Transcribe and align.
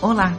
Olá! 0.00 0.32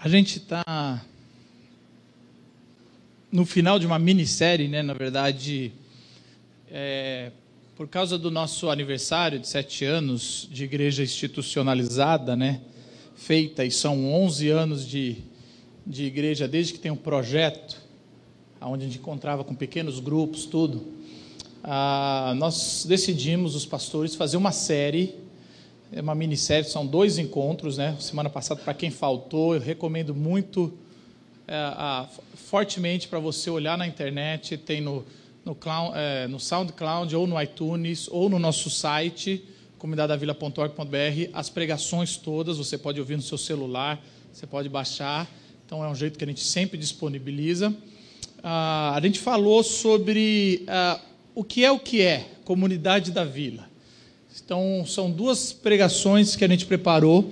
A 0.00 0.08
gente 0.08 0.38
está 0.38 1.00
no 3.30 3.46
final 3.46 3.78
de 3.78 3.86
uma 3.86 3.98
minissérie, 3.98 4.68
né? 4.68 4.82
Na 4.82 4.94
verdade, 4.94 5.72
é, 6.70 7.30
por 7.76 7.88
causa 7.88 8.18
do 8.18 8.30
nosso 8.30 8.68
aniversário 8.70 9.38
de 9.38 9.46
sete 9.46 9.84
anos 9.84 10.48
de 10.50 10.64
igreja 10.64 11.02
institucionalizada, 11.02 12.34
né? 12.34 12.60
Feita, 13.14 13.64
e 13.64 13.70
são 13.70 14.12
11 14.12 14.48
anos 14.48 14.86
de, 14.86 15.18
de 15.86 16.04
igreja 16.04 16.48
desde 16.48 16.72
que 16.72 16.78
tem 16.78 16.90
um 16.90 16.96
projeto, 16.96 17.80
onde 18.60 18.84
a 18.84 18.86
gente 18.86 18.98
encontrava 18.98 19.44
com 19.44 19.54
pequenos 19.54 20.00
grupos, 20.00 20.46
tudo. 20.46 20.94
Ah, 21.62 22.34
nós 22.36 22.84
decidimos, 22.88 23.54
os 23.54 23.66
pastores, 23.66 24.14
fazer 24.14 24.36
uma 24.36 24.52
série 24.52 25.14
é 25.92 26.00
uma 26.00 26.14
minissérie, 26.14 26.68
são 26.68 26.86
dois 26.86 27.18
encontros, 27.18 27.76
né? 27.76 27.96
Semana 27.98 28.30
passada, 28.30 28.60
para 28.60 28.72
quem 28.72 28.90
faltou, 28.90 29.54
eu 29.54 29.60
recomendo 29.60 30.14
muito, 30.14 30.72
a, 31.54 32.08
fortemente 32.34 33.08
para 33.08 33.18
você 33.18 33.50
olhar 33.50 33.76
na 33.76 33.86
internet, 33.86 34.56
tem 34.56 34.80
no, 34.80 35.04
no, 35.44 35.54
cloud, 35.54 35.92
é, 35.96 36.26
no 36.28 36.38
SoundCloud, 36.38 37.14
ou 37.16 37.26
no 37.26 37.40
iTunes, 37.40 38.08
ou 38.10 38.28
no 38.28 38.38
nosso 38.38 38.70
site, 38.70 39.44
comunidadavila.org.br, 39.78 41.30
as 41.32 41.50
pregações 41.50 42.16
todas, 42.16 42.58
você 42.58 42.78
pode 42.78 43.00
ouvir 43.00 43.16
no 43.16 43.22
seu 43.22 43.38
celular, 43.38 44.00
você 44.32 44.46
pode 44.46 44.68
baixar, 44.68 45.28
então 45.66 45.84
é 45.84 45.88
um 45.88 45.94
jeito 45.94 46.18
que 46.18 46.24
a 46.24 46.26
gente 46.26 46.42
sempre 46.44 46.78
disponibiliza. 46.78 47.74
Ah, 48.42 48.92
a 48.94 49.00
gente 49.00 49.18
falou 49.18 49.62
sobre 49.62 50.64
ah, 50.68 51.00
o 51.34 51.42
que 51.42 51.64
é 51.64 51.70
o 51.70 51.78
que 51.78 52.02
é 52.02 52.26
comunidade 52.44 53.10
da 53.10 53.24
vila. 53.24 53.68
Então, 54.44 54.84
são 54.86 55.10
duas 55.10 55.52
pregações 55.52 56.34
que 56.34 56.44
a 56.44 56.48
gente 56.48 56.66
preparou 56.66 57.30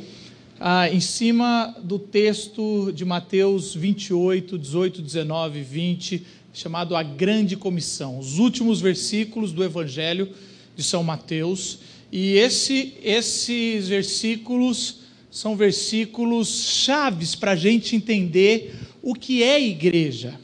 ah, 0.60 0.90
em 0.90 1.00
cima 1.00 1.74
do 1.82 1.98
texto 1.98 2.92
de 2.92 3.04
Mateus 3.04 3.74
28, 3.74 4.58
18, 4.58 5.02
19 5.02 5.62
20, 5.62 6.26
chamado 6.52 6.96
A 6.96 7.02
Grande 7.02 7.56
Comissão, 7.56 8.18
os 8.18 8.38
últimos 8.38 8.80
versículos 8.80 9.52
do 9.52 9.62
Evangelho 9.62 10.32
de 10.74 10.82
São 10.82 11.04
Mateus. 11.04 11.78
E 12.10 12.32
esse, 12.32 12.94
esses 13.02 13.88
versículos 13.88 15.00
são 15.30 15.54
versículos 15.54 16.48
chaves 16.48 17.34
para 17.34 17.52
a 17.52 17.56
gente 17.56 17.94
entender 17.94 18.74
o 19.02 19.14
que 19.14 19.42
é 19.42 19.60
igreja. 19.60 20.40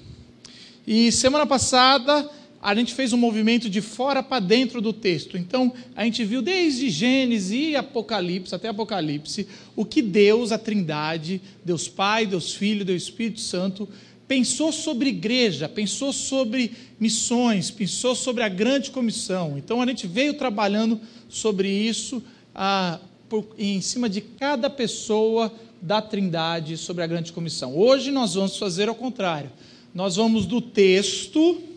E 0.87 1.11
semana 1.11 1.47
passada 1.47 2.31
a 2.65 2.75
gente 2.75 2.95
fez 2.95 3.13
um 3.13 3.19
movimento 3.19 3.69
de 3.69 3.83
fora 3.83 4.23
para 4.23 4.41
dentro 4.41 4.81
do 4.81 4.91
texto. 4.91 5.37
Então, 5.37 5.71
a 5.95 6.03
gente 6.03 6.25
viu 6.25 6.41
desde 6.41 6.89
Gênesis 6.89 7.51
e 7.51 7.77
Apocalipse, 7.77 8.55
até 8.55 8.69
Apocalipse, 8.69 9.47
o 9.77 9.85
que 9.85 10.01
Deus, 10.01 10.51
a 10.51 10.57
Trindade, 10.57 11.43
Deus 11.63 11.89
Pai, 11.89 12.25
Deus 12.25 12.55
Filho, 12.55 12.83
Deus 12.83 13.03
Espírito 13.03 13.43
Santo, 13.43 13.87
pensou 14.27 14.73
sobre 14.73 15.11
igreja, 15.11 15.69
pensou 15.69 16.11
sobre 16.11 16.73
missões, 16.99 17.71
pensou 17.71 18.15
sobre 18.15 18.43
a 18.43 18.49
grande 18.49 18.91
comissão. 18.91 19.59
Então, 19.59 19.83
a 19.83 19.87
gente 19.87 20.07
veio 20.07 20.33
trabalhando 20.33 20.99
sobre 21.29 21.69
isso 21.69 22.23
ah, 22.55 22.99
por, 23.29 23.47
em 23.59 23.83
cima 23.83 24.09
de 24.09 24.23
cada 24.23 24.71
pessoa 24.71 25.53
da 25.83 26.01
Trindade 26.01 26.79
sobre 26.79 27.05
a 27.05 27.07
grande 27.07 27.31
comissão. 27.31 27.77
Hoje 27.77 28.11
nós 28.11 28.33
vamos 28.33 28.57
fazer 28.57 28.89
ao 28.89 28.95
contrário. 28.95 29.53
Nós 29.95 30.17
vamos 30.17 30.47
do 30.47 30.63
texto 30.63 31.74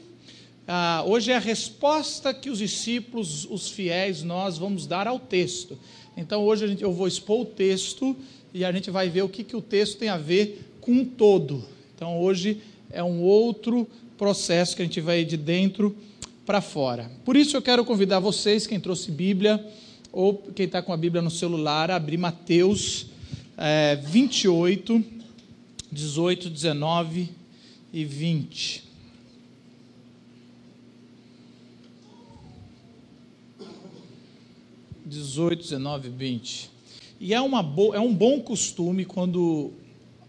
ah, 0.67 1.01
hoje 1.07 1.31
é 1.31 1.35
a 1.37 1.39
resposta 1.39 2.33
que 2.33 2.49
os 2.49 2.59
discípulos, 2.59 3.47
os 3.49 3.69
fiéis, 3.69 4.21
nós 4.21 4.57
vamos 4.57 4.85
dar 4.85 5.07
ao 5.07 5.17
texto. 5.17 5.79
Então 6.17 6.43
hoje 6.43 6.67
gente, 6.67 6.83
eu 6.83 6.91
vou 6.91 7.07
expor 7.07 7.41
o 7.41 7.45
texto 7.45 8.13
e 8.53 8.65
a 8.65 8.71
gente 8.73 8.91
vai 8.91 9.07
ver 9.07 9.21
o 9.21 9.29
que, 9.29 9.45
que 9.45 9.55
o 9.55 9.61
texto 9.61 9.97
tem 9.97 10.09
a 10.09 10.17
ver 10.17 10.73
com 10.81 10.91
um 10.91 11.05
todo. 11.05 11.63
Então 11.95 12.19
hoje 12.19 12.61
é 12.91 13.01
um 13.01 13.21
outro 13.21 13.87
processo 14.17 14.75
que 14.75 14.81
a 14.81 14.85
gente 14.85 14.99
vai 14.99 15.23
de 15.23 15.37
dentro 15.37 15.95
para 16.45 16.59
fora. 16.59 17.09
Por 17.23 17.37
isso 17.37 17.55
eu 17.55 17.61
quero 17.61 17.85
convidar 17.85 18.19
vocês, 18.19 18.67
quem 18.67 18.79
trouxe 18.79 19.09
Bíblia, 19.09 19.65
ou 20.11 20.35
quem 20.53 20.65
está 20.65 20.81
com 20.81 20.91
a 20.91 20.97
Bíblia 20.97 21.21
no 21.21 21.31
celular, 21.31 21.89
a 21.91 21.95
abrir 21.95 22.17
Mateus 22.17 23.05
é, 23.57 23.95
28, 23.95 25.01
18, 25.91 26.49
19 26.49 27.29
e 27.93 28.03
20. 28.03 28.86
18, 35.07 35.63
19, 35.63 36.09
20. 36.09 36.69
E 37.19 37.33
é, 37.33 37.41
uma 37.41 37.63
bo... 37.63 37.93
é 37.95 37.99
um 37.99 38.13
bom 38.13 38.41
costume, 38.41 39.05
quando 39.05 39.71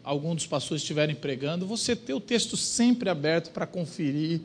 algum 0.03 0.34
dos 0.34 0.47
pastores 0.47 0.83
estiverem 0.83 1.15
pregando, 1.15 1.66
você 1.66 1.94
ter 1.94 2.15
o 2.15 2.21
texto 2.21 2.56
sempre 2.56 3.11
aberto 3.11 3.50
para 3.50 3.67
conferir. 3.67 4.41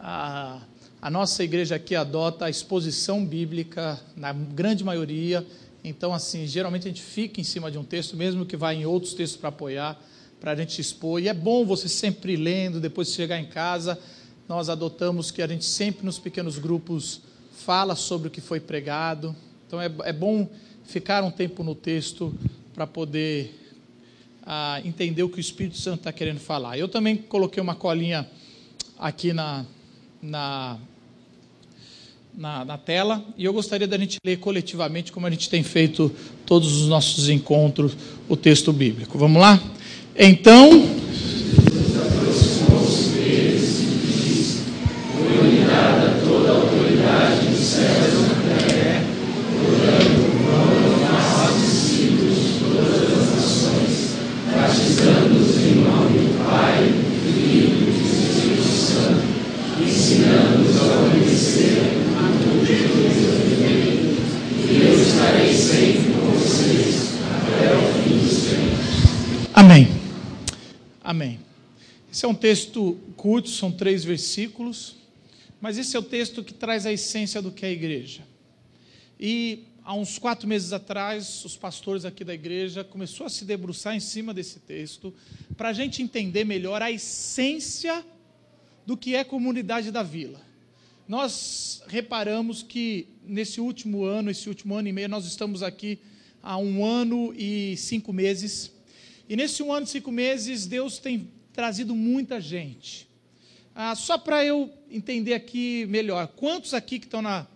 A, 0.00 0.62
a 1.00 1.10
nossa 1.10 1.44
igreja 1.44 1.76
aqui 1.76 1.94
adota 1.94 2.46
a 2.46 2.50
exposição 2.50 3.24
bíblica, 3.24 4.00
na 4.16 4.32
grande 4.32 4.82
maioria. 4.82 5.46
Então, 5.84 6.12
assim, 6.12 6.46
geralmente 6.46 6.88
a 6.88 6.90
gente 6.90 7.02
fica 7.02 7.40
em 7.40 7.44
cima 7.44 7.70
de 7.70 7.78
um 7.78 7.84
texto, 7.84 8.16
mesmo 8.16 8.44
que 8.46 8.56
vá 8.56 8.74
em 8.74 8.86
outros 8.86 9.14
textos 9.14 9.38
para 9.38 9.50
apoiar, 9.50 10.00
para 10.40 10.52
a 10.52 10.56
gente 10.56 10.80
expor. 10.80 11.20
E 11.20 11.28
é 11.28 11.34
bom 11.34 11.64
você 11.64 11.88
sempre 11.88 12.34
lendo, 12.34 12.80
depois 12.80 13.08
de 13.08 13.14
chegar 13.14 13.38
em 13.38 13.46
casa. 13.46 13.98
Nós 14.48 14.68
adotamos 14.68 15.30
que 15.30 15.42
a 15.42 15.46
gente 15.46 15.64
sempre 15.64 16.04
nos 16.04 16.18
pequenos 16.18 16.58
grupos 16.58 17.20
fala 17.52 17.94
sobre 17.94 18.28
o 18.28 18.30
que 18.30 18.40
foi 18.40 18.60
pregado, 18.60 19.34
então 19.66 19.80
é, 19.80 19.90
é 20.04 20.12
bom 20.12 20.48
ficar 20.84 21.24
um 21.24 21.30
tempo 21.30 21.64
no 21.64 21.74
texto 21.74 22.32
para 22.72 22.86
poder 22.86 23.52
ah, 24.44 24.80
entender 24.84 25.22
o 25.24 25.28
que 25.28 25.38
o 25.38 25.40
Espírito 25.40 25.76
Santo 25.76 25.98
está 25.98 26.12
querendo 26.12 26.38
falar. 26.38 26.78
Eu 26.78 26.88
também 26.88 27.16
coloquei 27.16 27.60
uma 27.60 27.74
colinha 27.74 28.28
aqui 28.96 29.32
na, 29.32 29.66
na, 30.22 30.78
na, 32.32 32.64
na, 32.64 32.78
tela 32.78 33.24
e 33.36 33.44
eu 33.44 33.52
gostaria 33.52 33.88
da 33.88 33.98
gente 33.98 34.18
ler 34.24 34.38
coletivamente, 34.38 35.10
como 35.10 35.26
a 35.26 35.30
gente 35.30 35.50
tem 35.50 35.64
feito 35.64 36.14
todos 36.44 36.80
os 36.80 36.86
nossos 36.86 37.28
encontros, 37.28 37.96
o 38.28 38.36
texto 38.36 38.72
bíblico. 38.72 39.18
Vamos 39.18 39.42
lá? 39.42 39.60
Então. 40.14 40.96
Esse 72.16 72.24
é 72.24 72.28
um 72.28 72.34
texto 72.46 72.96
curto, 73.16 73.48
são 73.50 73.72
três 73.72 74.04
versículos, 74.04 74.94
mas 75.60 75.78
esse 75.78 75.96
é 75.96 75.98
o 75.98 76.02
texto 76.02 76.44
que 76.44 76.54
traz 76.54 76.86
a 76.86 76.92
essência 76.92 77.42
do 77.42 77.50
que 77.50 77.66
é 77.66 77.70
a 77.70 77.72
igreja. 77.72 78.22
E 79.18 79.64
há 79.82 79.92
uns 79.94 80.16
quatro 80.16 80.46
meses 80.46 80.72
atrás, 80.72 81.44
os 81.44 81.56
pastores 81.56 82.04
aqui 82.04 82.22
da 82.22 82.32
igreja 82.32 82.84
começaram 82.84 83.26
a 83.26 83.30
se 83.30 83.44
debruçar 83.44 83.96
em 83.96 84.00
cima 84.00 84.32
desse 84.32 84.60
texto 84.60 85.12
para 85.56 85.70
a 85.70 85.72
gente 85.72 86.00
entender 86.00 86.44
melhor 86.44 86.80
a 86.82 86.92
essência 86.92 88.06
do 88.86 88.96
que 88.96 89.16
é 89.16 89.24
comunidade 89.24 89.90
da 89.90 90.04
vila. 90.04 90.40
Nós 91.08 91.82
reparamos 91.88 92.62
que 92.62 93.08
nesse 93.24 93.60
último 93.60 94.04
ano, 94.04 94.30
esse 94.30 94.48
último 94.48 94.76
ano 94.76 94.86
e 94.86 94.92
meio, 94.92 95.08
nós 95.08 95.26
estamos 95.26 95.64
aqui 95.64 95.98
há 96.40 96.56
um 96.56 96.84
ano 96.84 97.34
e 97.36 97.76
cinco 97.76 98.12
meses. 98.12 98.70
E 99.28 99.34
nesse 99.34 99.64
um 99.64 99.72
ano 99.72 99.84
e 99.84 99.88
cinco 99.88 100.12
meses, 100.12 100.68
Deus 100.68 101.00
tem 101.00 101.34
trazido 101.56 101.94
muita 101.94 102.40
gente. 102.40 103.08
Ah, 103.74 103.94
só 103.94 104.16
para 104.16 104.44
eu 104.44 104.72
entender 104.90 105.34
aqui 105.34 105.86
melhor, 105.86 106.28
quantos 106.28 106.74
aqui 106.74 106.98
que 106.98 107.06
estão 107.06 107.22
na, 107.22 107.46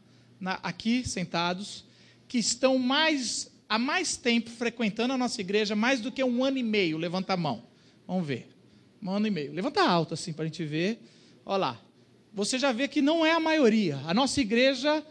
na, 0.41 0.55
aqui 0.63 1.07
sentados, 1.07 1.85
que 2.27 2.39
estão 2.39 2.79
mais 2.79 3.51
há 3.69 3.79
mais 3.79 4.17
tempo 4.17 4.51
frequentando 4.51 5.13
a 5.13 5.19
nossa 5.19 5.41
igreja, 5.41 5.77
mais 5.77 6.01
do 6.01 6.11
que 6.11 6.25
um 6.25 6.43
ano 6.43 6.59
e 6.59 6.63
meio? 6.63 6.99
Levanta 6.99 7.35
a 7.35 7.37
mão. 7.37 7.63
Vamos 8.07 8.27
ver. 8.27 8.49
Um 9.03 9.25
e-mail. 9.25 9.53
Levanta 9.53 9.83
alto 9.83 10.15
assim 10.15 10.33
para 10.33 10.45
a 10.45 10.49
gente 10.49 10.65
ver. 10.65 10.99
Olha 11.47 11.57
lá. 11.59 11.81
Você 12.35 12.59
já 12.59 12.73
vê 12.73 12.89
que 12.89 13.01
não 13.01 13.25
é 13.25 13.33
a 13.33 13.41
maioria. 13.41 14.01
A 14.07 14.13
nossa 14.13 14.41
igreja 14.41 15.05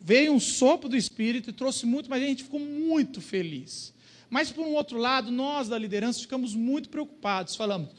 veio 0.00 0.32
um 0.32 0.40
sopro 0.40 0.88
do 0.88 0.96
Espírito 0.96 1.50
e 1.50 1.52
trouxe 1.52 1.86
muito, 1.86 2.08
mas 2.08 2.22
a 2.22 2.26
gente 2.26 2.44
ficou 2.44 2.60
muito 2.60 3.20
feliz. 3.20 3.92
Mas, 4.30 4.50
por 4.50 4.66
um 4.66 4.74
outro 4.74 4.98
lado, 4.98 5.30
nós 5.30 5.68
da 5.68 5.78
liderança 5.78 6.20
ficamos 6.20 6.54
muito 6.54 6.88
preocupados. 6.88 7.56
Falamos, 7.56 7.90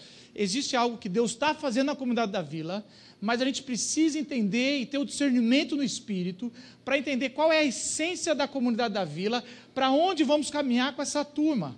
existe 0.41 0.73
algo 0.73 0.97
que 0.97 1.09
Deus 1.09 1.31
está 1.31 1.53
fazendo 1.53 1.87
na 1.87 1.95
comunidade 1.97 2.31
da 2.31 2.41
vila, 2.41 2.85
mas 3.19 3.41
a 3.41 3.45
gente 3.45 3.61
precisa 3.61 4.17
entender 4.17 4.77
e 4.77 4.85
ter 4.85 4.97
o 4.97 5.03
discernimento 5.03 5.75
no 5.75 5.83
espírito 5.83 6.49
para 6.85 6.97
entender 6.97 7.31
qual 7.31 7.51
é 7.51 7.57
a 7.57 7.63
essência 7.65 8.33
da 8.33 8.47
comunidade 8.47 8.93
da 8.93 9.03
vila, 9.03 9.43
para 9.73 9.91
onde 9.91 10.23
vamos 10.23 10.49
caminhar 10.49 10.95
com 10.95 11.01
essa 11.01 11.25
turma. 11.25 11.77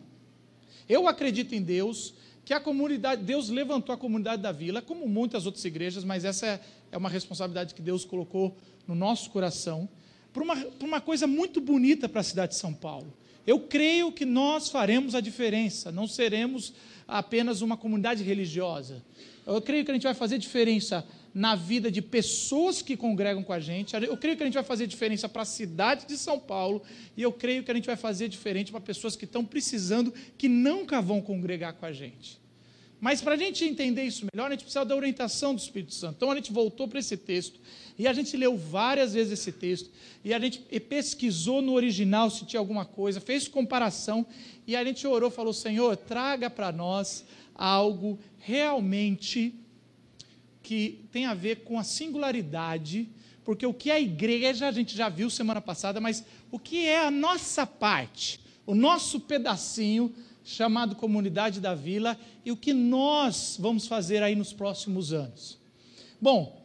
Eu 0.88 1.08
acredito 1.08 1.56
em 1.56 1.62
Deus, 1.64 2.14
que 2.46 2.54
a 2.54 2.60
comunidade, 2.60 3.24
Deus 3.24 3.50
levantou 3.50 3.96
a 3.96 3.98
comunidade 3.98 4.44
da 4.44 4.52
vila, 4.52 4.80
como 4.80 5.08
muitas 5.08 5.48
outras 5.48 5.66
igrejas, 5.66 6.04
mas 6.04 6.24
essa 6.24 6.62
é, 6.92 6.98
uma 6.98 7.10
responsabilidade 7.10 7.74
que 7.74 7.82
Deus 7.82 8.06
colocou 8.06 8.56
no 8.88 8.94
nosso 8.94 9.32
coração, 9.32 9.90
para 10.32 10.44
uma, 10.44 10.56
por 10.56 10.86
uma 10.86 11.02
coisa 11.02 11.26
muito 11.26 11.60
bonita 11.60 12.08
para 12.08 12.22
a 12.22 12.24
cidade 12.24 12.54
de 12.54 12.60
São 12.60 12.76
Paulo. 12.76 13.12
Eu 13.46 13.62
creio 13.62 14.12
que 14.12 14.24
nós 14.24 14.70
faremos 14.70 15.16
a 15.16 15.22
diferença, 15.22 15.92
não 15.92 16.08
seremos 16.08 16.74
apenas 17.12 17.62
uma 17.62 17.76
comunidade 17.76 18.24
religiosa. 18.24 19.04
Eu 19.46 19.62
creio 19.62 19.84
que 19.84 19.92
a 19.92 19.94
gente 19.94 20.04
vai 20.04 20.14
fazer 20.14 20.38
diferença 20.38 21.06
na 21.34 21.56
vida 21.56 21.92
de 21.92 22.02
pessoas 22.02 22.82
que 22.82 22.96
congregam 22.96 23.44
com 23.44 23.52
a 23.52 23.60
gente. 23.60 23.94
Eu 23.96 24.16
creio 24.16 24.38
que 24.38 24.44
a 24.44 24.46
gente 24.46 24.54
vai 24.54 24.64
fazer 24.64 24.88
diferença 24.88 25.28
para 25.28 25.42
a 25.42 25.46
cidade 25.46 26.06
de 26.08 26.18
São 26.18 26.40
Paulo. 26.40 26.82
E 27.18 27.22
eu 27.22 27.32
creio 27.34 27.64
que 27.64 27.72
a 27.72 27.74
gente 27.74 27.86
vai 27.86 27.98
fazer 27.98 28.30
diferente 28.30 28.72
para 28.72 28.80
pessoas 28.80 29.16
que 29.16 29.26
estão 29.26 29.44
precisando, 29.44 30.14
que 30.38 30.48
nunca 30.48 31.02
vão 31.02 31.22
congregar 31.22 31.74
com 31.74 31.86
a 31.86 31.92
gente. 31.92 32.40
Mas 33.00 33.22
para 33.22 33.34
a 33.34 33.38
gente 33.38 33.66
entender 33.66 34.04
isso 34.04 34.26
melhor, 34.32 34.48
a 34.48 34.52
gente 34.52 34.64
precisa 34.64 34.86
da 34.86 34.96
orientação 34.96 35.54
do 35.54 35.60
Espírito 35.60 35.94
Santo. 35.94 36.16
Então 36.18 36.32
a 36.32 36.36
gente 36.36 36.54
voltou 36.54 36.88
para 36.88 37.00
esse 37.00 37.18
texto 37.18 37.60
e 38.02 38.08
a 38.08 38.14
gente 38.14 38.36
leu 38.36 38.58
várias 38.58 39.14
vezes 39.14 39.34
esse 39.34 39.52
texto 39.52 39.92
e 40.26 40.34
a 40.34 40.40
gente 40.40 40.58
pesquisou 40.80 41.62
no 41.62 41.74
original 41.74 42.32
se 42.32 42.48
tinha 42.48 42.60
alguma 42.60 42.84
coisa, 42.84 43.22
fez 43.22 43.48
comparação 43.48 44.26
e 44.66 44.76
a 44.76 44.84
gente 44.84 45.06
orou, 45.06 45.30
falou: 45.30 45.54
Senhor, 45.54 45.96
traga 45.96 46.50
para 46.50 46.72
nós 46.72 47.24
algo 47.54 48.18
realmente 48.40 49.54
que 50.64 51.06
tem 51.12 51.28
a 51.28 51.36
ver 51.36 51.58
com 51.58 51.78
a 51.78 51.84
singularidade, 51.84 53.08
porque 53.46 53.68
o 53.68 53.74
que 53.74 53.92
é 53.92 53.94
a 53.94 54.02
igreja 54.02 54.68
a 54.68 54.72
gente 54.72 54.98
já 54.98 55.08
viu 55.08 55.30
semana 55.30 55.62
passada, 55.62 56.02
mas 56.02 56.26
o 56.52 56.58
que 56.58 56.88
é 56.88 57.06
a 57.06 57.12
nossa 57.12 57.68
parte, 57.68 58.40
o 58.66 58.74
nosso 58.74 59.20
pedacinho 59.20 60.12
chamado 60.44 60.96
Comunidade 60.96 61.60
da 61.60 61.76
Vila 61.76 62.18
e 62.44 62.52
o 62.52 62.58
que 62.58 62.74
nós 62.74 63.58
vamos 63.60 63.86
fazer 63.86 64.24
aí 64.24 64.36
nos 64.36 64.52
próximos 64.52 65.14
anos. 65.14 65.60
Bom, 66.20 66.61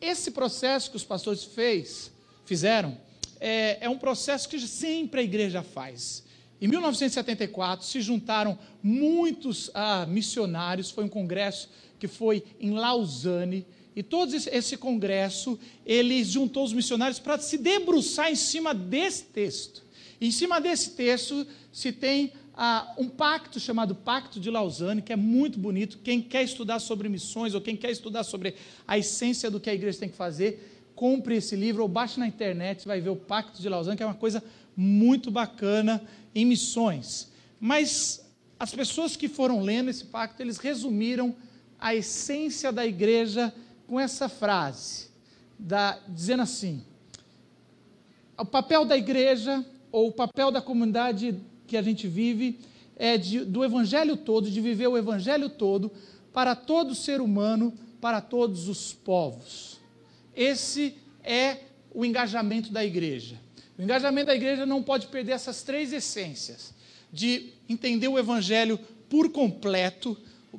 esse 0.00 0.30
processo 0.30 0.90
que 0.90 0.96
os 0.96 1.04
pastores 1.04 1.44
fez, 1.44 2.12
fizeram 2.44 2.96
é, 3.40 3.78
é 3.80 3.88
um 3.88 3.98
processo 3.98 4.48
que 4.48 4.58
sempre 4.60 5.20
a 5.20 5.22
igreja 5.22 5.62
faz. 5.62 6.24
Em 6.60 6.68
1974 6.68 7.86
se 7.86 8.00
juntaram 8.00 8.58
muitos 8.82 9.70
ah, 9.74 10.06
missionários, 10.06 10.90
foi 10.90 11.04
um 11.04 11.08
congresso 11.08 11.68
que 11.98 12.08
foi 12.08 12.44
em 12.60 12.70
Lausanne, 12.70 13.66
e 13.96 14.02
todo 14.02 14.34
esse 14.34 14.76
congresso, 14.76 15.58
ele 15.86 16.24
juntou 16.24 16.64
os 16.64 16.72
missionários 16.72 17.20
para 17.20 17.38
se 17.38 17.56
debruçar 17.56 18.30
em 18.30 18.34
cima 18.34 18.74
desse 18.74 19.24
texto. 19.24 19.84
E 20.20 20.28
em 20.28 20.30
cima 20.32 20.60
desse 20.60 20.90
texto 20.90 21.46
se 21.72 21.92
tem 21.92 22.32
ah, 22.56 22.94
um 22.96 23.08
pacto 23.08 23.58
chamado 23.58 23.94
Pacto 23.94 24.38
de 24.38 24.50
Lausanne, 24.50 25.02
que 25.02 25.12
é 25.12 25.16
muito 25.16 25.58
bonito. 25.58 25.98
Quem 25.98 26.22
quer 26.22 26.42
estudar 26.42 26.78
sobre 26.78 27.08
missões 27.08 27.54
ou 27.54 27.60
quem 27.60 27.76
quer 27.76 27.90
estudar 27.90 28.22
sobre 28.22 28.54
a 28.86 28.96
essência 28.96 29.50
do 29.50 29.58
que 29.58 29.68
a 29.68 29.74
igreja 29.74 29.98
tem 29.98 30.08
que 30.08 30.16
fazer, 30.16 30.92
compre 30.94 31.36
esse 31.36 31.56
livro 31.56 31.82
ou 31.82 31.88
baixe 31.88 32.20
na 32.20 32.28
internet, 32.28 32.82
você 32.82 32.88
vai 32.88 33.00
ver 33.00 33.10
o 33.10 33.16
Pacto 33.16 33.60
de 33.60 33.68
Lausanne, 33.68 33.96
que 33.96 34.02
é 34.02 34.06
uma 34.06 34.14
coisa 34.14 34.42
muito 34.76 35.30
bacana 35.30 36.02
em 36.34 36.44
missões. 36.44 37.32
Mas 37.58 38.24
as 38.58 38.72
pessoas 38.72 39.16
que 39.16 39.28
foram 39.28 39.60
lendo 39.60 39.90
esse 39.90 40.04
pacto, 40.04 40.40
eles 40.40 40.58
resumiram 40.58 41.34
a 41.78 41.94
essência 41.94 42.72
da 42.72 42.86
igreja 42.86 43.52
com 43.86 43.98
essa 43.98 44.28
frase, 44.28 45.08
da, 45.58 45.98
dizendo 46.08 46.42
assim: 46.42 46.84
o 48.38 48.44
papel 48.44 48.84
da 48.84 48.96
igreja 48.96 49.64
ou 49.90 50.08
o 50.08 50.12
papel 50.12 50.50
da 50.50 50.62
comunidade 50.62 51.40
que 51.66 51.76
a 51.76 51.82
gente 51.82 52.06
vive 52.06 52.58
é 52.96 53.16
de, 53.18 53.44
do 53.44 53.64
evangelho 53.64 54.16
todo, 54.16 54.50
de 54.50 54.60
viver 54.60 54.86
o 54.86 54.96
evangelho 54.96 55.48
todo 55.48 55.90
para 56.32 56.54
todo 56.54 56.94
ser 56.94 57.20
humano, 57.20 57.72
para 58.00 58.20
todos 58.20 58.68
os 58.68 58.92
povos. 58.92 59.80
Esse 60.34 60.96
é 61.22 61.58
o 61.92 62.04
engajamento 62.04 62.72
da 62.72 62.84
igreja. 62.84 63.40
O 63.78 63.82
engajamento 63.82 64.26
da 64.26 64.34
igreja 64.34 64.66
não 64.66 64.82
pode 64.82 65.06
perder 65.08 65.32
essas 65.32 65.62
três 65.62 65.92
essências: 65.92 66.74
de 67.12 67.52
entender 67.68 68.08
o 68.08 68.18
evangelho 68.18 68.78
por 69.08 69.30
completo, 69.30 70.16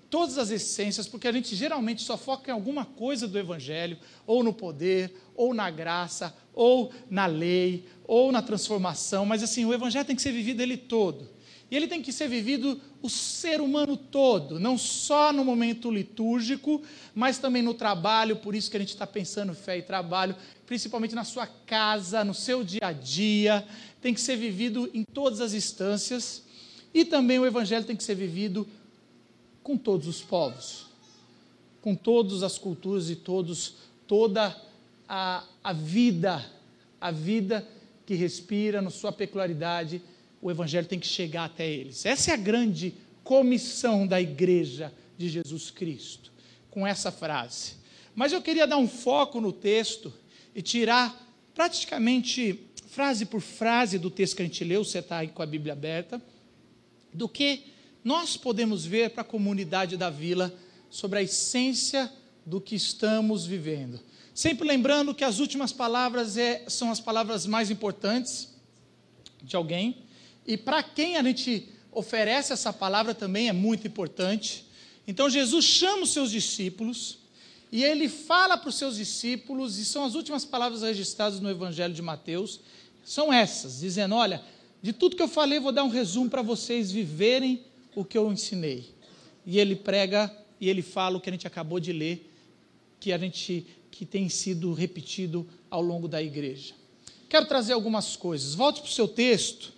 todas 0.09 0.37
as 0.37 0.49
essências, 0.49 1.07
porque 1.07 1.27
a 1.27 1.31
gente 1.31 1.55
geralmente 1.55 2.01
só 2.03 2.17
foca 2.17 2.49
em 2.49 2.53
alguma 2.53 2.85
coisa 2.85 3.27
do 3.27 3.37
Evangelho, 3.37 3.97
ou 4.25 4.43
no 4.43 4.53
poder, 4.53 5.13
ou 5.35 5.53
na 5.53 5.69
graça, 5.69 6.35
ou 6.55 6.91
na 7.09 7.25
lei, 7.25 7.85
ou 8.07 8.31
na 8.31 8.41
transformação, 8.41 9.25
mas 9.25 9.43
assim, 9.43 9.65
o 9.65 9.73
Evangelho 9.73 10.05
tem 10.05 10.15
que 10.15 10.21
ser 10.21 10.31
vivido 10.31 10.61
ele 10.61 10.77
todo. 10.77 11.35
E 11.69 11.75
ele 11.75 11.87
tem 11.87 12.01
que 12.01 12.13
ser 12.13 12.29
vivido 12.29 12.79
o 13.01 13.09
ser 13.09 13.59
humano 13.59 13.97
todo, 13.97 14.59
não 14.59 14.77
só 14.77 15.33
no 15.33 15.43
momento 15.43 15.91
litúrgico, 15.91 16.81
mas 17.13 17.37
também 17.37 17.61
no 17.61 17.73
trabalho, 17.73 18.37
por 18.37 18.55
isso 18.55 18.69
que 18.69 18.77
a 18.77 18.79
gente 18.79 18.89
está 18.89 19.05
pensando 19.05 19.53
fé 19.53 19.79
e 19.79 19.81
trabalho, 19.81 20.35
principalmente 20.65 21.15
na 21.15 21.23
sua 21.23 21.47
casa, 21.47 22.23
no 22.23 22.33
seu 22.33 22.63
dia 22.63 22.81
a 22.83 22.91
dia, 22.91 23.67
tem 23.99 24.13
que 24.13 24.21
ser 24.21 24.37
vivido 24.37 24.89
em 24.93 25.03
todas 25.03 25.41
as 25.41 25.53
instâncias, 25.53 26.43
e 26.93 27.03
também 27.03 27.39
o 27.39 27.45
Evangelho 27.45 27.83
tem 27.83 27.95
que 27.95 28.03
ser 28.03 28.15
vivido 28.15 28.67
com 29.61 29.75
todos 29.75 30.07
os 30.07 30.21
povos, 30.21 30.85
com 31.81 31.95
todas 31.95 32.43
as 32.43 32.57
culturas 32.57 33.09
e 33.09 33.15
todos, 33.15 33.75
toda 34.07 34.47
a, 34.47 34.55
a 35.07 35.73
vida, 35.73 36.45
a 36.99 37.11
vida 37.11 37.67
que 38.05 38.15
respira 38.15 38.81
na 38.81 38.89
sua 38.89 39.11
peculiaridade, 39.11 40.01
o 40.41 40.51
Evangelho 40.51 40.87
tem 40.87 40.99
que 40.99 41.07
chegar 41.07 41.45
até 41.45 41.69
eles. 41.69 42.05
Essa 42.05 42.31
é 42.31 42.33
a 42.33 42.37
grande 42.37 42.93
comissão 43.23 44.05
da 44.05 44.21
igreja 44.21 44.93
de 45.17 45.27
Jesus 45.27 45.71
Cristo, 45.71 46.31
com 46.69 46.85
essa 46.85 47.11
frase. 47.11 47.73
Mas 48.13 48.31
eu 48.31 48.41
queria 48.41 48.67
dar 48.67 48.77
um 48.77 48.87
foco 48.87 49.41
no 49.41 49.51
texto 49.51 50.13
e 50.53 50.61
tirar 50.61 51.21
praticamente 51.53 52.59
frase 52.87 53.25
por 53.25 53.41
frase 53.41 53.97
do 53.97 54.09
texto 54.09 54.35
que 54.37 54.41
a 54.41 54.45
gente 54.45 54.63
leu, 54.63 54.83
você 54.83 54.99
está 54.99 55.17
aí 55.17 55.27
com 55.27 55.41
a 55.41 55.45
Bíblia 55.45 55.73
aberta, 55.73 56.21
do 57.13 57.27
que 57.27 57.63
nós 58.03 58.37
podemos 58.37 58.85
ver 58.85 59.09
para 59.09 59.21
a 59.21 59.25
comunidade 59.25 59.97
da 59.97 60.09
vila 60.09 60.53
sobre 60.89 61.19
a 61.19 61.23
essência 61.23 62.11
do 62.45 62.61
que 62.61 62.75
estamos 62.75 63.45
vivendo. 63.45 63.99
Sempre 64.35 64.67
lembrando 64.67 65.15
que 65.15 65.23
as 65.23 65.39
últimas 65.39 65.71
palavras 65.71 66.35
é, 66.35 66.65
são 66.67 66.91
as 66.91 66.99
palavras 66.99 67.45
mais 67.45 67.71
importantes 67.71 68.53
de 69.41 69.55
alguém, 69.55 70.03
e 70.45 70.57
para 70.57 70.83
quem 70.83 71.15
a 71.15 71.23
gente 71.23 71.69
oferece 71.89 72.51
essa 72.51 72.73
palavra 72.73 73.15
também 73.15 73.47
é 73.47 73.53
muito 73.53 73.87
importante. 73.87 74.65
Então 75.07 75.29
Jesus 75.29 75.63
chama 75.63 76.03
os 76.03 76.09
seus 76.09 76.31
discípulos 76.31 77.19
e 77.71 77.81
ele 77.81 78.09
fala 78.09 78.57
para 78.57 78.67
os 78.67 78.75
seus 78.75 78.97
discípulos, 78.97 79.77
e 79.77 79.85
são 79.85 80.03
as 80.03 80.15
últimas 80.15 80.43
palavras 80.43 80.81
registradas 80.81 81.39
no 81.39 81.49
Evangelho 81.49 81.93
de 81.93 82.01
Mateus, 82.01 82.59
são 83.05 83.31
essas, 83.31 83.79
dizendo: 83.79 84.15
Olha, 84.15 84.43
de 84.81 84.91
tudo 84.91 85.15
que 85.15 85.23
eu 85.23 85.29
falei, 85.29 85.61
vou 85.61 85.71
dar 85.71 85.85
um 85.85 85.89
resumo 85.89 86.29
para 86.29 86.41
vocês 86.41 86.91
viverem 86.91 87.63
o 87.95 88.03
que 88.03 88.17
eu 88.17 88.29
ensinei. 88.29 88.93
E 89.45 89.59
ele 89.59 89.77
prega 89.77 90.29
e 90.59 90.69
ele 90.69 90.81
fala 90.81 91.15
o 91.15 91.21
que 91.21 91.29
a 91.29 91.31
gente 91.31 91.47
acabou 91.47 91.79
de 91.79 91.93
ler, 91.93 92.29
que 92.99 93.13
a 93.13 93.17
gente 93.17 93.65
que 93.97 94.05
tem 94.05 94.27
sido 94.27 94.73
repetido 94.73 95.47
ao 95.69 95.81
longo 95.81 96.05
da 96.05 96.21
igreja. 96.21 96.73
Quero 97.29 97.45
trazer 97.45 97.71
algumas 97.71 98.17
coisas. 98.17 98.53
Volte 98.53 98.81
para 98.81 98.89
o 98.89 98.91
seu 98.91 99.07
texto. 99.07 99.71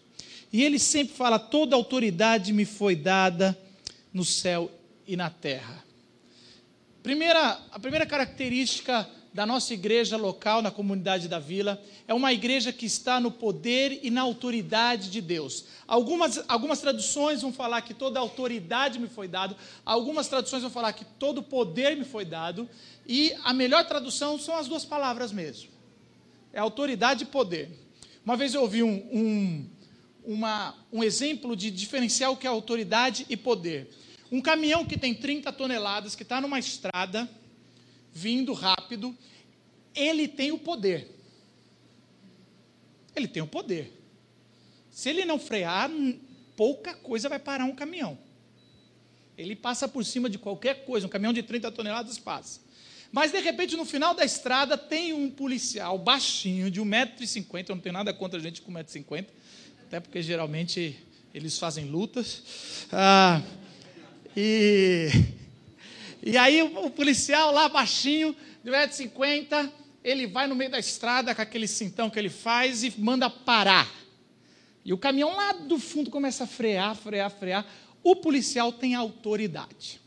E 0.51 0.63
ele 0.63 0.79
sempre 0.79 1.13
fala: 1.13 1.37
toda 1.37 1.75
autoridade 1.75 2.51
me 2.51 2.65
foi 2.65 2.95
dada 2.95 3.55
no 4.11 4.25
céu 4.25 4.71
e 5.05 5.15
na 5.15 5.29
terra. 5.29 5.85
Primeira, 7.03 7.61
a 7.71 7.79
primeira 7.79 8.07
característica 8.07 9.07
da 9.37 9.45
nossa 9.45 9.71
igreja 9.71 10.17
local, 10.17 10.63
na 10.63 10.71
comunidade 10.71 11.27
da 11.27 11.37
vila, 11.37 11.79
é 12.07 12.13
uma 12.15 12.33
igreja 12.33 12.73
que 12.73 12.87
está 12.87 13.19
no 13.19 13.29
poder 13.29 13.99
e 14.01 14.09
na 14.09 14.21
autoridade 14.21 15.11
de 15.11 15.21
Deus. 15.21 15.65
Algumas, 15.87 16.43
algumas 16.47 16.81
traduções 16.81 17.43
vão 17.43 17.53
falar 17.53 17.83
que 17.83 17.93
toda 17.93 18.19
autoridade 18.19 18.97
me 18.97 19.07
foi 19.07 19.27
dado, 19.27 19.55
algumas 19.85 20.27
traduções 20.27 20.63
vão 20.63 20.71
falar 20.71 20.91
que 20.93 21.05
todo 21.05 21.43
poder 21.43 21.95
me 21.95 22.03
foi 22.03 22.25
dado, 22.25 22.67
e 23.05 23.31
a 23.43 23.53
melhor 23.53 23.85
tradução 23.85 24.39
são 24.39 24.57
as 24.57 24.67
duas 24.67 24.83
palavras 24.83 25.31
mesmo. 25.31 25.69
É 26.51 26.59
autoridade 26.59 27.25
e 27.25 27.27
poder. 27.27 27.69
Uma 28.25 28.35
vez 28.35 28.55
eu 28.55 28.61
ouvi 28.61 28.81
um, 28.81 29.07
um, 29.13 29.69
uma, 30.25 30.73
um 30.91 31.03
exemplo 31.03 31.55
de 31.55 31.69
diferenciar 31.69 32.31
o 32.31 32.37
que 32.37 32.47
é 32.47 32.49
autoridade 32.49 33.23
e 33.29 33.37
poder. 33.37 33.87
Um 34.31 34.41
caminhão 34.41 34.83
que 34.83 34.97
tem 34.97 35.13
30 35.13 35.53
toneladas, 35.53 36.15
que 36.15 36.23
está 36.23 36.41
numa 36.41 36.57
estrada, 36.57 37.29
vindo 38.17 38.51
rápido, 38.51 39.15
ele 39.93 40.27
tem 40.27 40.51
o 40.51 40.57
poder. 40.57 41.07
Ele 43.15 43.27
tem 43.27 43.43
o 43.43 43.47
poder. 43.47 43.93
Se 44.89 45.09
ele 45.09 45.23
não 45.23 45.37
frear, 45.37 45.91
pouca 46.55 46.95
coisa 46.95 47.29
vai 47.29 47.37
parar 47.37 47.65
um 47.65 47.75
caminhão. 47.75 48.17
Ele 49.37 49.55
passa 49.55 49.87
por 49.87 50.03
cima 50.03 50.27
de 50.27 50.39
qualquer 50.39 50.83
coisa, 50.83 51.05
um 51.05 51.09
caminhão 51.09 51.31
de 51.31 51.43
30 51.43 51.71
toneladas 51.71 52.17
passa. 52.17 52.59
Mas 53.11 53.31
de 53.31 53.39
repente, 53.39 53.77
no 53.77 53.85
final 53.85 54.15
da 54.15 54.25
estrada, 54.25 54.75
tem 54.75 55.13
um 55.13 55.29
policial 55.29 55.99
baixinho, 55.99 56.71
de 56.71 56.81
1,50m. 56.81 57.69
Eu 57.69 57.75
não 57.75 57.81
tenho 57.81 57.93
nada 57.93 58.11
contra 58.13 58.39
a 58.39 58.41
gente 58.41 58.63
com 58.63 58.71
1,50m, 58.73 59.27
até 59.83 59.99
porque 59.99 60.23
geralmente 60.23 60.97
eles 61.33 61.59
fazem 61.59 61.85
lutas. 61.85 62.41
Ah, 62.91 63.43
e, 64.35 65.09
e 66.27 66.37
aí 66.37 66.61
o, 66.61 66.89
policial 66.89 67.53
lá 67.53 67.69
baixinho, 67.69 68.35
de 68.61 68.69
1,50m, 68.69 69.71
ele 70.03 70.27
vai 70.27 70.45
no 70.45 70.55
meio 70.55 70.69
da 70.69 70.77
estrada 70.77 71.33
com 71.33 71.41
aquele 71.41 71.67
cintão 71.67 72.09
que 72.09 72.19
ele 72.19 72.29
faz 72.29 72.83
e 72.83 72.93
manda 72.99 73.29
parar. 73.29 73.89
E 74.83 74.91
o 74.91 74.97
caminhão 74.97 75.33
lá 75.35 75.53
do 75.53 75.79
fundo 75.79 76.11
começa 76.11 76.43
a 76.43 76.47
frear, 76.47 76.95
frear, 76.95 77.31
frear. 77.31 77.65
O 78.03 78.13
policial 78.13 78.73
tem 78.73 78.93
autoridade. 78.93 80.01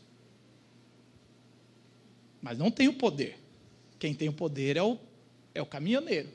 Mas 2.39 2.55
não 2.55 2.69
tem 2.69 2.87
o 2.87 2.93
poder. 2.93 3.39
Quem 3.97 4.13
tem 4.13 4.29
o 4.29 4.33
poder 4.33 4.77
é 4.77 4.83
o, 4.83 4.99
é 5.55 5.61
o 5.61 5.65
caminhoneiro. 5.65 6.29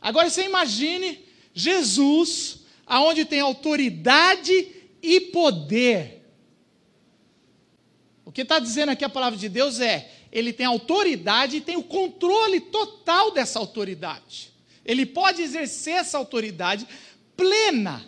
Agora 0.00 0.30
você 0.30 0.44
imagine 0.44 1.22
Jesus, 1.52 2.60
aonde 2.86 3.26
tem 3.26 3.40
autoridade 3.40 4.68
e 5.02 5.20
poder. 5.20 6.17
O 8.28 8.30
que 8.30 8.42
está 8.42 8.58
dizendo 8.58 8.90
aqui 8.90 9.02
a 9.02 9.08
palavra 9.08 9.38
de 9.38 9.48
Deus 9.48 9.80
é: 9.80 10.12
ele 10.30 10.52
tem 10.52 10.66
autoridade 10.66 11.56
e 11.56 11.60
tem 11.62 11.78
o 11.78 11.82
controle 11.82 12.60
total 12.60 13.30
dessa 13.30 13.58
autoridade. 13.58 14.52
Ele 14.84 15.06
pode 15.06 15.40
exercer 15.40 15.94
essa 15.94 16.18
autoridade 16.18 16.86
plena. 17.34 18.04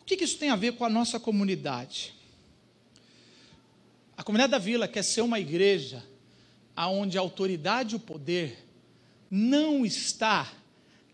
O 0.00 0.06
que, 0.06 0.24
isso 0.24 0.38
tem 0.38 0.48
a 0.48 0.56
ver 0.56 0.72
com 0.72 0.86
a 0.86 0.88
nossa 0.88 1.20
comunidade? 1.20 2.14
A 4.16 4.22
comunidade 4.22 4.52
da 4.52 4.58
vila 4.58 4.88
quer 4.88 5.02
ser 5.02 5.20
uma 5.20 5.38
igreja 5.38 6.02
onde 6.74 7.18
a 7.18 7.20
autoridade 7.20 7.92
e 7.94 7.96
o 7.96 8.00
poder 8.00 8.66
não 9.30 9.84
está 9.84 10.50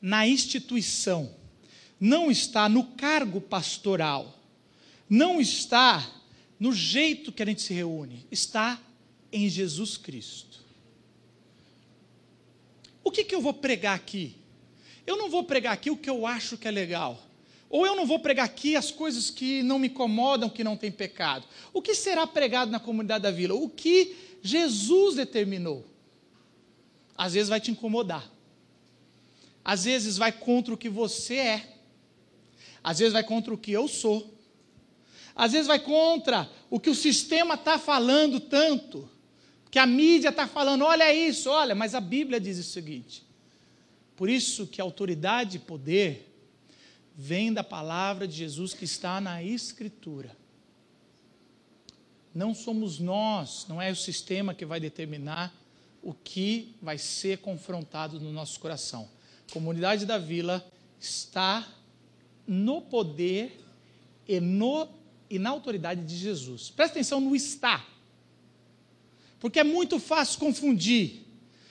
na 0.01 0.29
instituição, 0.29 1.35
não 1.99 2.31
está 2.31 2.69
no 2.69 2.85
cargo 2.85 3.41
pastoral, 3.41 4.39
não 5.09 5.41
está 5.41 6.20
no 6.61 6.75
jeito 6.75 7.33
que 7.33 7.43
a 7.43 7.47
gente 7.47 7.63
se 7.63 7.73
reúne, 7.73 8.27
está 8.31 8.79
em 9.33 9.49
Jesus 9.49 9.97
Cristo. 9.97 10.61
O 13.03 13.11
que, 13.11 13.25
que 13.25 13.35
eu 13.35 13.41
vou 13.41 13.55
pregar 13.55 13.97
aqui? 13.97 14.37
Eu 15.07 15.17
não 15.17 15.31
vou 15.31 15.43
pregar 15.43 15.73
aqui 15.73 15.91
o 15.91 15.97
que 15.97 16.11
eu 16.11 16.27
acho 16.27 16.59
que 16.59 16.69
é 16.69 16.71
legal. 16.71 17.27
Ou 17.71 17.87
eu 17.87 17.97
não 17.97 18.05
vou 18.05 18.19
pregar 18.19 18.45
aqui 18.45 18.77
as 18.77 18.91
coisas 18.91 19.31
que 19.31 19.63
não 19.63 19.79
me 19.79 19.89
incomodam, 19.89 20.51
que 20.51 20.63
não 20.63 20.77
tem 20.77 20.93
pecado. 20.93 21.47
O 21.73 21.81
que 21.81 21.95
será 21.95 22.27
pregado 22.27 22.71
na 22.71 22.79
comunidade 22.79 23.23
da 23.23 23.31
vila? 23.31 23.55
O 23.55 23.71
que 23.71 24.37
Jesus 24.43 25.17
determinou. 25.17 25.87
Às 27.17 27.33
vezes 27.33 27.49
vai 27.49 27.61
te 27.61 27.71
incomodar. 27.71 28.31
Às 29.65 29.85
vezes 29.85 30.19
vai 30.19 30.31
contra 30.31 30.75
o 30.75 30.77
que 30.77 30.91
você 30.91 31.37
é. 31.37 31.77
Às 32.85 32.99
vezes 32.99 33.15
vai 33.15 33.25
contra 33.25 33.55
o 33.55 33.59
que 33.59 33.73
eu 33.73 33.89
sou 33.89 34.40
às 35.41 35.53
vezes 35.53 35.67
vai 35.67 35.79
contra 35.79 36.51
o 36.69 36.79
que 36.79 36.91
o 36.91 36.95
sistema 36.95 37.55
está 37.55 37.79
falando 37.79 38.39
tanto, 38.39 39.09
que 39.71 39.79
a 39.79 39.87
mídia 39.87 40.29
está 40.29 40.47
falando, 40.47 40.85
olha 40.85 41.15
isso, 41.15 41.49
olha, 41.49 41.75
mas 41.75 41.95
a 41.95 42.01
Bíblia 42.01 42.39
diz 42.39 42.59
o 42.59 42.63
seguinte. 42.63 43.25
Por 44.15 44.29
isso 44.29 44.67
que 44.67 44.83
autoridade 44.83 45.57
e 45.57 45.61
poder 45.61 46.31
vem 47.17 47.55
da 47.55 47.65
palavra 47.65 48.29
de 48.29 48.37
Jesus 48.37 48.75
que 48.75 48.85
está 48.85 49.19
na 49.19 49.43
Escritura. 49.43 50.37
Não 52.35 52.55
somos 52.55 52.99
nós, 52.99 53.65
não 53.67 53.81
é 53.81 53.91
o 53.91 53.97
sistema 53.97 54.53
que 54.53 54.67
vai 54.67 54.79
determinar 54.79 55.55
o 56.03 56.13
que 56.13 56.77
vai 56.83 56.99
ser 56.99 57.39
confrontado 57.39 58.21
no 58.21 58.31
nosso 58.31 58.61
coração. 58.61 59.09
A 59.49 59.55
comunidade 59.55 60.05
da 60.05 60.19
vila 60.19 60.63
está 61.01 61.67
no 62.47 62.83
poder 62.83 63.59
e 64.29 64.39
no 64.39 65.00
e 65.31 65.39
na 65.39 65.51
autoridade 65.51 66.05
de 66.05 66.17
Jesus. 66.17 66.71
Presta 66.71 66.95
atenção 66.95 67.21
no 67.21 67.37
está. 67.37 67.87
Porque 69.39 69.61
é 69.61 69.65
muito 69.65 70.01
fácil 70.01 70.41
confundir. 70.41 71.23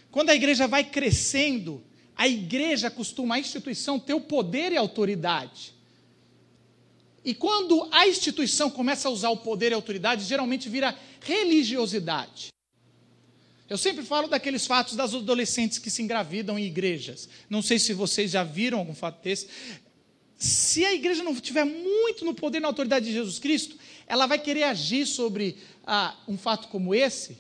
Quando 0.10 0.30
a 0.30 0.36
igreja 0.36 0.66
vai 0.68 0.84
crescendo, 0.84 1.84
a 2.16 2.28
igreja 2.28 2.90
costuma, 2.90 3.36
a 3.36 3.40
instituição, 3.40 4.00
ter 4.00 4.14
o 4.14 4.22
poder 4.22 4.72
e 4.72 4.78
a 4.78 4.80
autoridade. 4.80 5.74
E 7.24 7.34
quando 7.36 7.88
a 7.92 8.08
instituição 8.08 8.72
começa 8.72 9.08
a 9.08 9.12
usar 9.12 9.30
o 9.30 9.38
poder 9.38 9.72
e 9.72 9.74
a 9.74 9.78
autoridade, 9.78 10.24
geralmente 10.24 10.70
vira 10.70 10.98
religiosidade. 11.22 12.48
Eu 13.70 13.78
sempre 13.78 14.04
falo 14.04 14.28
daqueles 14.28 14.66
fatos 14.66 14.96
das 14.96 15.14
adolescentes 15.14 15.78
que 15.78 15.92
se 15.92 16.02
engravidam 16.02 16.58
em 16.58 16.66
igrejas. 16.66 17.30
Não 17.48 17.62
sei 17.62 17.78
se 17.78 17.94
vocês 17.94 18.32
já 18.32 18.44
viram 18.44 18.80
algum 18.80 18.96
fato 18.96 19.22
desse 19.22 19.48
se 20.40 20.86
a 20.86 20.94
igreja 20.94 21.22
não 21.22 21.34
estiver 21.34 21.66
muito 21.66 22.24
no 22.24 22.34
poder 22.34 22.60
e 22.60 22.62
na 22.62 22.70
autoridade 22.70 23.06
de 23.06 23.12
Jesus 23.12 23.40
Cristo, 23.40 23.76
ela 24.08 24.26
vai 24.26 24.40
querer 24.40 24.64
agir 24.64 25.06
sobre 25.06 25.58
ah, 25.86 26.16
um 26.30 26.38
fato 26.38 26.70
como 26.70 26.96
esse, 26.96 27.38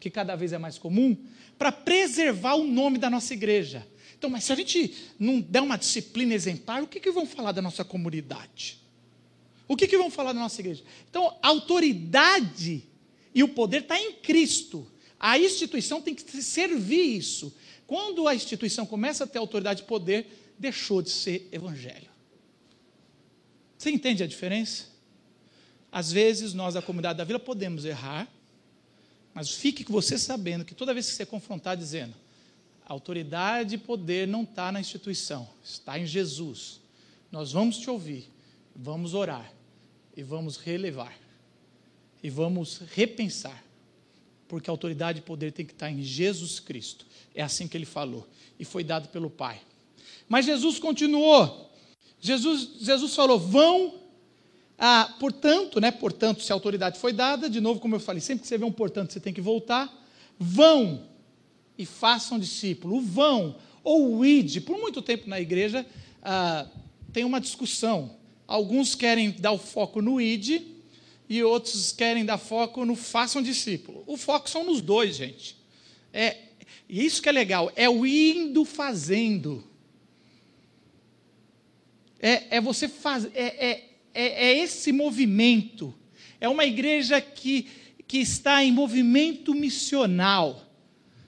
que 0.00 0.08
cada 0.08 0.34
vez 0.34 0.54
é 0.54 0.56
mais 0.56 0.78
comum, 0.78 1.14
para 1.58 1.70
preservar 1.70 2.54
o 2.54 2.64
nome 2.66 2.96
da 2.96 3.10
nossa 3.10 3.34
igreja. 3.34 3.86
Então, 4.16 4.30
mas 4.30 4.44
se 4.44 4.52
a 4.52 4.56
gente 4.56 4.94
não 5.18 5.42
der 5.42 5.60
uma 5.60 5.76
disciplina 5.76 6.32
exemplar, 6.32 6.82
o 6.82 6.86
que, 6.86 6.98
que 6.98 7.10
vão 7.10 7.26
falar 7.26 7.52
da 7.52 7.60
nossa 7.60 7.84
comunidade? 7.84 8.78
O 9.68 9.76
que, 9.76 9.86
que 9.86 9.98
vão 9.98 10.10
falar 10.10 10.32
da 10.32 10.40
nossa 10.40 10.58
igreja? 10.62 10.82
Então, 11.10 11.36
a 11.42 11.48
autoridade 11.48 12.82
e 13.34 13.42
o 13.42 13.48
poder 13.48 13.82
está 13.82 14.00
em 14.00 14.14
Cristo. 14.14 14.90
A 15.20 15.38
instituição 15.38 16.00
tem 16.00 16.14
que 16.14 16.42
servir 16.42 17.18
isso. 17.18 17.54
Quando 17.86 18.26
a 18.26 18.34
instituição 18.34 18.86
começa 18.86 19.24
a 19.24 19.26
ter 19.26 19.36
autoridade 19.36 19.82
e 19.82 19.84
poder, 19.84 20.45
deixou 20.58 21.02
de 21.02 21.10
ser 21.10 21.48
evangelho. 21.52 22.08
Você 23.76 23.90
entende 23.90 24.22
a 24.22 24.26
diferença? 24.26 24.86
Às 25.92 26.10
vezes 26.12 26.52
nós, 26.54 26.74
da 26.74 26.82
comunidade 26.82 27.18
da 27.18 27.24
vila, 27.24 27.38
podemos 27.38 27.84
errar, 27.84 28.28
mas 29.32 29.50
fique 29.50 29.84
com 29.84 29.92
você 29.92 30.18
sabendo 30.18 30.64
que 30.64 30.74
toda 30.74 30.94
vez 30.94 31.08
que 31.08 31.14
você 31.14 31.26
confrontar 31.26 31.76
dizendo, 31.76 32.14
autoridade 32.86 33.74
e 33.74 33.78
poder 33.78 34.26
não 34.26 34.42
está 34.42 34.72
na 34.72 34.80
instituição, 34.80 35.48
está 35.62 35.98
em 35.98 36.06
Jesus. 36.06 36.80
Nós 37.30 37.52
vamos 37.52 37.78
te 37.78 37.90
ouvir, 37.90 38.30
vamos 38.74 39.14
orar 39.14 39.52
e 40.16 40.22
vamos 40.22 40.56
relevar 40.56 41.16
e 42.22 42.30
vamos 42.30 42.78
repensar, 42.94 43.62
porque 44.48 44.70
a 44.70 44.72
autoridade 44.72 45.18
e 45.18 45.22
poder 45.22 45.52
tem 45.52 45.66
que 45.66 45.72
estar 45.72 45.90
em 45.90 46.02
Jesus 46.02 46.58
Cristo. 46.58 47.06
É 47.34 47.42
assim 47.42 47.68
que 47.68 47.76
ele 47.76 47.86
falou 47.86 48.26
e 48.58 48.64
foi 48.64 48.82
dado 48.82 49.08
pelo 49.08 49.28
Pai. 49.28 49.60
Mas 50.28 50.46
Jesus 50.46 50.78
continuou. 50.78 51.70
Jesus, 52.20 52.70
Jesus 52.80 53.14
falou: 53.14 53.38
vão. 53.38 53.94
Ah, 54.78 55.14
portanto, 55.18 55.80
né? 55.80 55.90
Portanto, 55.90 56.42
se 56.42 56.52
a 56.52 56.54
autoridade 56.54 56.98
foi 56.98 57.12
dada, 57.12 57.48
de 57.48 57.60
novo, 57.60 57.80
como 57.80 57.94
eu 57.94 58.00
falei, 58.00 58.20
sempre 58.20 58.42
que 58.42 58.48
você 58.48 58.58
vê 58.58 58.64
um 58.64 58.72
portanto, 58.72 59.12
você 59.12 59.20
tem 59.20 59.32
que 59.32 59.40
voltar. 59.40 59.90
Vão 60.38 61.02
e 61.78 61.86
façam 61.86 62.38
discípulo. 62.38 62.96
O 62.96 63.00
vão 63.00 63.56
ou 63.82 64.16
o 64.16 64.24
id. 64.24 64.60
Por 64.60 64.78
muito 64.78 65.00
tempo 65.00 65.28
na 65.30 65.40
igreja 65.40 65.86
ah, 66.22 66.66
tem 67.12 67.24
uma 67.24 67.40
discussão. 67.40 68.16
Alguns 68.46 68.94
querem 68.94 69.30
dar 69.30 69.52
o 69.52 69.58
foco 69.58 70.02
no 70.02 70.20
id 70.20 70.62
e 71.28 71.42
outros 71.42 71.92
querem 71.92 72.24
dar 72.24 72.38
foco 72.38 72.84
no 72.84 72.94
façam 72.94 73.42
discípulo. 73.42 74.04
O 74.06 74.16
foco 74.16 74.48
são 74.48 74.64
nos 74.64 74.80
dois, 74.80 75.16
gente. 75.16 75.56
É, 76.12 76.36
e 76.88 77.04
isso 77.04 77.20
que 77.20 77.28
é 77.28 77.32
legal, 77.32 77.72
é 77.74 77.88
o 77.88 78.06
indo 78.06 78.64
fazendo. 78.64 79.64
É, 82.20 82.56
é 82.56 82.60
você 82.60 82.88
fazer. 82.88 83.30
É, 83.34 83.66
é, 83.66 83.84
é, 84.14 84.46
é 84.46 84.58
esse 84.58 84.92
movimento. 84.92 85.94
É 86.40 86.48
uma 86.48 86.64
igreja 86.64 87.20
que, 87.20 87.68
que 88.06 88.18
está 88.18 88.64
em 88.64 88.72
movimento 88.72 89.54
missional. 89.54 90.62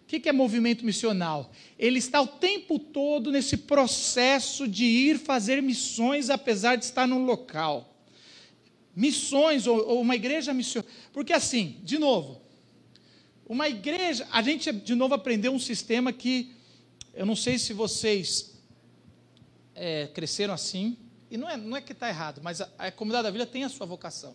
O 0.02 0.06
que 0.06 0.28
é 0.28 0.32
movimento 0.32 0.84
missional? 0.86 1.52
Ele 1.78 1.98
está 1.98 2.20
o 2.22 2.26
tempo 2.26 2.78
todo 2.78 3.30
nesse 3.30 3.58
processo 3.58 4.66
de 4.66 4.84
ir 4.84 5.18
fazer 5.18 5.62
missões, 5.62 6.30
apesar 6.30 6.76
de 6.76 6.84
estar 6.86 7.06
no 7.06 7.24
local. 7.24 7.94
Missões, 8.96 9.66
ou, 9.66 9.86
ou 9.86 10.00
uma 10.00 10.16
igreja 10.16 10.54
missionária. 10.54 10.90
Porque, 11.12 11.32
assim, 11.32 11.76
de 11.84 11.98
novo, 11.98 12.40
uma 13.46 13.68
igreja. 13.68 14.26
A 14.32 14.42
gente, 14.42 14.72
de 14.72 14.94
novo, 14.94 15.14
aprendeu 15.14 15.52
um 15.52 15.58
sistema 15.58 16.12
que. 16.12 16.52
Eu 17.14 17.26
não 17.26 17.36
sei 17.36 17.58
se 17.58 17.72
vocês 17.72 18.47
é, 19.78 20.08
cresceram 20.08 20.52
assim, 20.52 20.98
e 21.30 21.36
não 21.36 21.48
é, 21.48 21.56
não 21.56 21.76
é 21.76 21.80
que 21.80 21.92
está 21.92 22.08
errado, 22.08 22.40
mas 22.42 22.60
a, 22.60 22.68
a 22.78 22.90
comunidade 22.90 23.24
da 23.24 23.30
vila 23.30 23.46
tem 23.46 23.64
a 23.64 23.68
sua 23.68 23.86
vocação. 23.86 24.34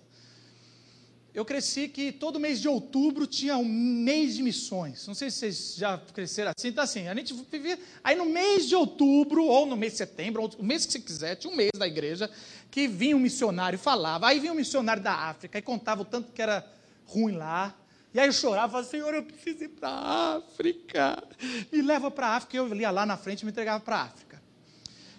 Eu 1.33 1.43
cresci 1.43 1.87
que 1.87 2.11
todo 2.11 2.39
mês 2.39 2.61
de 2.61 2.67
outubro 2.67 3.25
tinha 3.25 3.57
um 3.57 3.65
mês 3.65 4.35
de 4.35 4.43
missões. 4.43 5.07
Não 5.07 5.15
sei 5.15 5.31
se 5.31 5.37
vocês 5.37 5.75
já 5.75 5.97
cresceram 5.97 6.51
assim. 6.55 6.67
Então, 6.67 6.83
assim, 6.83 7.07
a 7.07 7.15
gente 7.15 7.33
vivia. 7.51 7.79
Aí 8.03 8.15
no 8.15 8.25
mês 8.25 8.69
de 8.69 8.75
outubro, 8.75 9.43
ou 9.43 9.65
no 9.65 9.75
mês 9.75 9.93
de 9.93 9.97
setembro, 9.97 10.43
ou 10.43 10.51
o 10.59 10.63
mês 10.63 10.85
que 10.85 10.91
você 10.91 10.99
quiser, 10.99 11.35
tinha 11.35 11.51
um 11.51 11.55
mês 11.55 11.71
da 11.75 11.87
igreja, 11.87 12.29
que 12.69 12.87
vinha 12.87 13.15
um 13.15 13.19
missionário 13.19 13.77
e 13.77 13.79
falava. 13.79 14.27
Aí 14.27 14.39
vinha 14.39 14.53
um 14.53 14.55
missionário 14.55 15.01
da 15.01 15.11
África 15.11 15.57
e 15.57 15.61
contava 15.63 16.03
o 16.03 16.05
tanto 16.05 16.31
que 16.31 16.39
era 16.39 16.63
ruim 17.07 17.35
lá. 17.35 17.75
E 18.13 18.19
aí 18.19 18.27
eu 18.27 18.33
chorava, 18.33 18.73
falava, 18.73 18.87
Senhor, 18.87 19.11
eu 19.11 19.23
preciso 19.23 19.63
ir 19.63 19.69
para 19.69 19.89
a 19.89 20.35
África. 20.35 21.23
Me 21.71 21.81
leva 21.81 22.11
para 22.11 22.27
a 22.27 22.35
África. 22.35 22.55
Eu 22.55 22.75
ia 22.75 22.91
lá 22.91 23.07
na 23.07 23.17
frente 23.17 23.41
e 23.41 23.45
me 23.45 23.51
entregava 23.51 23.83
para 23.83 23.95
a 23.95 24.03
África. 24.03 24.32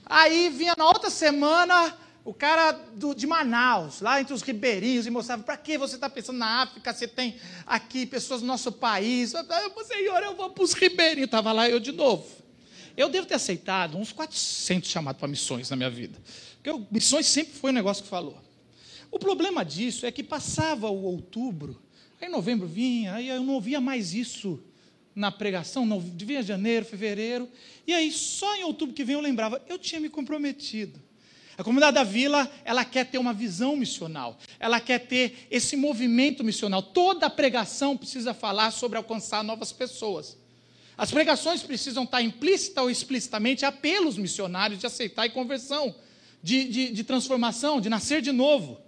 Aí 0.06 0.48
vinha 0.50 0.74
na 0.76 0.86
outra 0.86 1.10
semana 1.10 1.96
o 2.24 2.32
cara 2.32 2.72
do, 2.72 3.14
de 3.14 3.26
Manaus, 3.26 4.00
lá 4.00 4.20
entre 4.20 4.32
os 4.32 4.40
ribeirinhos, 4.40 5.06
e 5.06 5.10
mostrava, 5.10 5.42
para 5.42 5.56
que 5.58 5.76
você 5.76 5.96
está 5.96 6.08
pensando 6.08 6.38
na 6.38 6.62
África, 6.62 6.92
você 6.92 7.06
tem 7.06 7.36
aqui 7.66 8.06
pessoas 8.06 8.40
do 8.40 8.46
nosso 8.46 8.72
país. 8.72 9.34
Eu, 9.34 9.44
Senhor, 9.84 10.22
eu 10.22 10.34
vou 10.34 10.50
para 10.50 10.64
os 10.64 10.72
ribeirinhos. 10.72 11.26
Estava 11.26 11.52
lá 11.52 11.68
eu 11.68 11.78
de 11.78 11.92
novo. 11.92 12.26
Eu 12.96 13.08
devo 13.08 13.26
ter 13.26 13.34
aceitado 13.34 13.98
uns 13.98 14.12
400 14.12 14.88
chamados 14.88 15.18
para 15.18 15.28
missões 15.28 15.68
na 15.68 15.76
minha 15.76 15.90
vida. 15.90 16.18
Porque 16.54 16.70
eu, 16.70 16.86
missões 16.90 17.26
sempre 17.26 17.52
foi 17.52 17.70
um 17.70 17.74
negócio 17.74 18.02
que 18.02 18.08
falou. 18.08 18.42
O 19.10 19.18
problema 19.18 19.64
disso 19.64 20.06
é 20.06 20.12
que 20.12 20.22
passava 20.22 20.88
o 20.88 21.02
outubro, 21.04 21.80
aí 22.20 22.28
novembro 22.28 22.66
vinha, 22.66 23.14
aí 23.14 23.28
eu 23.28 23.42
não 23.42 23.54
ouvia 23.54 23.80
mais 23.80 24.14
isso 24.14 24.60
na 25.14 25.30
pregação, 25.30 25.86
não, 25.86 26.00
vinha 26.00 26.42
janeiro, 26.42 26.84
fevereiro, 26.84 27.48
e 27.86 27.92
aí 27.92 28.10
só 28.10 28.56
em 28.56 28.64
outubro 28.64 28.94
que 28.94 29.04
vem 29.04 29.14
eu 29.14 29.20
lembrava, 29.20 29.62
eu 29.68 29.78
tinha 29.78 30.00
me 30.00 30.08
comprometido. 30.08 31.00
A 31.56 31.62
comunidade 31.62 31.94
da 31.94 32.02
vila, 32.02 32.50
ela 32.64 32.84
quer 32.84 33.06
ter 33.06 33.18
uma 33.18 33.32
visão 33.32 33.76
missional, 33.76 34.36
ela 34.58 34.80
quer 34.80 35.06
ter 35.06 35.46
esse 35.50 35.76
movimento 35.76 36.42
missional. 36.42 36.82
Toda 36.82 37.30
pregação 37.30 37.96
precisa 37.96 38.34
falar 38.34 38.72
sobre 38.72 38.98
alcançar 38.98 39.44
novas 39.44 39.72
pessoas. 39.72 40.36
As 40.96 41.12
pregações 41.12 41.62
precisam 41.62 42.04
estar 42.04 42.22
implícita 42.22 42.82
ou 42.82 42.90
explicitamente 42.90 43.64
apelos 43.64 44.16
missionários 44.16 44.80
de 44.80 44.86
aceitar 44.86 45.26
e 45.26 45.30
conversão, 45.30 45.94
de, 46.42 46.64
de, 46.64 46.90
de 46.90 47.04
transformação, 47.04 47.80
de 47.80 47.88
nascer 47.88 48.20
de 48.20 48.32
novo. 48.32 48.80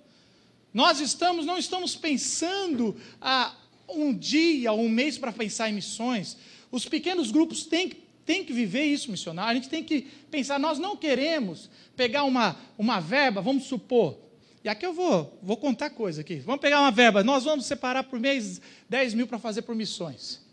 Nós 0.74 1.00
estamos, 1.00 1.46
não 1.46 1.58
estamos 1.58 1.96
pensando 1.96 2.96
a 3.20 3.54
um 3.88 4.14
dia, 4.14 4.72
um 4.72 4.88
mês 4.88 5.18
para 5.18 5.32
pensar 5.32 5.70
em 5.70 5.74
missões. 5.74 6.36
Os 6.70 6.84
pequenos 6.86 7.30
grupos 7.30 7.64
têm 7.64 7.88
que 7.88 8.06
tem 8.26 8.44
que 8.44 8.52
viver 8.52 8.84
isso 8.84 9.08
missionário, 9.08 9.52
a 9.52 9.54
gente 9.54 9.68
tem 9.68 9.84
que 9.84 10.02
pensar, 10.32 10.58
nós 10.58 10.80
não 10.80 10.96
queremos 10.96 11.70
pegar 11.94 12.24
uma, 12.24 12.56
uma 12.76 12.98
verba, 12.98 13.40
vamos 13.40 13.66
supor, 13.66 14.18
e 14.64 14.68
aqui 14.68 14.84
eu 14.84 14.92
vou, 14.92 15.38
vou 15.40 15.56
contar 15.56 15.90
coisa 15.90 16.22
aqui, 16.22 16.40
vamos 16.40 16.60
pegar 16.60 16.80
uma 16.80 16.90
verba, 16.90 17.22
nós 17.22 17.44
vamos 17.44 17.66
separar 17.66 18.02
por 18.02 18.18
mês 18.18 18.60
10 18.88 19.14
mil 19.14 19.28
para 19.28 19.38
fazer 19.38 19.62
por 19.62 19.76
missões. 19.76 20.44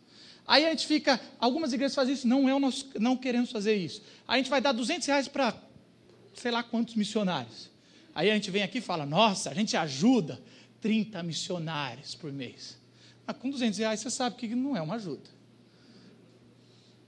Aí 0.45 0.67
a 0.67 0.69
gente 0.69 0.85
fica, 0.85 1.19
algumas 1.39 1.73
igrejas 1.73 1.95
fazem 1.95 2.13
isso, 2.13 2.27
não 2.27 2.47
é 2.47 2.59
nosso, 2.59 2.87
não 2.99 3.17
queremos 3.17 3.51
fazer 3.51 3.75
isso. 3.75 4.03
A 4.27 4.37
gente 4.37 4.51
vai 4.51 4.61
dar 4.61 4.71
200 4.71 5.07
reais 5.07 5.27
para 5.27 5.55
sei 6.35 6.51
lá 6.51 6.61
quantos 6.61 6.93
missionários. 6.93 7.71
Aí 8.13 8.29
a 8.29 8.35
gente 8.35 8.51
vem 8.51 8.61
aqui 8.61 8.77
e 8.77 8.81
fala, 8.81 9.03
nossa, 9.03 9.49
a 9.49 9.53
gente 9.55 9.75
ajuda 9.75 10.39
30 10.79 11.23
missionários 11.23 12.13
por 12.13 12.31
mês. 12.31 12.77
Mas 13.25 13.37
com 13.37 13.49
200 13.49 13.79
reais 13.79 13.99
você 13.99 14.09
sabe 14.09 14.35
que 14.35 14.47
não 14.55 14.75
é 14.75 14.81
uma 14.81 14.95
ajuda. 14.95 15.29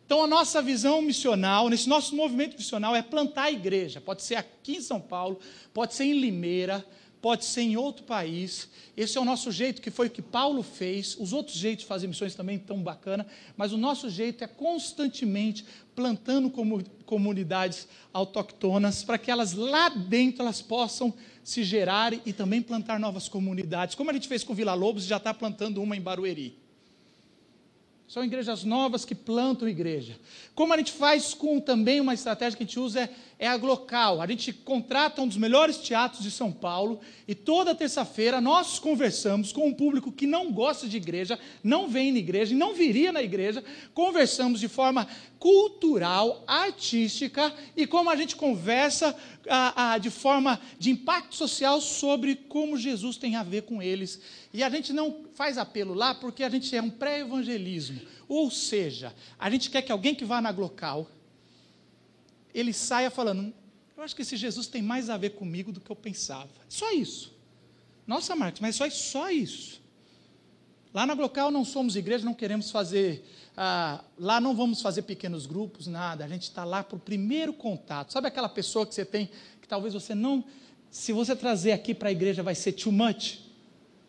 Então, 0.05 0.23
a 0.23 0.27
nossa 0.27 0.61
visão 0.61 1.01
missional, 1.01 1.67
nesse 1.67 1.89
nosso 1.89 2.15
movimento 2.15 2.55
missional, 2.55 2.95
é 2.95 3.01
plantar 3.01 3.43
a 3.43 3.51
igreja. 3.51 3.99
Pode 3.99 4.21
ser 4.21 4.35
aqui 4.35 4.77
em 4.77 4.81
São 4.81 5.01
Paulo, 5.01 5.39
pode 5.73 5.95
ser 5.95 6.03
em 6.03 6.19
Limeira, 6.19 6.85
pode 7.19 7.43
ser 7.43 7.61
em 7.61 7.75
outro 7.75 8.03
país. 8.03 8.69
Esse 8.95 9.17
é 9.17 9.21
o 9.21 9.25
nosso 9.25 9.51
jeito, 9.51 9.81
que 9.81 9.89
foi 9.89 10.05
o 10.05 10.11
que 10.11 10.21
Paulo 10.21 10.61
fez. 10.61 11.17
Os 11.19 11.33
outros 11.33 11.57
jeitos 11.57 11.81
de 11.81 11.87
fazer 11.87 12.05
missões 12.05 12.35
também 12.35 12.57
estão 12.57 12.83
bacana, 12.83 13.25
mas 13.57 13.73
o 13.73 13.77
nosso 13.77 14.11
jeito 14.11 14.43
é 14.43 14.47
constantemente 14.47 15.65
plantando 15.95 16.51
comunidades 17.03 17.87
autóctonas 18.13 19.03
para 19.03 19.17
que 19.17 19.31
elas 19.31 19.53
lá 19.53 19.89
dentro 19.89 20.43
elas 20.43 20.61
possam 20.61 21.11
se 21.45 21.63
gerar 21.63 22.11
e 22.11 22.33
também 22.33 22.59
plantar 22.59 22.99
novas 22.99 23.29
comunidades. 23.29 23.93
Como 23.93 24.09
a 24.09 24.13
gente 24.13 24.27
fez 24.27 24.43
com 24.43 24.55
Vila 24.55 24.73
Lobos 24.73 25.05
já 25.05 25.17
está 25.17 25.31
plantando 25.31 25.79
uma 25.79 25.95
em 25.95 26.01
Barueri. 26.01 26.57
São 28.07 28.23
igrejas 28.23 28.63
novas 28.63 29.05
que 29.05 29.13
plantam 29.13 29.69
igreja. 29.69 30.19
Como 30.55 30.73
a 30.73 30.77
gente 30.77 30.91
faz 30.91 31.35
com 31.35 31.59
também 31.59 32.01
uma 32.01 32.15
estratégia 32.15 32.57
que 32.57 32.63
a 32.63 32.65
gente 32.65 32.79
usa 32.79 33.01
é, 33.01 33.09
é 33.37 33.47
a 33.47 33.55
local. 33.55 34.21
A 34.21 34.27
gente 34.27 34.53
contrata 34.53 35.21
um 35.21 35.27
dos 35.27 35.37
melhores 35.37 35.77
teatros 35.77 36.23
de 36.23 36.31
São 36.31 36.51
Paulo 36.51 36.99
e 37.27 37.35
toda 37.35 37.75
terça-feira 37.75 38.39
nós 38.39 38.79
conversamos 38.79 39.51
com 39.51 39.67
um 39.67 39.73
público 39.73 40.11
que 40.11 40.25
não 40.25 40.51
gosta 40.51 40.87
de 40.87 40.97
igreja, 40.97 41.37
não 41.63 41.89
vem 41.89 42.11
na 42.11 42.19
igreja 42.19 42.53
e 42.53 42.57
não 42.57 42.73
viria 42.73 43.11
na 43.11 43.21
igreja. 43.21 43.63
Conversamos 43.93 44.59
de 44.59 44.67
forma 44.67 45.07
cultural, 45.39 46.43
artística 46.47 47.53
e 47.75 47.85
como 47.85 48.09
a 48.09 48.15
gente 48.15 48.35
conversa 48.35 49.15
de 50.01 50.09
forma 50.09 50.59
de 50.79 50.89
impacto 50.89 51.35
social 51.35 51.79
sobre 51.79 52.35
como 52.35 52.77
Jesus 52.77 53.17
tem 53.17 53.35
a 53.35 53.43
ver 53.43 53.63
com 53.63 53.81
eles. 53.81 54.19
E 54.51 54.63
a 54.63 54.69
gente 54.69 54.91
não 54.91 55.25
faz 55.33 55.57
apelo 55.57 55.93
lá 55.93 56.15
porque 56.15 56.43
a 56.43 56.49
gente 56.49 56.75
é 56.75 56.81
um 56.81 56.89
pré-evangelismo. 56.89 57.99
Ou 58.27 58.49
seja, 58.49 59.13
a 59.37 59.49
gente 59.51 59.69
quer 59.69 59.83
que 59.83 59.91
alguém 59.91 60.15
que 60.15 60.25
vá 60.25 60.41
na 60.41 60.51
Glocal, 60.51 61.07
ele 62.59 62.73
saia 62.73 63.11
falando, 63.11 63.53
eu 63.95 64.03
acho 64.03 64.15
que 64.15 64.21
esse 64.21 64.37
Jesus 64.37 64.67
tem 64.67 64.81
mais 64.81 65.09
a 65.09 65.17
ver 65.17 65.31
comigo 65.31 65.71
do 65.71 65.79
que 65.79 65.91
eu 65.91 65.95
pensava. 65.95 66.49
Só 66.67 66.91
isso. 66.91 67.33
Nossa, 68.07 68.35
Marcos, 68.35 68.61
mas 68.61 68.75
só, 68.75 68.89
só 68.89 69.29
isso. 69.29 69.81
Lá 70.93 71.05
na 71.05 71.13
Glocal 71.13 71.51
não 71.51 71.65
somos 71.65 71.95
igreja, 71.95 72.23
não 72.23 72.33
queremos 72.33 72.71
fazer 72.71 73.23
ah, 73.57 74.03
lá 74.19 74.41
não 74.41 74.53
vamos 74.53 74.81
fazer 74.81 75.03
pequenos 75.03 75.45
grupos, 75.45 75.87
nada. 75.87 76.25
A 76.25 76.27
gente 76.27 76.43
está 76.43 76.65
lá 76.65 76.83
para 76.83 76.97
o 76.97 76.99
primeiro 76.99 77.53
contato. 77.53 78.11
Sabe 78.11 78.27
aquela 78.27 78.49
pessoa 78.49 78.85
que 78.85 78.93
você 78.93 79.05
tem, 79.05 79.29
que 79.61 79.67
talvez 79.67 79.93
você 79.93 80.13
não. 80.13 80.43
Se 80.91 81.13
você 81.13 81.35
trazer 81.35 81.71
aqui 81.71 81.93
para 81.93 82.09
a 82.09 82.11
igreja 82.11 82.43
vai 82.43 82.55
ser 82.55 82.73
too 82.73 82.91
much? 82.91 83.39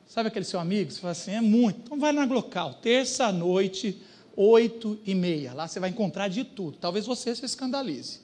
Sabe 0.06 0.28
aquele 0.28 0.44
seu 0.44 0.58
amigo? 0.58 0.90
Você 0.90 1.00
fala 1.00 1.12
assim, 1.12 1.32
é 1.32 1.40
muito. 1.40 1.80
Então 1.84 1.98
vai 1.98 2.12
na 2.12 2.24
local, 2.24 2.74
terça 2.74 3.30
noite, 3.30 4.00
oito 4.36 4.98
e 5.04 5.14
meia. 5.14 5.52
Lá 5.52 5.68
você 5.68 5.78
vai 5.78 5.90
encontrar 5.90 6.28
de 6.28 6.42
tudo. 6.44 6.78
Talvez 6.78 7.06
você 7.06 7.34
se 7.34 7.44
escandalize. 7.44 8.20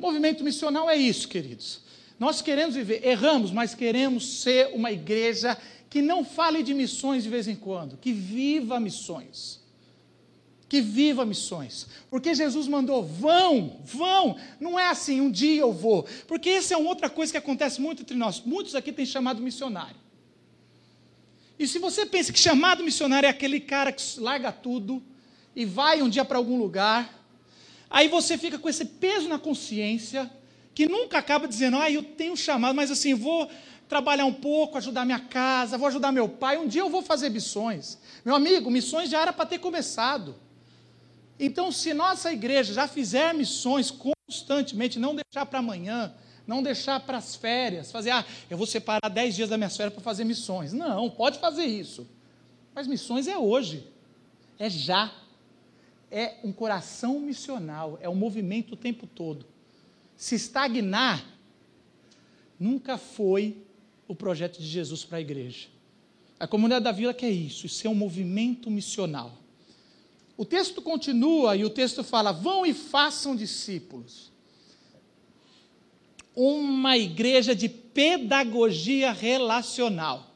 Movimento 0.00 0.42
missional 0.42 0.88
é 0.88 0.96
isso, 0.96 1.28
queridos. 1.28 1.80
Nós 2.18 2.42
queremos 2.42 2.74
viver, 2.74 3.06
erramos, 3.06 3.50
mas 3.50 3.74
queremos 3.74 4.40
ser 4.40 4.74
uma 4.74 4.90
igreja 4.90 5.56
que 5.88 6.02
não 6.02 6.24
fale 6.24 6.62
de 6.62 6.74
missões 6.74 7.22
de 7.22 7.28
vez 7.28 7.46
em 7.46 7.54
quando, 7.54 7.96
que 7.96 8.12
viva 8.12 8.80
missões 8.80 9.60
que 10.70 10.80
viva 10.80 11.26
missões. 11.26 11.88
Porque 12.08 12.32
Jesus 12.32 12.68
mandou, 12.68 13.02
vão, 13.02 13.80
vão. 13.84 14.36
Não 14.60 14.78
é 14.78 14.88
assim, 14.88 15.20
um 15.20 15.28
dia 15.28 15.60
eu 15.60 15.72
vou. 15.72 16.06
Porque 16.28 16.48
essa 16.48 16.74
é 16.74 16.76
outra 16.76 17.10
coisa 17.10 17.32
que 17.32 17.36
acontece 17.36 17.80
muito 17.80 18.02
entre 18.02 18.16
nós. 18.16 18.40
Muitos 18.40 18.76
aqui 18.76 18.92
têm 18.92 19.04
chamado 19.04 19.42
missionário. 19.42 19.96
E 21.58 21.66
se 21.66 21.80
você 21.80 22.06
pensa 22.06 22.32
que 22.32 22.38
chamado 22.38 22.84
missionário 22.84 23.26
é 23.26 23.30
aquele 23.30 23.58
cara 23.58 23.90
que 23.90 24.20
larga 24.20 24.52
tudo 24.52 25.02
e 25.56 25.64
vai 25.64 26.02
um 26.02 26.08
dia 26.08 26.24
para 26.24 26.38
algum 26.38 26.56
lugar, 26.56 27.19
aí 27.90 28.08
você 28.08 28.38
fica 28.38 28.58
com 28.58 28.68
esse 28.68 28.84
peso 28.84 29.28
na 29.28 29.38
consciência, 29.38 30.30
que 30.74 30.86
nunca 30.86 31.18
acaba 31.18 31.48
dizendo, 31.48 31.76
ah, 31.76 31.90
eu 31.90 32.02
tenho 32.02 32.36
chamado, 32.36 32.74
mas 32.74 32.90
assim, 32.90 33.12
vou 33.12 33.50
trabalhar 33.88 34.24
um 34.24 34.32
pouco, 34.32 34.78
ajudar 34.78 35.04
minha 35.04 35.18
casa, 35.18 35.76
vou 35.76 35.88
ajudar 35.88 36.12
meu 36.12 36.28
pai, 36.28 36.56
um 36.56 36.68
dia 36.68 36.80
eu 36.80 36.88
vou 36.88 37.02
fazer 37.02 37.28
missões. 37.28 37.98
Meu 38.24 38.36
amigo, 38.36 38.70
missões 38.70 39.10
já 39.10 39.20
era 39.20 39.32
para 39.32 39.44
ter 39.44 39.58
começado. 39.58 40.36
Então, 41.38 41.72
se 41.72 41.92
nossa 41.92 42.32
igreja 42.32 42.72
já 42.72 42.86
fizer 42.86 43.34
missões 43.34 43.90
constantemente, 43.90 44.98
não 44.98 45.16
deixar 45.16 45.44
para 45.44 45.58
amanhã, 45.58 46.14
não 46.46 46.62
deixar 46.62 47.00
para 47.00 47.18
as 47.18 47.34
férias, 47.34 47.90
fazer, 47.90 48.10
ah, 48.10 48.24
eu 48.48 48.56
vou 48.56 48.66
separar 48.66 49.08
10 49.08 49.34
dias 49.34 49.48
da 49.48 49.56
minha 49.56 49.70
férias 49.70 49.94
para 49.94 50.02
fazer 50.02 50.24
missões. 50.24 50.72
Não, 50.72 51.10
pode 51.10 51.38
fazer 51.38 51.64
isso. 51.64 52.06
Mas 52.74 52.86
missões 52.86 53.26
é 53.26 53.36
hoje, 53.36 53.86
é 54.58 54.70
já. 54.70 55.12
É 56.10 56.36
um 56.42 56.52
coração 56.52 57.20
missional, 57.20 57.98
é 58.00 58.08
um 58.08 58.14
movimento 58.14 58.72
o 58.72 58.76
tempo 58.76 59.06
todo. 59.06 59.46
Se 60.16 60.34
estagnar, 60.34 61.24
nunca 62.58 62.98
foi 62.98 63.62
o 64.08 64.14
projeto 64.14 64.58
de 64.58 64.66
Jesus 64.66 65.04
para 65.04 65.18
a 65.18 65.20
igreja. 65.20 65.68
A 66.38 66.46
comunidade 66.46 66.84
da 66.84 66.92
vila 66.92 67.14
quer 67.14 67.30
isso, 67.30 67.66
isso 67.66 67.86
é 67.86 67.90
um 67.90 67.94
movimento 67.94 68.70
missional. 68.70 69.38
O 70.36 70.44
texto 70.44 70.80
continua 70.80 71.54
e 71.54 71.64
o 71.64 71.70
texto 71.70 72.02
fala: 72.02 72.32
vão 72.32 72.64
e 72.64 72.72
façam 72.72 73.36
discípulos. 73.36 74.32
Uma 76.34 76.96
igreja 76.96 77.54
de 77.54 77.68
pedagogia 77.68 79.12
relacional. 79.12 80.34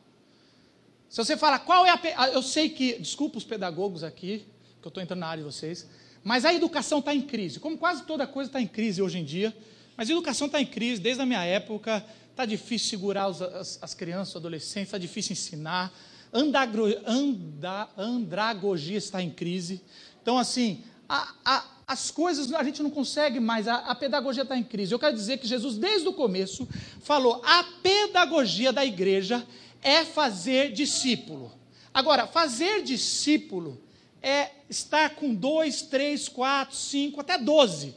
Se 1.08 1.16
você 1.16 1.36
fala 1.36 1.58
qual 1.58 1.86
é 1.86 1.90
a. 1.90 2.00
Ah, 2.16 2.28
eu 2.28 2.42
sei 2.42 2.68
que, 2.68 2.98
desculpa 2.98 3.38
os 3.38 3.44
pedagogos 3.44 4.04
aqui, 4.04 4.44
que 4.84 4.88
eu 4.88 4.90
estou 4.90 5.02
entrando 5.02 5.20
na 5.20 5.28
área 5.28 5.42
de 5.42 5.50
vocês, 5.50 5.86
mas 6.22 6.44
a 6.44 6.52
educação 6.52 6.98
está 6.98 7.14
em 7.14 7.22
crise. 7.22 7.58
Como 7.58 7.78
quase 7.78 8.02
toda 8.04 8.26
coisa 8.26 8.50
está 8.50 8.60
em 8.60 8.66
crise 8.66 9.00
hoje 9.00 9.18
em 9.18 9.24
dia, 9.24 9.56
Mas 9.96 10.10
a 10.10 10.12
educação 10.12 10.46
está 10.46 10.60
em 10.60 10.66
crise 10.66 11.00
desde 11.00 11.22
a 11.22 11.26
minha 11.26 11.44
época. 11.44 12.04
Está 12.30 12.44
difícil 12.44 12.90
segurar 12.90 13.28
os, 13.28 13.40
as, 13.40 13.78
as, 13.80 13.94
crianças, 13.94 14.30
os 14.30 14.36
adolescentes, 14.36 14.88
está 14.88 14.98
difícil 14.98 15.32
ensinar. 15.32 15.92
Andagro, 16.32 16.84
anda, 17.06 17.88
andragogia 17.96 18.98
está 18.98 19.22
em 19.22 19.30
crise. 19.30 19.80
Então, 20.20 20.36
assim, 20.36 20.82
a, 21.08 21.32
a, 21.44 21.64
as 21.86 22.10
coisas 22.10 22.52
a 22.52 22.64
gente 22.64 22.82
não 22.82 22.90
consegue 22.90 23.38
mais, 23.38 23.68
a, 23.68 23.76
a 23.76 23.94
pedagogia 23.94 24.42
está 24.42 24.56
em 24.56 24.64
crise. 24.64 24.92
Eu 24.92 24.98
quero 24.98 25.14
dizer 25.14 25.38
que 25.38 25.46
Jesus, 25.46 25.78
desde 25.78 26.08
o 26.08 26.12
começo, 26.12 26.68
falou: 27.00 27.40
a 27.44 27.62
pedagogia 27.82 28.72
da 28.72 28.84
igreja 28.84 29.46
é 29.80 30.04
fazer 30.04 30.72
discípulo. 30.72 31.52
Agora, 31.94 32.26
fazer 32.26 32.82
discípulo 32.82 33.83
é 34.24 34.52
estar 34.70 35.16
com 35.16 35.34
dois, 35.34 35.82
três, 35.82 36.28
quatro, 36.28 36.74
cinco, 36.74 37.20
até 37.20 37.36
doze. 37.36 37.94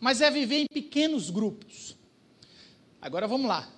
Mas 0.00 0.22
é 0.22 0.30
viver 0.30 0.62
em 0.62 0.66
pequenos 0.66 1.28
grupos. 1.28 1.94
Agora 3.02 3.28
vamos 3.28 3.46
lá. 3.46 3.70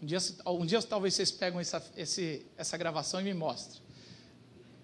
Um 0.00 0.06
dia, 0.06 0.18
um 0.46 0.64
dia 0.64 0.82
talvez 0.82 1.12
vocês 1.12 1.30
pegam 1.30 1.60
essa, 1.60 1.92
esse, 1.94 2.46
essa 2.56 2.78
gravação 2.78 3.20
e 3.20 3.24
me 3.24 3.34
mostrem. 3.34 3.82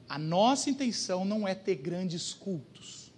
A 0.06 0.18
nossa 0.18 0.68
intenção 0.68 1.24
não 1.24 1.48
é 1.48 1.54
ter 1.54 1.76
grandes 1.76 2.34
cultos. 2.34 3.10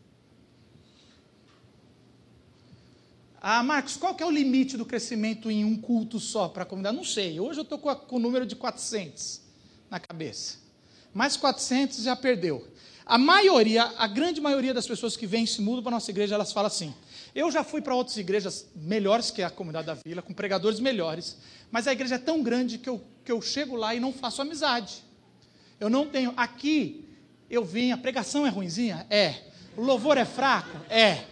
Ah, 3.41 3.65
Marcos, 3.65 3.97
qual 3.97 4.15
que 4.15 4.23
é 4.23 4.27
o 4.27 4.31
limite 4.31 4.77
do 4.77 4.87
crescimento 4.87 5.51
em 5.51 5.65
um 5.65 5.77
culto 5.77 6.21
só 6.21 6.49
para 6.49 6.63
a 6.63 6.67
comunidade? 6.67 6.97
Não 6.97 7.05
sei. 7.05 7.41
Hoje 7.41 7.59
eu 7.59 7.63
estou 7.63 7.79
com, 7.79 7.93
com 7.95 8.17
o 8.17 8.21
número 8.21 8.47
de 8.47 8.55
400 8.55 9.41
na 9.91 9.99
cabeça. 9.99 10.68
Mais 11.19 11.37
400 11.37 12.05
já 12.05 12.15
perdeu. 12.15 12.65
A 13.05 13.19
maioria, 13.19 13.93
a 13.99 14.07
grande 14.07 14.41
maioria 14.41 14.73
das 14.73 14.87
pessoas 14.87 15.17
que 15.17 15.27
vêm 15.27 15.47
se 15.47 15.61
mudam 15.61 15.83
para 15.83 15.91
a 15.91 15.97
nossa 15.97 16.13
igreja, 16.13 16.37
elas 16.37 16.53
falam 16.53 16.69
assim: 16.69 16.95
eu 17.35 17.51
já 17.51 17.65
fui 17.65 17.81
para 17.81 17.93
outras 17.93 18.17
igrejas 18.17 18.69
melhores 18.73 19.29
que 19.33 19.43
a 19.43 19.51
comunidade 19.51 19.89
da 19.89 19.95
vila, 19.95 20.23
com 20.23 20.33
pregadores 20.33 20.79
melhores, 20.79 21.37
mas 21.73 21.89
a 21.89 21.93
igreja 21.93 22.15
é 22.15 22.19
tão 22.19 22.41
grande 22.41 22.79
que 22.79 22.89
eu, 22.89 23.03
que 23.25 23.33
eu 23.33 23.43
chego 23.43 23.75
lá 23.75 23.97
e 23.97 23.99
não 23.99 24.13
faço 24.13 24.41
amizade. 24.41 25.03
Eu 25.81 25.91
não 25.91 26.07
tenho. 26.07 26.33
Aqui, 26.37 27.05
eu 27.51 27.65
vim, 27.65 27.91
a 27.91 27.97
pregação 27.97 28.47
é 28.47 28.49
ruinzinha? 28.49 29.05
É. 29.11 29.35
O 29.77 29.83
louvor 29.83 30.19
é 30.19 30.25
fraco? 30.25 30.79
É. 30.89 31.25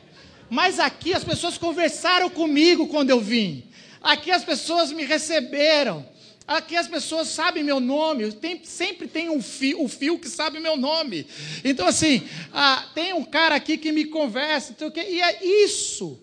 Mas 0.51 0.81
aqui 0.81 1.14
as 1.14 1.22
pessoas 1.22 1.57
conversaram 1.57 2.29
comigo 2.29 2.88
quando 2.88 3.11
eu 3.11 3.20
vim. 3.20 3.70
Aqui 4.03 4.33
as 4.33 4.44
pessoas 4.44 4.90
me 4.90 5.05
receberam. 5.05 6.05
Aqui 6.46 6.76
as 6.76 6.87
pessoas 6.87 7.28
sabem 7.28 7.64
meu 7.64 7.80
nome, 7.80 8.30
tem, 8.32 8.62
sempre 8.64 9.09
tem 9.09 9.28
um 9.28 9.42
fio, 9.42 9.82
um 9.82 9.88
fio 9.88 10.16
que 10.18 10.28
sabe 10.28 10.61
meu 10.61 10.76
nome. 10.76 11.26
Então, 11.64 11.88
assim, 11.88 12.22
ah, 12.52 12.88
tem 12.94 13.12
um 13.12 13.24
cara 13.24 13.56
aqui 13.56 13.76
que 13.76 13.90
me 13.90 14.04
conversa, 14.04 14.76
e 15.09 15.20
é 15.20 15.44
isso 15.44 16.22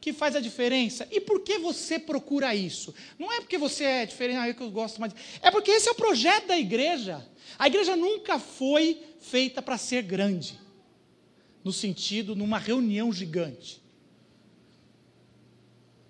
que 0.00 0.12
faz 0.12 0.34
a 0.36 0.40
diferença. 0.40 1.06
E 1.10 1.20
por 1.20 1.40
que 1.40 1.58
você 1.58 1.98
procura 1.98 2.54
isso? 2.54 2.94
Não 3.18 3.30
é 3.30 3.40
porque 3.40 3.58
você 3.58 3.84
é 3.84 4.06
diferente, 4.06 4.38
ah, 4.38 4.48
é 4.48 4.54
que 4.54 4.62
eu 4.62 4.70
gosto 4.70 5.00
mais. 5.00 5.14
É 5.42 5.50
porque 5.50 5.70
esse 5.70 5.88
é 5.88 5.92
o 5.92 5.94
projeto 5.94 6.46
da 6.46 6.58
igreja. 6.58 7.26
A 7.58 7.66
igreja 7.66 7.94
nunca 7.96 8.38
foi 8.38 9.02
feita 9.20 9.60
para 9.60 9.76
ser 9.76 10.02
grande, 10.02 10.58
no 11.62 11.72
sentido, 11.72 12.34
numa 12.34 12.58
reunião 12.58 13.12
gigante. 13.12 13.83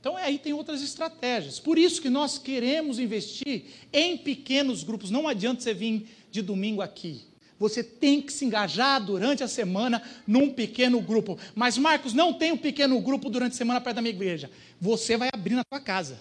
Então 0.05 0.19
aí 0.19 0.39
tem 0.39 0.53
outras 0.53 0.83
estratégias. 0.83 1.59
Por 1.59 1.79
isso 1.79 2.03
que 2.03 2.11
nós 2.11 2.37
queremos 2.37 2.99
investir 2.99 3.65
em 3.91 4.19
pequenos 4.19 4.85
grupos. 4.85 5.11
Não 5.11 5.27
adianta 5.27 5.63
você 5.63 5.73
vir 5.73 6.07
de 6.31 6.43
domingo 6.43 6.83
aqui. 6.83 7.23
Você 7.59 7.83
tem 7.83 8.21
que 8.21 8.31
se 8.31 8.45
engajar 8.45 9.03
durante 9.03 9.43
a 9.43 9.49
semana 9.49 10.03
num 10.27 10.51
pequeno 10.51 11.01
grupo. 11.01 11.39
Mas, 11.55 11.79
Marcos, 11.79 12.13
não 12.13 12.35
tem 12.35 12.53
um 12.53 12.57
pequeno 12.59 13.01
grupo 13.01 13.31
durante 13.31 13.53
a 13.53 13.57
semana 13.57 13.81
perto 13.81 13.97
da 13.97 14.03
minha 14.03 14.15
igreja. 14.15 14.51
Você 14.79 15.17
vai 15.17 15.31
abrir 15.33 15.55
na 15.55 15.65
sua 15.67 15.81
casa. 15.81 16.19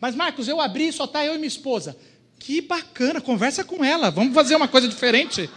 Mas, 0.00 0.14
Marcos, 0.14 0.48
eu 0.48 0.58
abri 0.58 0.88
e 0.88 0.92
só 0.94 1.04
está 1.04 1.22
eu 1.22 1.34
e 1.34 1.36
minha 1.36 1.48
esposa. 1.48 1.94
Que 2.38 2.62
bacana, 2.62 3.20
conversa 3.20 3.62
com 3.62 3.84
ela. 3.84 4.10
Vamos 4.10 4.32
fazer 4.32 4.56
uma 4.56 4.68
coisa 4.68 4.88
diferente. 4.88 5.50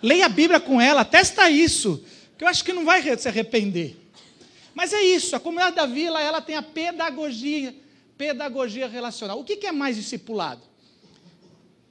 Leia 0.00 0.26
a 0.26 0.28
Bíblia 0.28 0.60
com 0.60 0.80
ela, 0.80 1.04
testa 1.04 1.50
isso. 1.50 2.04
Que 2.38 2.44
eu 2.44 2.48
acho 2.48 2.62
que 2.62 2.72
não 2.72 2.84
vai 2.84 3.02
se 3.18 3.26
arrepender. 3.26 3.96
Mas 4.78 4.92
é 4.92 5.02
isso, 5.02 5.34
a 5.34 5.40
comunidade 5.40 5.74
da 5.74 5.86
vila 5.86 6.22
ela 6.22 6.40
tem 6.40 6.54
a 6.54 6.62
pedagogia, 6.62 7.74
pedagogia 8.16 8.86
relacional. 8.86 9.40
O 9.40 9.42
que, 9.42 9.56
que 9.56 9.66
é 9.66 9.72
mais 9.72 9.96
discipulado? 9.96 10.62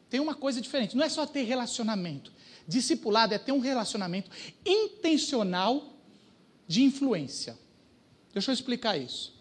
Tem 0.10 0.21
uma 0.21 0.34
coisa 0.34 0.62
diferente, 0.62 0.95
não 0.95 1.04
é 1.04 1.10
só 1.10 1.26
ter 1.26 1.43
relacionamento. 1.43 2.32
Discipulado 2.65 3.34
é 3.34 3.38
ter 3.38 3.52
um 3.52 3.60
relacionamento 3.60 4.32
intencional 4.65 5.97
de 6.65 6.82
influência. 6.82 7.60
Deixa 8.32 8.52
eu 8.52 8.54
explicar 8.54 8.97
isso. 8.97 9.36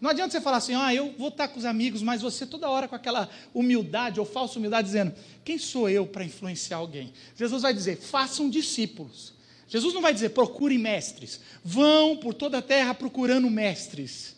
Não 0.00 0.10
adianta 0.10 0.30
você 0.30 0.40
falar 0.40 0.58
assim, 0.58 0.76
ah, 0.76 0.94
eu 0.94 1.12
vou 1.18 1.30
estar 1.30 1.48
com 1.48 1.58
os 1.58 1.64
amigos, 1.64 2.00
mas 2.00 2.22
você 2.22 2.46
toda 2.46 2.70
hora 2.70 2.86
com 2.86 2.94
aquela 2.94 3.28
humildade 3.52 4.20
ou 4.20 4.24
falsa 4.24 4.56
humildade 4.56 4.86
dizendo, 4.86 5.12
quem 5.44 5.58
sou 5.58 5.90
eu 5.90 6.06
para 6.06 6.22
influenciar 6.22 6.76
alguém? 6.76 7.12
Jesus 7.34 7.62
vai 7.62 7.74
dizer, 7.74 7.96
façam 7.96 8.48
discípulos. 8.48 9.36
Jesus 9.68 9.92
não 9.92 10.00
vai 10.00 10.14
dizer 10.14 10.30
procure 10.30 10.78
mestres. 10.78 11.40
Vão 11.62 12.16
por 12.16 12.32
toda 12.32 12.58
a 12.58 12.62
terra 12.62 12.94
procurando 12.94 13.48
mestres. 13.50 14.34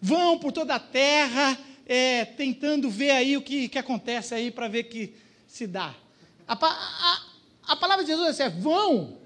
Vão 0.00 0.38
por 0.38 0.50
toda 0.50 0.74
a 0.74 0.80
terra 0.80 1.58
é, 1.86 2.24
tentando 2.24 2.88
ver 2.88 3.10
aí 3.10 3.36
o 3.36 3.42
que, 3.42 3.68
que 3.68 3.78
acontece 3.78 4.34
aí 4.34 4.50
para 4.50 4.66
ver 4.66 4.84
que 4.84 5.14
se 5.46 5.66
dá. 5.66 5.94
A, 6.46 6.54
a, 6.54 7.22
a, 7.66 7.76
palavra 7.76 8.02
de 8.02 8.10
Jesus 8.10 8.40
é 8.40 8.46
assim, 8.46 8.60
vão 8.60 9.18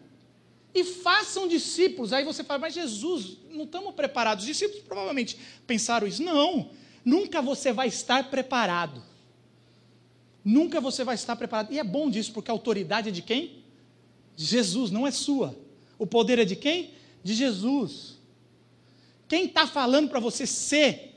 e 0.75 0.83
façam 0.83 1.47
discípulos. 1.47 2.13
Aí 2.13 2.25
você 2.25 2.43
fala, 2.43 2.59
mas 2.59 2.75
Jesus, 2.75 3.39
não 3.51 3.65
estamos 3.65 3.95
preparados. 3.95 4.43
Os 4.43 4.49
discípulos 4.49 4.83
provavelmente 4.83 5.39
pensaram 5.65 6.09
isso. 6.09 6.23
Não, 6.23 6.71
nunca 7.05 7.41
você 7.41 7.73
vai 7.73 7.87
estar 7.87 8.31
preparado. 8.31 9.01
Nunca 10.45 10.81
você 10.81 11.05
vai 11.05 11.15
estar 11.15 11.37
preparado. 11.37 11.73
E 11.73 11.79
é 11.79 11.85
bom 11.85 12.11
disso, 12.11 12.33
porque 12.33 12.51
a 12.51 12.55
autoridade 12.55 13.11
é 13.11 13.13
de 13.13 13.23
quem? 13.23 13.62
De 14.35 14.45
Jesus, 14.45 14.91
não 14.91 15.07
é 15.07 15.11
sua. 15.11 15.57
O 15.99 16.07
poder 16.07 16.39
é 16.39 16.45
de 16.45 16.57
quem? 16.57 16.91
De 17.23 17.35
Jesus. 17.35 18.19
Quem 19.29 19.47
está 19.47 19.67
falando 19.67 20.09
para 20.09 20.21
você 20.21 20.47
ser 20.47 21.13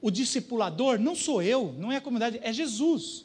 o 0.00 0.10
discipulador 0.10 0.98
não 0.98 1.14
sou 1.14 1.42
eu, 1.42 1.74
não 1.78 1.90
é 1.90 1.96
a 1.96 2.00
comunidade, 2.00 2.40
é 2.42 2.52
Jesus. 2.52 3.24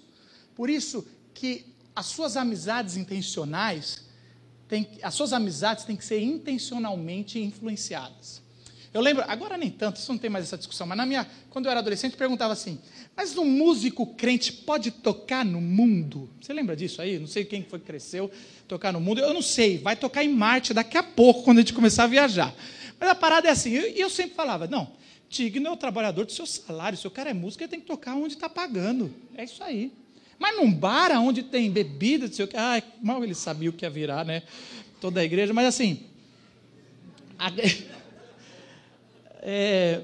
Por 0.56 0.70
isso 0.70 1.06
que 1.34 1.66
as 1.96 2.08
suas 2.08 2.36
amizades 2.38 2.98
intencionais, 2.98 4.06
tem, 4.68 4.88
as 5.02 5.14
suas 5.14 5.34
amizades 5.34 5.86
têm 5.86 5.96
que 5.96 6.06
ser 6.06 6.22
intencionalmente 6.22 7.40
influenciadas. 7.40 8.43
Eu 8.94 9.02
lembro, 9.02 9.24
agora 9.28 9.58
nem 9.58 9.72
tanto, 9.72 9.96
isso 9.96 10.12
não 10.12 10.20
tem 10.20 10.30
mais 10.30 10.46
essa 10.46 10.58
discussão, 10.58 10.86
mas 10.86 10.96
na 10.96 11.06
minha, 11.06 11.28
quando 11.50 11.66
eu 11.66 11.72
era 11.72 11.80
adolescente, 11.80 12.16
perguntava 12.16 12.54
assim: 12.54 12.80
mas 13.16 13.36
um 13.36 13.46
músico 13.46 14.06
crente 14.06 14.54
pode 14.54 14.92
tocar 14.92 15.44
no 15.44 15.60
mundo? 15.60 16.30
Você 16.40 16.54
lembra 16.54 16.76
disso 16.76 17.02
aí? 17.02 17.18
Não 17.18 17.26
sei 17.26 17.44
quem 17.44 17.64
foi 17.64 17.80
que 17.80 17.86
cresceu 17.86 18.30
tocar 18.68 18.94
no 18.94 19.00
mundo. 19.00 19.20
Eu 19.20 19.34
não 19.34 19.42
sei, 19.42 19.80
vai 19.80 19.96
tocar 19.96 20.24
em 20.24 20.30
Marte 20.30 20.74
daqui 20.74 20.98
a 20.98 21.04
pouco, 21.04 21.42
quando 21.42 21.58
a 21.58 21.62
gente 21.62 21.74
começar 21.74 22.04
a 22.04 22.08
viajar. 22.08 22.54
Mas 23.00 23.10
a 23.10 23.16
parada 23.16 23.48
é 23.48 23.52
assim, 23.52 23.72
e 23.72 23.78
eu, 23.78 23.84
eu, 23.96 24.10
sempre 24.12 24.36
falava: 24.36 24.68
não, 24.68 24.92
digno 25.28 25.68
é 25.68 25.72
o 25.72 25.78
trabalhador 25.78 26.26
do 26.26 26.32
seu 26.32 26.46
salário. 26.46 26.98
Se 26.98 27.08
o 27.08 27.12
cara 27.12 27.32
é 27.32 27.34
músico, 27.34 27.64
ele 27.64 27.72
tem 27.72 27.80
que 27.80 27.88
tocar 27.88 28.16
onde 28.16 28.36
está 28.36 28.48
pagando. 28.48 29.12
É 29.36 29.44
isso 29.44 29.64
aí. 29.64 29.92
Mas 30.38 30.56
num 30.56 30.72
bar 30.72 31.12
onde 31.20 31.42
tem 31.42 31.72
bebida, 31.72 32.28
não 32.28 32.34
sei 32.34 32.46
o 32.46 32.48
que, 32.48 32.58
ah, 32.58 32.82
mal 33.02 33.24
ele 33.24 33.34
sabia 33.34 33.70
o 33.70 33.74
que 33.74 33.86
ia 33.86 33.90
virar, 33.90 34.26
né? 34.26 34.44
Toda 35.02 35.20
a 35.20 35.24
igreja, 35.24 35.52
mas 35.52 35.66
assim. 35.66 36.06
A, 37.40 37.50
é, 39.46 40.02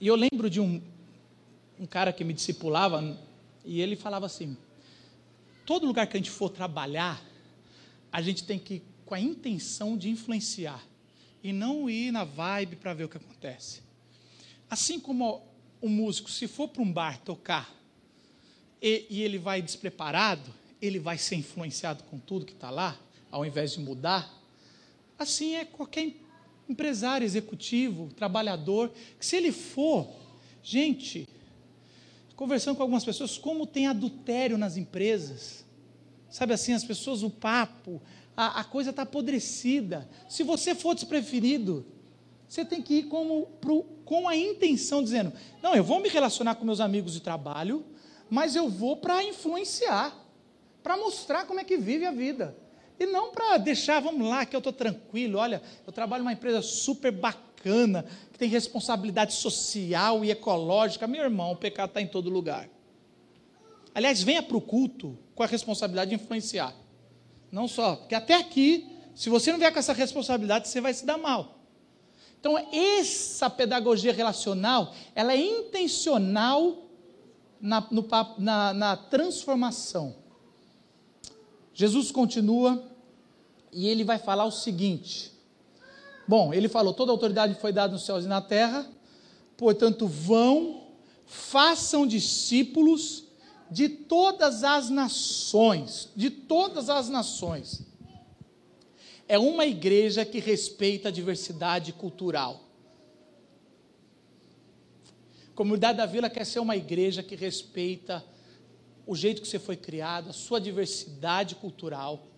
eu 0.00 0.16
lembro 0.16 0.50
de 0.50 0.60
um, 0.60 0.82
um 1.78 1.86
cara 1.86 2.12
que 2.12 2.24
me 2.24 2.32
discipulava, 2.32 3.16
e 3.64 3.80
ele 3.80 3.94
falava 3.94 4.26
assim: 4.26 4.56
todo 5.64 5.86
lugar 5.86 6.08
que 6.08 6.16
a 6.16 6.20
gente 6.20 6.32
for 6.32 6.50
trabalhar, 6.50 7.22
a 8.10 8.20
gente 8.20 8.42
tem 8.42 8.58
que 8.58 8.74
ir 8.74 8.82
com 9.06 9.14
a 9.14 9.20
intenção 9.20 9.96
de 9.96 10.10
influenciar, 10.10 10.84
e 11.44 11.52
não 11.52 11.88
ir 11.88 12.10
na 12.10 12.24
vibe 12.24 12.74
para 12.74 12.92
ver 12.92 13.04
o 13.04 13.08
que 13.08 13.16
acontece. 13.16 13.82
Assim 14.68 14.98
como 14.98 15.46
o 15.80 15.88
músico, 15.88 16.28
se 16.28 16.48
for 16.48 16.66
para 16.66 16.82
um 16.82 16.92
bar 16.92 17.20
tocar, 17.20 17.72
e, 18.80 19.06
e 19.08 19.22
ele 19.22 19.38
vai 19.38 19.62
despreparado, 19.62 20.52
ele 20.80 20.98
vai 20.98 21.16
ser 21.18 21.36
influenciado 21.36 22.02
com 22.04 22.18
tudo 22.18 22.44
que 22.44 22.52
está 22.52 22.68
lá, 22.68 22.98
ao 23.30 23.46
invés 23.46 23.74
de 23.74 23.78
mudar. 23.80 24.28
Assim 25.16 25.54
é 25.54 25.64
qualquer 25.64 26.12
empresário, 26.68 27.24
executivo, 27.24 28.08
trabalhador, 28.14 28.92
que 29.18 29.26
se 29.26 29.36
ele 29.36 29.52
for, 29.52 30.08
gente, 30.62 31.28
conversando 32.36 32.76
com 32.76 32.82
algumas 32.82 33.04
pessoas, 33.04 33.38
como 33.38 33.66
tem 33.66 33.86
adultério 33.86 34.58
nas 34.58 34.76
empresas, 34.76 35.64
sabe 36.30 36.52
assim, 36.54 36.72
as 36.72 36.84
pessoas, 36.84 37.22
o 37.22 37.30
papo, 37.30 38.00
a, 38.36 38.60
a 38.60 38.64
coisa 38.64 38.90
está 38.90 39.02
apodrecida. 39.02 40.08
Se 40.28 40.42
você 40.42 40.74
for 40.74 40.94
despreferido, 40.94 41.86
você 42.48 42.64
tem 42.64 42.82
que 42.82 42.94
ir 42.94 43.02
como, 43.04 43.46
pro, 43.60 43.84
com 44.04 44.28
a 44.28 44.36
intenção, 44.36 45.02
dizendo: 45.02 45.32
não, 45.62 45.74
eu 45.74 45.84
vou 45.84 46.00
me 46.00 46.08
relacionar 46.08 46.54
com 46.56 46.64
meus 46.64 46.80
amigos 46.80 47.12
de 47.12 47.20
trabalho, 47.20 47.84
mas 48.28 48.56
eu 48.56 48.68
vou 48.68 48.96
para 48.96 49.22
influenciar, 49.22 50.14
para 50.82 50.96
mostrar 50.96 51.46
como 51.46 51.60
é 51.60 51.64
que 51.64 51.76
vive 51.76 52.04
a 52.04 52.12
vida. 52.12 52.56
E 53.02 53.06
não 53.06 53.32
para 53.32 53.58
deixar, 53.58 53.98
vamos 53.98 54.28
lá, 54.28 54.46
que 54.46 54.54
eu 54.54 54.58
estou 54.58 54.72
tranquilo, 54.72 55.36
olha, 55.36 55.60
eu 55.84 55.92
trabalho 55.92 56.22
numa 56.22 56.32
empresa 56.32 56.62
super 56.62 57.10
bacana, 57.10 58.06
que 58.32 58.38
tem 58.38 58.48
responsabilidade 58.48 59.32
social 59.34 60.24
e 60.24 60.30
ecológica. 60.30 61.08
Meu 61.08 61.24
irmão, 61.24 61.50
o 61.50 61.56
pecado 61.56 61.88
está 61.88 62.00
em 62.00 62.06
todo 62.06 62.30
lugar. 62.30 62.68
Aliás, 63.92 64.22
venha 64.22 64.40
para 64.40 64.56
o 64.56 64.60
culto 64.60 65.18
com 65.34 65.42
a 65.42 65.46
responsabilidade 65.46 66.10
de 66.10 66.14
influenciar. 66.14 66.72
Não 67.50 67.66
só, 67.66 67.96
porque 67.96 68.14
até 68.14 68.34
aqui, 68.34 68.88
se 69.16 69.28
você 69.28 69.50
não 69.50 69.58
vier 69.58 69.72
com 69.72 69.80
essa 69.80 69.92
responsabilidade, 69.92 70.68
você 70.68 70.80
vai 70.80 70.94
se 70.94 71.04
dar 71.04 71.18
mal. 71.18 71.58
Então, 72.38 72.56
essa 72.72 73.50
pedagogia 73.50 74.12
relacional, 74.12 74.94
ela 75.12 75.32
é 75.32 75.40
intencional 75.40 76.86
na, 77.60 77.84
no, 77.90 78.06
na, 78.38 78.72
na 78.72 78.96
transformação. 78.96 80.14
Jesus 81.74 82.12
continua 82.12 82.91
e 83.72 83.88
ele 83.88 84.04
vai 84.04 84.18
falar 84.18 84.44
o 84.44 84.50
seguinte: 84.50 85.32
Bom, 86.26 86.52
ele 86.52 86.68
falou: 86.68 86.92
toda 86.92 87.10
autoridade 87.12 87.54
foi 87.54 87.72
dada 87.72 87.92
nos 87.92 88.04
céus 88.04 88.24
e 88.24 88.28
na 88.28 88.40
terra, 88.40 88.86
portanto, 89.56 90.06
vão, 90.06 90.88
façam 91.26 92.06
discípulos 92.06 93.24
de 93.70 93.88
todas 93.88 94.64
as 94.64 94.90
nações, 94.90 96.10
de 96.14 96.30
todas 96.30 96.90
as 96.90 97.08
nações. 97.08 97.82
É 99.26 99.38
uma 99.38 99.64
igreja 99.64 100.24
que 100.24 100.38
respeita 100.38 101.08
a 101.08 101.12
diversidade 101.12 101.92
cultural. 101.92 102.60
A 105.48 105.54
comunidade 105.54 105.98
da 105.98 106.06
vila 106.06 106.28
quer 106.28 106.44
ser 106.44 106.58
uma 106.58 106.76
igreja 106.76 107.22
que 107.22 107.34
respeita 107.34 108.24
o 109.06 109.16
jeito 109.16 109.40
que 109.40 109.48
você 109.48 109.58
foi 109.58 109.76
criado, 109.76 110.30
a 110.30 110.32
sua 110.32 110.60
diversidade 110.60 111.54
cultural. 111.54 112.31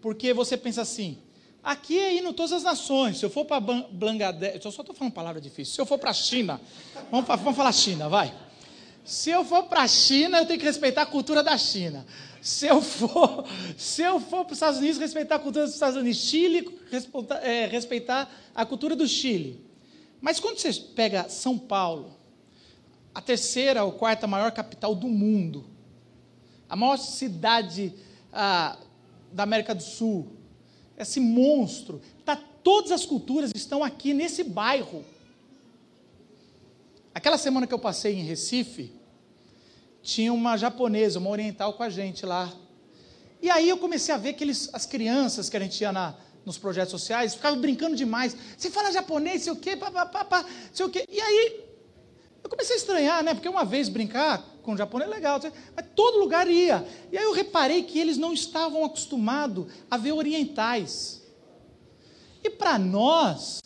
Porque 0.00 0.32
você 0.32 0.56
pensa 0.56 0.82
assim, 0.82 1.18
aqui 1.62 1.98
é 1.98 2.16
indo 2.16 2.32
todas 2.32 2.52
as 2.52 2.62
nações. 2.62 3.18
Se 3.18 3.24
eu 3.24 3.30
for 3.30 3.44
para 3.44 3.60
Bangladesh, 3.60 4.64
eu 4.64 4.72
só 4.72 4.82
estou 4.82 4.94
falando 4.94 5.12
palavra 5.12 5.40
difícil. 5.40 5.74
Se 5.74 5.80
eu 5.80 5.86
for 5.86 5.98
para 5.98 6.10
a 6.10 6.14
China, 6.14 6.60
vamos, 7.10 7.26
vamos 7.26 7.56
falar 7.56 7.72
China, 7.72 8.08
vai. 8.08 8.34
Se 9.04 9.30
eu 9.30 9.44
for 9.44 9.64
para 9.64 9.82
a 9.82 9.88
China, 9.88 10.38
eu 10.38 10.46
tenho 10.46 10.58
que 10.58 10.66
respeitar 10.66 11.02
a 11.02 11.06
cultura 11.06 11.42
da 11.42 11.56
China. 11.56 12.04
Se 12.40 12.66
eu 12.66 12.80
for, 12.80 13.46
se 13.76 14.02
eu 14.02 14.20
for 14.20 14.44
para 14.44 14.52
os 14.52 14.58
Estados 14.58 14.78
Unidos, 14.78 14.98
respeitar 14.98 15.36
a 15.36 15.38
cultura 15.38 15.64
dos 15.64 15.74
Estados 15.74 15.96
Unidos. 15.96 16.20
Chile, 16.20 16.78
respeitar, 16.90 17.36
é, 17.36 17.66
respeitar 17.66 18.30
a 18.54 18.66
cultura 18.66 18.94
do 18.94 19.08
Chile. 19.08 19.64
Mas 20.20 20.38
quando 20.38 20.58
você 20.58 20.72
pega 20.72 21.28
São 21.28 21.58
Paulo, 21.58 22.16
a 23.14 23.20
terceira 23.20 23.84
ou 23.84 23.92
quarta 23.92 24.26
maior 24.26 24.52
capital 24.52 24.94
do 24.94 25.08
mundo, 25.08 25.64
a 26.68 26.76
maior 26.76 26.96
cidade 26.98 27.94
ah, 28.32 28.76
da 29.32 29.42
América 29.42 29.74
do 29.74 29.82
Sul, 29.82 30.28
esse 30.96 31.20
monstro, 31.20 32.00
tá, 32.24 32.36
todas 32.36 32.90
as 32.90 33.06
culturas 33.06 33.52
estão 33.54 33.84
aqui 33.84 34.12
nesse 34.12 34.42
bairro. 34.42 35.04
Aquela 37.14 37.38
semana 37.38 37.66
que 37.66 37.74
eu 37.74 37.78
passei 37.78 38.14
em 38.14 38.24
Recife, 38.24 38.92
tinha 40.02 40.32
uma 40.32 40.56
japonesa, 40.56 41.18
uma 41.18 41.30
oriental 41.30 41.72
com 41.74 41.82
a 41.82 41.90
gente 41.90 42.24
lá. 42.24 42.52
E 43.40 43.50
aí 43.50 43.68
eu 43.68 43.78
comecei 43.78 44.14
a 44.14 44.18
ver 44.18 44.32
que 44.32 44.42
eles, 44.42 44.68
as 44.72 44.86
crianças 44.86 45.48
que 45.48 45.56
a 45.56 45.60
gente 45.60 45.80
ia 45.80 45.92
na, 45.92 46.14
nos 46.44 46.58
projetos 46.58 46.90
sociais 46.90 47.34
ficavam 47.34 47.60
brincando 47.60 47.94
demais. 47.94 48.36
Você 48.56 48.70
fala 48.70 48.90
japonês, 48.90 49.42
sei 49.42 49.52
o 49.52 49.56
quê, 49.56 49.76
papapá, 49.76 50.44
sei 50.72 50.86
o 50.86 50.90
quê. 50.90 51.04
E 51.08 51.20
aí 51.20 51.60
eu 52.42 52.50
comecei 52.50 52.74
a 52.74 52.78
estranhar, 52.78 53.22
né? 53.22 53.34
Porque 53.34 53.48
uma 53.48 53.64
vez 53.64 53.88
brincar 53.88 54.44
com 54.68 54.74
o 54.74 54.76
japonês 54.76 55.10
é 55.10 55.14
legal, 55.14 55.40
mas 55.74 55.86
todo 55.96 56.18
lugar 56.18 56.46
ia. 56.46 56.86
E 57.10 57.16
aí 57.16 57.24
eu 57.24 57.32
reparei 57.32 57.84
que 57.84 57.98
eles 57.98 58.18
não 58.18 58.34
estavam 58.34 58.84
acostumados 58.84 59.64
a 59.90 59.96
ver 59.96 60.12
orientais. 60.12 61.22
E 62.44 62.50
para 62.50 62.78
nós, 62.78 63.62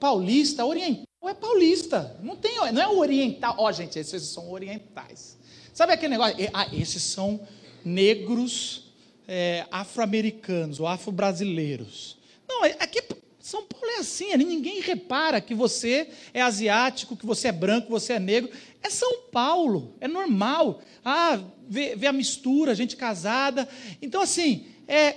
paulista, 0.00 0.64
oriental 0.64 1.04
é 1.24 1.34
paulista. 1.34 2.16
Não, 2.22 2.34
tem, 2.34 2.56
não 2.72 2.80
é 2.80 2.88
oriental. 2.88 3.54
Ó, 3.58 3.68
oh, 3.68 3.72
gente, 3.72 3.98
esses 3.98 4.22
são 4.22 4.50
orientais. 4.50 5.36
Sabe 5.74 5.92
aquele 5.92 6.12
negócio? 6.12 6.34
Ah, 6.54 6.66
esses 6.72 7.02
são 7.02 7.46
negros 7.84 8.94
é, 9.28 9.66
afro-americanos 9.70 10.80
ou 10.80 10.86
afro-brasileiros. 10.86 12.16
Não, 12.48 12.64
é, 12.64 12.74
aqui 12.80 13.02
são 13.50 13.64
Paulo 13.64 13.86
é 13.96 13.98
assim, 13.98 14.36
ninguém 14.36 14.80
repara 14.80 15.40
que 15.40 15.56
você 15.56 16.08
é 16.32 16.40
asiático, 16.40 17.16
que 17.16 17.26
você 17.26 17.48
é 17.48 17.52
branco, 17.52 17.86
que 17.86 17.92
você 17.92 18.12
é 18.12 18.20
negro. 18.20 18.48
É 18.80 18.88
São 18.88 19.22
Paulo, 19.32 19.96
é 20.00 20.06
normal. 20.06 20.80
Ah, 21.04 21.42
vê, 21.68 21.96
vê 21.96 22.06
a 22.06 22.12
mistura, 22.12 22.76
gente 22.76 22.96
casada. 22.96 23.68
Então, 24.00 24.22
assim, 24.22 24.66
é, 24.86 25.16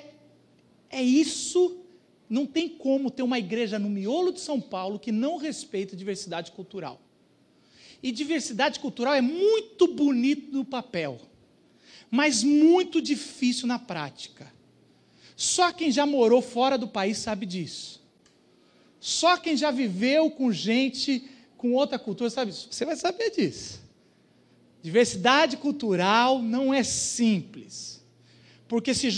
é 0.90 1.04
isso. 1.04 1.78
Não 2.28 2.48
tem 2.48 2.68
como 2.68 3.12
ter 3.12 3.22
uma 3.22 3.38
igreja 3.38 3.78
no 3.78 3.88
miolo 3.88 4.34
de 4.34 4.40
São 4.40 4.60
Paulo 4.60 4.98
que 4.98 5.12
não 5.12 5.38
respeita 5.38 5.94
a 5.94 5.98
diversidade 5.98 6.54
cultural. 6.54 7.00
E 8.02 8.12
diversidade 8.12 8.80
cultural 8.80 9.14
é 9.14 9.22
muito 9.22 9.86
bonito 9.86 10.52
no 10.52 10.66
papel, 10.66 11.22
mas 12.10 12.44
muito 12.44 13.00
difícil 13.00 13.68
na 13.68 13.78
prática. 13.78 14.52
Só 15.36 15.72
quem 15.72 15.92
já 15.92 16.08
morou 16.08 16.42
fora 16.42 16.80
do 16.80 16.88
país 16.88 17.20
sabe 17.20 17.46
disso. 17.46 18.03
Só 19.04 19.36
quem 19.36 19.58
já 19.58 19.70
viveu 19.70 20.32
com 20.32 20.50
gente 20.50 21.30
com 21.58 21.74
outra 21.74 22.00
cultura 22.00 22.30
sabe 22.30 22.52
isso. 22.52 22.70
Você 22.72 22.86
vai 22.86 22.96
saber 22.96 23.32
disso. 23.32 23.82
Diversidade 24.82 25.58
cultural 25.58 26.42
não 26.42 26.74
é 26.74 26.84
simples. 26.84 28.02
Porque 28.66 28.94
se 28.94 29.10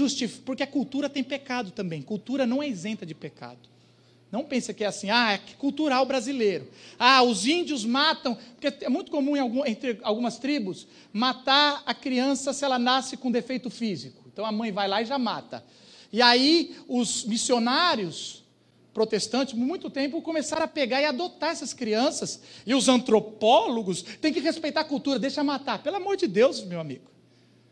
porque 0.43 0.63
a 0.63 0.67
cultura 0.67 1.07
tem 1.07 1.23
pecado 1.23 1.69
também. 1.69 2.01
Cultura 2.01 2.47
não 2.47 2.63
é 2.63 2.67
isenta 2.67 3.05
de 3.05 3.13
pecado. 3.13 3.59
Não 4.31 4.43
pensa 4.43 4.73
que 4.73 4.83
é 4.83 4.87
assim, 4.87 5.11
ah, 5.11 5.33
é 5.33 5.37
cultural 5.59 6.03
brasileiro. 6.03 6.67
Ah, 6.97 7.21
os 7.21 7.45
índios 7.45 7.85
matam, 7.85 8.35
porque 8.59 8.83
é 8.83 8.89
muito 8.89 9.11
comum 9.11 9.39
algum, 9.39 9.63
entre 9.67 9.99
algumas 10.01 10.39
tribos 10.39 10.87
matar 11.13 11.83
a 11.85 11.93
criança 11.93 12.53
se 12.53 12.65
ela 12.65 12.79
nasce 12.79 13.17
com 13.17 13.29
defeito 13.29 13.69
físico. 13.69 14.23
Então 14.33 14.47
a 14.47 14.51
mãe 14.51 14.71
vai 14.71 14.87
lá 14.87 15.03
e 15.03 15.05
já 15.05 15.19
mata. 15.19 15.63
E 16.11 16.23
aí 16.23 16.75
os 16.87 17.23
missionários 17.23 18.44
protestantes, 18.95 19.53
por 19.53 19.59
muito 19.59 19.89
tempo, 19.89 20.21
começaram 20.21 20.63
a 20.63 20.67
pegar 20.69 21.01
e 21.01 21.05
adotar 21.05 21.51
essas 21.51 21.73
crianças. 21.73 22.41
E 22.65 22.73
os 22.73 22.87
antropólogos 22.87 24.01
têm 24.01 24.31
que 24.31 24.39
respeitar 24.39 24.79
a 24.79 24.85
cultura, 24.85 25.19
deixa 25.19 25.43
matar. 25.43 25.83
Pelo 25.83 25.97
amor 25.97 26.15
de 26.15 26.27
Deus, 26.27 26.63
meu 26.63 26.79
amigo. 26.79 27.11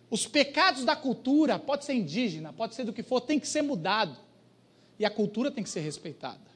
Os 0.09 0.27
pecados 0.27 0.83
da 0.83 0.97
cultura, 0.97 1.57
pode 1.57 1.85
ser 1.85 1.93
indígena, 1.93 2.51
pode 2.51 2.75
ser 2.75 2.83
do 2.83 2.91
que 2.91 3.01
for, 3.01 3.21
tem 3.21 3.39
que 3.39 3.47
ser 3.47 3.61
mudado. 3.61 4.17
E 4.99 5.05
a 5.05 5.09
cultura 5.09 5.49
tem 5.49 5.63
que 5.63 5.69
ser 5.69 5.79
respeitada. 5.79 6.51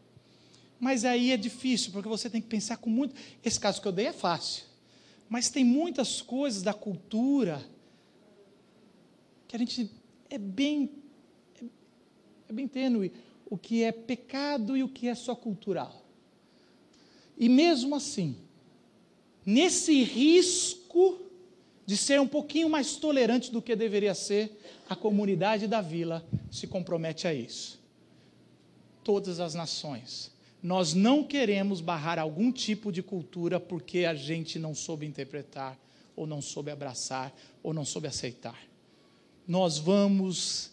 Mas 0.77 1.05
aí 1.05 1.31
é 1.31 1.37
difícil, 1.37 1.93
porque 1.93 2.09
você 2.09 2.29
tem 2.29 2.41
que 2.41 2.49
pensar 2.49 2.75
com 2.75 2.89
muito. 2.89 3.15
Esse 3.45 3.57
caso 3.57 3.81
que 3.81 3.87
eu 3.87 3.93
dei 3.93 4.07
é 4.07 4.13
fácil. 4.13 4.65
Mas 5.29 5.49
tem 5.49 5.63
muitas 5.63 6.21
coisas 6.21 6.61
da 6.61 6.73
cultura 6.73 7.65
que 9.47 9.55
a 9.55 9.59
gente 9.59 9.89
é 10.29 10.37
bem 10.37 10.91
é, 11.61 11.65
é 12.49 12.53
bem 12.53 12.67
tênue 12.67 13.13
o 13.49 13.57
que 13.57 13.83
é 13.83 13.91
pecado 13.91 14.75
e 14.75 14.83
o 14.83 14.89
que 14.89 15.07
é 15.07 15.15
só 15.15 15.35
cultural. 15.35 16.03
E 17.37 17.47
mesmo 17.47 17.95
assim, 17.95 18.35
nesse 19.45 20.03
risco 20.03 21.21
de 21.85 21.95
ser 21.95 22.19
um 22.19 22.27
pouquinho 22.27 22.69
mais 22.69 22.97
tolerante 22.97 23.51
do 23.51 23.61
que 23.61 23.75
deveria 23.75 24.13
ser, 24.13 24.59
a 24.89 24.95
comunidade 24.95 25.67
da 25.67 25.79
vila 25.79 26.25
se 26.51 26.67
compromete 26.67 27.27
a 27.27 27.33
isso. 27.33 27.79
Todas 29.03 29.39
as 29.39 29.53
nações. 29.53 30.31
Nós 30.61 30.93
não 30.93 31.23
queremos 31.23 31.79
barrar 31.79 32.19
algum 32.19 32.51
tipo 32.51 32.91
de 32.91 33.01
cultura 33.01 33.59
porque 33.59 34.03
a 34.03 34.13
gente 34.13 34.59
não 34.59 34.75
soube 34.75 35.05
interpretar, 35.05 35.79
ou 36.15 36.27
não 36.27 36.41
soube 36.41 36.71
abraçar, 36.71 37.33
ou 37.63 37.73
não 37.73 37.85
soube 37.85 38.07
aceitar. 38.07 38.59
Nós 39.47 39.77
vamos 39.77 40.71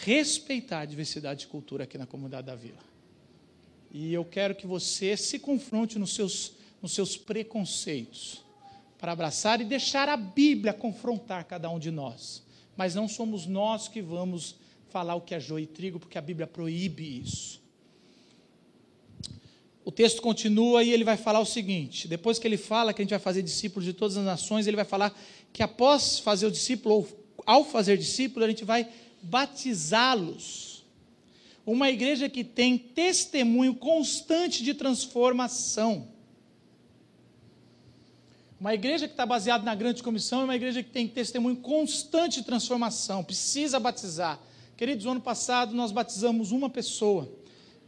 respeitar 0.00 0.80
a 0.80 0.84
diversidade 0.84 1.40
de 1.40 1.46
cultura 1.46 1.84
aqui 1.84 1.98
na 1.98 2.06
comunidade 2.06 2.46
da 2.46 2.54
vila. 2.54 2.78
E 3.90 4.12
eu 4.12 4.24
quero 4.24 4.54
que 4.54 4.66
você 4.66 5.16
se 5.16 5.38
confronte 5.38 5.98
nos 5.98 6.14
seus, 6.14 6.54
nos 6.80 6.92
seus 6.92 7.16
preconceitos, 7.16 8.42
para 8.98 9.12
abraçar 9.12 9.60
e 9.60 9.64
deixar 9.64 10.08
a 10.08 10.16
Bíblia 10.16 10.72
confrontar 10.72 11.44
cada 11.44 11.68
um 11.68 11.78
de 11.78 11.90
nós. 11.90 12.42
Mas 12.76 12.94
não 12.94 13.06
somos 13.06 13.46
nós 13.46 13.88
que 13.88 14.00
vamos 14.00 14.56
falar 14.88 15.14
o 15.14 15.20
que 15.20 15.34
é 15.34 15.40
joio 15.40 15.64
e 15.64 15.66
trigo, 15.66 15.98
porque 16.00 16.16
a 16.16 16.22
Bíblia 16.22 16.46
proíbe 16.46 17.20
isso. 17.20 17.60
O 19.84 19.90
texto 19.90 20.22
continua 20.22 20.82
e 20.82 20.90
ele 20.90 21.04
vai 21.04 21.16
falar 21.16 21.40
o 21.40 21.46
seguinte: 21.46 22.06
depois 22.06 22.38
que 22.38 22.46
ele 22.46 22.56
fala 22.56 22.94
que 22.94 23.02
a 23.02 23.04
gente 23.04 23.10
vai 23.10 23.18
fazer 23.18 23.42
discípulos 23.42 23.84
de 23.84 23.92
todas 23.92 24.16
as 24.16 24.24
nações, 24.24 24.66
ele 24.66 24.76
vai 24.76 24.84
falar 24.84 25.18
que 25.52 25.62
após 25.62 26.18
fazer 26.18 26.46
o 26.46 26.50
discípulo, 26.50 26.94
ou 26.94 27.08
ao 27.44 27.64
fazer 27.64 27.98
discípulo, 27.98 28.44
a 28.44 28.48
gente 28.48 28.64
vai 28.64 28.88
batizá-los. 29.22 30.84
Uma 31.64 31.88
igreja 31.90 32.28
que 32.28 32.42
tem 32.42 32.76
testemunho 32.76 33.74
constante 33.74 34.64
de 34.64 34.74
transformação. 34.74 36.08
Uma 38.58 38.74
igreja 38.74 39.06
que 39.06 39.14
está 39.14 39.24
baseada 39.24 39.64
na 39.64 39.74
grande 39.74 40.02
comissão 40.02 40.42
é 40.42 40.44
uma 40.44 40.56
igreja 40.56 40.82
que 40.82 40.90
tem 40.90 41.06
testemunho 41.08 41.56
constante 41.56 42.40
de 42.40 42.46
transformação. 42.46 43.24
Precisa 43.24 43.78
batizar, 43.80 44.40
Queridos, 44.82 45.04
no 45.04 45.12
ano 45.12 45.20
passado 45.20 45.76
nós 45.76 45.92
batizamos 45.92 46.50
uma 46.50 46.68
pessoa. 46.68 47.30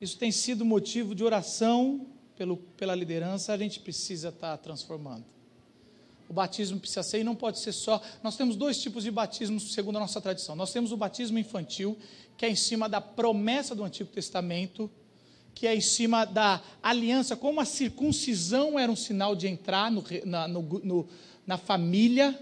Isso 0.00 0.16
tem 0.16 0.30
sido 0.30 0.64
motivo 0.64 1.12
de 1.12 1.24
oração 1.24 2.06
pelo, 2.36 2.56
pela 2.56 2.94
liderança, 2.94 3.52
a 3.52 3.58
gente 3.58 3.80
precisa 3.80 4.28
estar 4.28 4.56
transformando. 4.58 5.24
O 6.28 6.32
batismo 6.32 6.80
precisa 6.80 7.02
ser 7.02 7.20
e 7.20 7.24
não 7.24 7.34
pode 7.34 7.58
ser 7.58 7.72
só. 7.72 8.00
Nós 8.22 8.36
temos 8.36 8.56
dois 8.56 8.80
tipos 8.80 9.04
de 9.04 9.10
batismo 9.10 9.60
segundo 9.60 9.96
a 9.96 10.00
nossa 10.00 10.20
tradição. 10.20 10.56
Nós 10.56 10.72
temos 10.72 10.92
o 10.92 10.96
batismo 10.96 11.38
infantil, 11.38 11.98
que 12.36 12.46
é 12.46 12.50
em 12.50 12.56
cima 12.56 12.88
da 12.88 13.00
promessa 13.00 13.74
do 13.74 13.84
Antigo 13.84 14.10
Testamento, 14.10 14.90
que 15.54 15.66
é 15.66 15.74
em 15.74 15.80
cima 15.80 16.24
da 16.24 16.60
aliança, 16.82 17.36
como 17.36 17.60
a 17.60 17.64
circuncisão 17.64 18.78
era 18.78 18.90
um 18.90 18.96
sinal 18.96 19.36
de 19.36 19.46
entrar 19.46 19.90
no, 19.90 20.04
na, 20.24 20.48
no, 20.48 20.62
no, 20.62 21.08
na 21.46 21.56
família, 21.56 22.38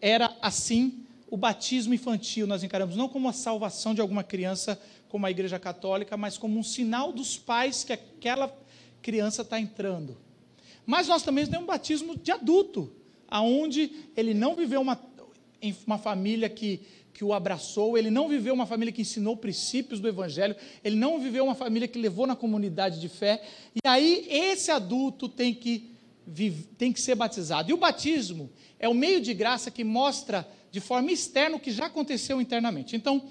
era 0.00 0.34
assim 0.40 1.06
o 1.28 1.36
batismo 1.36 1.92
infantil 1.92 2.46
nós 2.46 2.62
encaramos 2.62 2.96
não 2.96 3.08
como 3.08 3.28
a 3.28 3.32
salvação 3.32 3.94
de 3.94 4.00
alguma 4.00 4.22
criança, 4.22 4.80
como 5.08 5.26
a 5.26 5.30
Igreja 5.30 5.58
Católica, 5.58 6.16
mas 6.16 6.38
como 6.38 6.58
um 6.58 6.62
sinal 6.62 7.12
dos 7.12 7.36
pais 7.36 7.84
que 7.84 7.92
aquela 7.92 8.54
criança 9.02 9.42
está 9.42 9.58
entrando. 9.58 10.16
Mas 10.84 11.08
nós 11.08 11.22
também 11.22 11.44
temos 11.44 11.64
um 11.64 11.66
batismo 11.66 12.16
de 12.16 12.30
adulto, 12.30 12.92
aonde 13.28 13.90
ele 14.16 14.34
não 14.34 14.54
viveu 14.54 14.80
uma, 14.80 15.00
uma 15.86 15.98
família 15.98 16.48
que, 16.48 16.80
que 17.12 17.24
o 17.24 17.32
abraçou, 17.32 17.96
ele 17.96 18.10
não 18.10 18.28
viveu 18.28 18.52
uma 18.54 18.66
família 18.66 18.92
que 18.92 19.02
ensinou 19.02 19.36
princípios 19.36 20.00
do 20.00 20.08
Evangelho, 20.08 20.54
ele 20.84 20.96
não 20.96 21.20
viveu 21.20 21.44
uma 21.44 21.54
família 21.54 21.88
que 21.88 21.98
levou 21.98 22.26
na 22.26 22.36
comunidade 22.36 23.00
de 23.00 23.08
fé, 23.08 23.42
e 23.74 23.80
aí 23.86 24.26
esse 24.28 24.70
adulto 24.70 25.28
tem 25.28 25.54
que, 25.54 25.90
tem 26.76 26.92
que 26.92 27.00
ser 27.00 27.14
batizado. 27.14 27.70
E 27.70 27.74
o 27.74 27.78
batismo 27.78 28.50
é 28.78 28.88
o 28.88 28.94
meio 28.94 29.20
de 29.20 29.32
graça 29.32 29.70
que 29.70 29.82
mostra 29.82 30.46
de 30.70 30.80
forma 30.80 31.10
externa 31.10 31.56
o 31.56 31.60
que 31.60 31.70
já 31.70 31.86
aconteceu 31.86 32.40
internamente. 32.40 32.94
Então, 32.94 33.22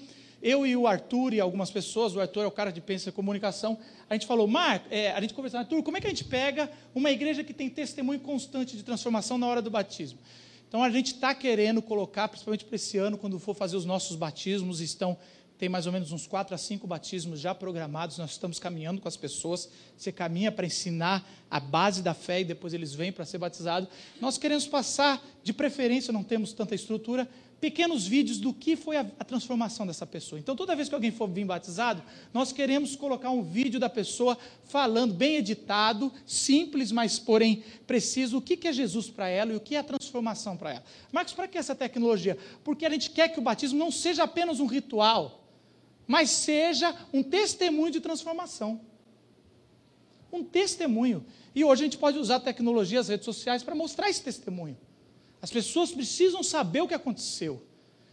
eu 0.46 0.64
e 0.64 0.76
o 0.76 0.86
Arthur 0.86 1.34
e 1.34 1.40
algumas 1.40 1.72
pessoas, 1.72 2.14
o 2.14 2.20
Arthur 2.20 2.44
é 2.44 2.46
o 2.46 2.52
cara 2.52 2.70
de 2.70 2.80
pensa 2.80 3.08
e 3.08 3.12
comunicação, 3.12 3.76
a 4.08 4.14
gente 4.14 4.28
falou, 4.28 4.46
Marco, 4.46 4.86
é, 4.92 5.10
a 5.10 5.20
gente 5.20 5.34
conversou, 5.34 5.58
Arthur, 5.58 5.82
como 5.82 5.96
é 5.96 6.00
que 6.00 6.06
a 6.06 6.10
gente 6.10 6.22
pega 6.22 6.70
uma 6.94 7.10
igreja 7.10 7.42
que 7.42 7.52
tem 7.52 7.68
testemunho 7.68 8.20
constante 8.20 8.76
de 8.76 8.84
transformação 8.84 9.36
na 9.38 9.48
hora 9.48 9.60
do 9.60 9.70
batismo? 9.70 10.20
Então 10.68 10.84
a 10.84 10.90
gente 10.90 11.14
está 11.14 11.34
querendo 11.34 11.82
colocar, 11.82 12.28
principalmente 12.28 12.64
para 12.64 12.76
esse 12.76 12.96
ano, 12.96 13.18
quando 13.18 13.40
for 13.40 13.56
fazer 13.56 13.76
os 13.76 13.84
nossos 13.84 14.14
batismos, 14.14 14.80
estão 14.80 15.18
tem 15.58 15.68
mais 15.68 15.86
ou 15.86 15.92
menos 15.92 16.12
uns 16.12 16.26
quatro 16.26 16.54
a 16.54 16.58
cinco 16.58 16.86
batismos 16.86 17.40
já 17.40 17.54
programados, 17.54 18.18
nós 18.18 18.32
estamos 18.32 18.58
caminhando 18.58 19.00
com 19.00 19.08
as 19.08 19.16
pessoas, 19.16 19.70
você 19.96 20.12
caminha 20.12 20.52
para 20.52 20.66
ensinar 20.66 21.26
a 21.50 21.58
base 21.58 22.02
da 22.02 22.12
fé 22.12 22.42
e 22.42 22.44
depois 22.44 22.74
eles 22.74 22.92
vêm 22.92 23.10
para 23.10 23.24
ser 23.24 23.38
batizados. 23.38 23.88
Nós 24.20 24.36
queremos 24.36 24.66
passar, 24.66 25.24
de 25.42 25.52
preferência, 25.54 26.12
não 26.12 26.22
temos 26.22 26.52
tanta 26.52 26.74
estrutura, 26.74 27.26
pequenos 27.60 28.06
vídeos 28.06 28.38
do 28.38 28.52
que 28.52 28.76
foi 28.76 28.96
a, 28.96 29.06
a, 29.18 29.24
transformação 29.24 29.86
dessa 29.86 30.06
pessoa. 30.06 30.38
Então, 30.38 30.54
toda 30.54 30.76
vez 30.76 30.88
que 30.88 30.94
alguém 30.94 31.10
for 31.10 31.28
vir 31.28 31.44
batizado, 31.44 32.02
nós 32.32 32.52
queremos 32.52 32.94
colocar 32.94 33.30
um 33.30 33.42
vídeo 33.42 33.80
da 33.80 33.88
pessoa 33.88 34.36
falando, 34.64 35.14
bem 35.14 35.36
editado, 35.36 36.12
simples, 36.26 36.92
mas 36.92 37.18
porém 37.18 37.64
preciso, 37.86 38.38
o 38.38 38.42
que, 38.42 38.56
que 38.56 38.68
é 38.68 38.72
Jesus 38.72 39.08
para 39.08 39.28
ela 39.28 39.52
e 39.52 39.56
o 39.56 39.60
que 39.60 39.74
é 39.74 39.78
a 39.78 39.84
transformação 39.84 40.56
para 40.56 40.74
ela. 40.74 40.84
Marcos, 41.10 41.34
para 41.34 41.48
que 41.48 41.56
essa 41.58 41.74
tecnologia? 41.74 42.36
Porque 42.62 42.84
a 42.84 42.90
gente 42.90 43.10
quer 43.10 43.28
que 43.28 43.38
o 43.38 43.42
batismo 43.42 43.78
não 43.78 43.90
seja 43.90 44.24
apenas 44.24 44.60
um 44.60 44.66
ritual 44.66 45.42
mas 46.06 46.30
seja 46.30 46.94
um 47.12 47.22
testemunho 47.22 47.90
de 47.90 48.00
transformação. 48.00 48.80
Um 50.32 50.44
testemunho. 50.44 51.24
E 51.54 51.64
hoje 51.64 51.82
a 51.82 51.86
gente 51.86 51.98
pode 51.98 52.18
usar 52.18 52.40
tecnologia, 52.40 53.00
as 53.00 53.08
redes 53.08 53.24
sociais, 53.24 53.62
para 53.62 53.74
mostrar 53.74 54.08
esse 54.08 54.22
testemunho. 54.22 54.76
As 55.46 55.50
pessoas 55.52 55.92
precisam 55.92 56.42
saber 56.42 56.80
o 56.80 56.88
que 56.88 56.94
aconteceu. 56.94 57.62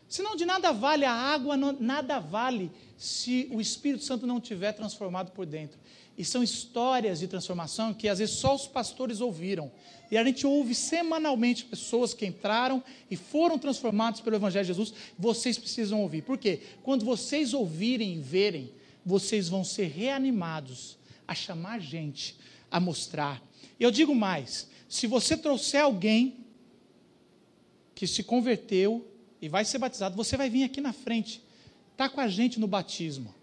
Senão 0.07 0.35
de 0.35 0.45
nada 0.45 0.71
vale 0.71 1.03
a 1.03 1.11
água, 1.11 1.57
nada 1.57 2.19
vale 2.19 2.71
se 2.95 3.49
o 3.51 3.59
Espírito 3.59 4.03
Santo 4.03 4.27
não 4.27 4.39
tiver 4.39 4.71
transformado 4.73 5.31
por 5.31 5.43
dentro. 5.43 5.79
E 6.15 6.23
são 6.23 6.43
histórias 6.43 7.21
de 7.21 7.27
transformação 7.27 7.91
que 7.91 8.07
às 8.07 8.19
vezes 8.19 8.35
só 8.35 8.53
os 8.53 8.67
pastores 8.67 9.19
ouviram. 9.19 9.71
E 10.11 10.15
a 10.15 10.23
gente 10.23 10.45
ouve 10.45 10.75
semanalmente 10.75 11.65
pessoas 11.65 12.13
que 12.13 12.23
entraram 12.23 12.83
e 13.09 13.15
foram 13.15 13.57
transformados 13.57 14.21
pelo 14.21 14.35
Evangelho 14.35 14.65
de 14.65 14.67
Jesus. 14.67 14.93
Vocês 15.17 15.57
precisam 15.57 16.03
ouvir. 16.03 16.21
Por 16.21 16.37
quê? 16.37 16.61
Quando 16.83 17.03
vocês 17.03 17.51
ouvirem 17.51 18.13
e 18.13 18.19
verem, 18.19 18.71
vocês 19.03 19.49
vão 19.49 19.63
ser 19.63 19.87
reanimados 19.87 20.99
a 21.27 21.33
chamar 21.33 21.79
gente, 21.79 22.37
a 22.69 22.79
mostrar. 22.79 23.41
Eu 23.79 23.89
digo 23.89 24.13
mais: 24.13 24.69
se 24.87 25.07
você 25.07 25.35
trouxer 25.35 25.81
alguém 25.81 26.42
que 27.95 28.07
se 28.07 28.23
converteu 28.23 29.07
e 29.41 29.49
vai 29.49 29.65
ser 29.65 29.77
batizado, 29.77 30.15
você 30.15 30.37
vai 30.37 30.49
vir 30.49 30.63
aqui 30.63 30.81
na 30.81 30.93
frente, 30.93 31.43
está 31.91 32.09
com 32.09 32.21
a 32.21 32.27
gente 32.27 32.59
no 32.59 32.67
batismo 32.67 33.33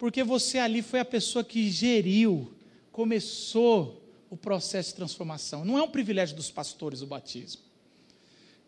porque 0.00 0.24
você 0.24 0.58
ali 0.58 0.80
foi 0.80 0.98
a 0.98 1.04
pessoa 1.04 1.44
que 1.44 1.70
geriu, 1.70 2.50
começou 2.90 4.02
o 4.30 4.36
processo 4.36 4.88
de 4.88 4.94
transformação. 4.94 5.62
Não 5.62 5.76
é 5.76 5.82
um 5.82 5.90
privilégio 5.90 6.34
dos 6.34 6.50
pastores 6.50 7.02
o 7.02 7.06
batismo. 7.06 7.60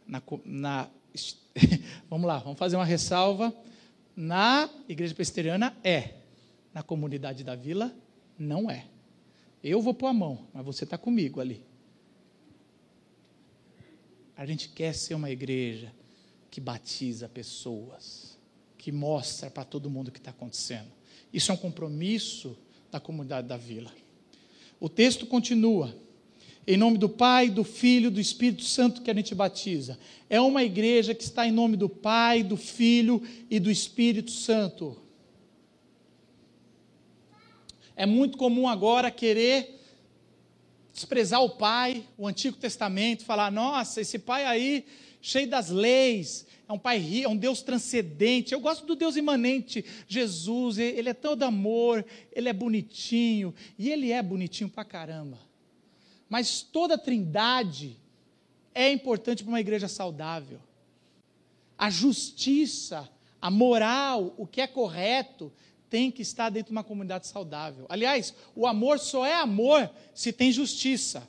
Na, 0.07 0.23
na, 0.45 0.91
vamos 2.11 2.27
lá, 2.27 2.39
vamos 2.39 2.59
fazer 2.59 2.77
uma 2.77 2.85
ressalva. 2.85 3.51
Na 4.15 4.69
igreja 4.87 5.15
presbiteriana 5.15 5.75
é, 5.83 6.17
na 6.75 6.83
comunidade 6.83 7.43
da 7.43 7.55
vila 7.55 7.91
não 8.39 8.71
é. 8.71 8.85
Eu 9.65 9.81
vou 9.81 9.95
pôr 9.95 10.09
a 10.09 10.13
mão, 10.13 10.47
mas 10.53 10.63
você 10.63 10.85
está 10.85 10.99
comigo 10.99 11.41
ali. 11.41 11.65
A 14.37 14.47
gente 14.47 14.69
quer 14.69 14.95
ser 14.95 15.15
uma 15.15 15.31
igreja 15.31 15.93
que 16.51 16.61
batiza 16.61 17.29
pessoas, 17.29 18.39
que 18.79 18.91
mostra 18.91 19.51
para 19.51 19.65
todo 19.65 19.91
mundo 19.91 20.09
o 20.09 20.13
que 20.13 20.19
está 20.19 20.31
acontecendo. 20.31 20.91
Isso 21.33 21.51
é 21.51 21.55
um 21.55 21.59
compromisso 21.59 22.57
da 22.91 23.01
comunidade 23.01 23.49
da 23.49 23.57
vila. 23.57 23.93
O 24.79 24.89
texto 24.89 25.27
continua. 25.27 25.95
Em 26.67 26.77
nome 26.77 26.97
do 26.97 27.09
Pai, 27.09 27.51
do 27.51 27.65
Filho, 27.65 28.11
do 28.11 28.21
Espírito 28.21 28.63
Santo 28.63 29.03
que 29.03 29.11
a 29.11 29.15
gente 29.15 29.35
batiza. 29.35 29.99
É 30.31 30.41
uma 30.41 30.63
igreja 30.63 31.15
que 31.15 31.25
está 31.25 31.47
em 31.47 31.53
nome 31.53 31.77
do 31.77 31.89
Pai, 31.89 32.43
do 32.43 32.57
Filho 32.57 33.23
e 33.51 33.59
do 33.59 33.71
Espírito 33.71 34.31
Santo. 34.31 34.97
É 37.97 38.07
muito 38.07 38.39
comum 38.39 38.69
agora 38.69 39.11
querer 39.11 39.82
desprezar 40.93 41.43
o 41.43 41.51
Pai, 41.51 42.05
o 42.19 42.27
Antigo 42.27 42.57
Testamento, 42.57 43.25
falar: 43.25 43.51
nossa, 43.51 44.01
esse 44.01 44.19
Pai 44.19 44.45
aí, 44.45 44.85
cheio 45.21 45.49
das 45.49 45.71
leis, 45.71 46.47
é 46.69 46.73
um 46.73 46.79
Pai 46.79 46.99
rico, 46.99 47.27
é 47.27 47.29
um 47.29 47.37
Deus 47.37 47.63
transcendente. 47.63 48.53
Eu 48.53 48.61
gosto 48.61 48.85
do 48.85 48.95
Deus 48.95 49.17
imanente, 49.17 49.85
Jesus, 50.07 50.79
ele 50.79 51.09
é 51.09 51.15
todo 51.15 51.43
amor, 51.43 52.05
ele 52.33 52.49
é 52.49 52.53
bonitinho, 52.53 53.55
e 53.79 53.91
ele 53.91 54.13
é 54.13 54.23
bonitinho 54.23 54.71
pra 54.71 54.85
caramba. 54.85 55.39
Mas 56.29 56.63
toda 56.63 56.95
a 56.95 56.99
trindade 56.99 57.97
é 58.75 58.91
importante 58.91 59.43
para 59.43 59.51
uma 59.51 59.61
igreja 59.61 59.89
saudável. 59.89 60.61
A 61.77 61.91
justiça, 61.91 63.09
a 63.41 63.51
moral, 63.51 64.35
o 64.39 64.47
que 64.47 64.61
é 64.61 64.67
correto, 64.67 65.53
tem 65.93 66.11
que 66.11 66.23
estar 66.23 66.49
dentro 66.49 66.69
de 66.69 66.73
uma 66.73 66.83
comunidade 66.83 67.27
saudável. 67.27 67.85
Aliás, 67.87 68.35
o 68.57 68.67
amor 68.67 68.99
só 68.99 69.27
é 69.27 69.35
amor 69.35 69.91
se 70.15 70.33
tem 70.33 70.51
justiça. 70.51 71.29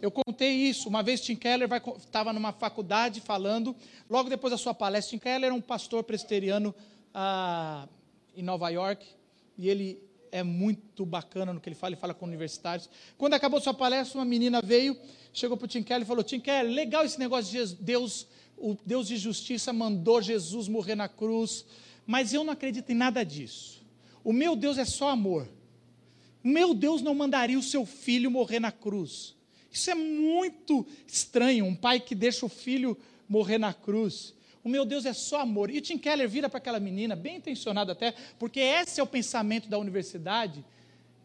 Eu 0.00 0.10
contei 0.10 0.50
isso. 0.50 0.88
Uma 0.88 1.02
vez 1.02 1.20
Tim 1.20 1.36
Keller 1.36 1.68
estava 1.98 2.32
numa 2.32 2.52
faculdade 2.52 3.20
falando, 3.20 3.76
logo 4.08 4.30
depois 4.30 4.50
da 4.50 4.56
sua 4.56 4.72
palestra. 4.72 5.10
Tim 5.10 5.18
Keller 5.18 5.50
é 5.50 5.52
um 5.52 5.60
pastor 5.60 6.02
presbiteriano 6.04 6.74
ah, 7.12 7.86
em 8.34 8.42
Nova 8.42 8.70
York, 8.70 9.06
e 9.58 9.68
ele 9.68 10.02
é 10.32 10.42
muito 10.42 11.04
bacana 11.04 11.52
no 11.52 11.60
que 11.60 11.68
ele 11.68 11.76
fala, 11.76 11.92
ele 11.92 12.00
fala 12.00 12.14
com 12.14 12.24
universitários. 12.24 12.88
Quando 13.18 13.34
acabou 13.34 13.60
sua 13.60 13.74
palestra, 13.74 14.18
uma 14.18 14.24
menina 14.24 14.62
veio, 14.62 14.98
chegou 15.34 15.54
para 15.58 15.66
o 15.66 15.68
Tim 15.68 15.82
Keller 15.82 16.02
e 16.02 16.06
falou: 16.06 16.24
Tim 16.24 16.40
Keller, 16.40 16.72
legal 16.72 17.04
esse 17.04 17.18
negócio 17.18 17.52
de 17.52 17.74
Deus, 17.74 18.26
o 18.56 18.74
Deus 18.86 19.06
de 19.06 19.18
justiça 19.18 19.70
mandou 19.70 20.22
Jesus 20.22 20.66
morrer 20.66 20.94
na 20.94 21.10
cruz, 21.10 21.66
mas 22.06 22.32
eu 22.32 22.44
não 22.44 22.52
acredito 22.52 22.90
em 22.90 22.94
nada 22.94 23.24
disso. 23.24 23.84
O 24.22 24.32
meu 24.32 24.54
Deus 24.54 24.78
é 24.78 24.84
só 24.84 25.10
amor. 25.10 25.48
O 26.44 26.48
meu 26.48 26.72
Deus 26.72 27.02
não 27.02 27.14
mandaria 27.14 27.58
o 27.58 27.62
seu 27.62 27.84
filho 27.84 28.30
morrer 28.30 28.60
na 28.60 28.70
cruz. 28.70 29.34
Isso 29.70 29.90
é 29.90 29.94
muito 29.94 30.86
estranho, 31.06 31.64
um 31.64 31.74
pai 31.74 32.00
que 32.00 32.14
deixa 32.14 32.46
o 32.46 32.48
filho 32.48 32.96
morrer 33.28 33.58
na 33.58 33.74
cruz. 33.74 34.34
O 34.62 34.68
meu 34.68 34.84
Deus 34.84 35.04
é 35.04 35.12
só 35.12 35.40
amor. 35.40 35.70
E 35.70 35.80
Tim 35.80 35.98
Keller 35.98 36.28
vira 36.28 36.48
para 36.48 36.58
aquela 36.58 36.80
menina, 36.80 37.14
bem 37.14 37.36
intencionado 37.36 37.92
até, 37.92 38.14
porque 38.38 38.60
esse 38.60 39.00
é 39.00 39.02
o 39.02 39.06
pensamento 39.06 39.68
da 39.68 39.78
universidade, 39.78 40.64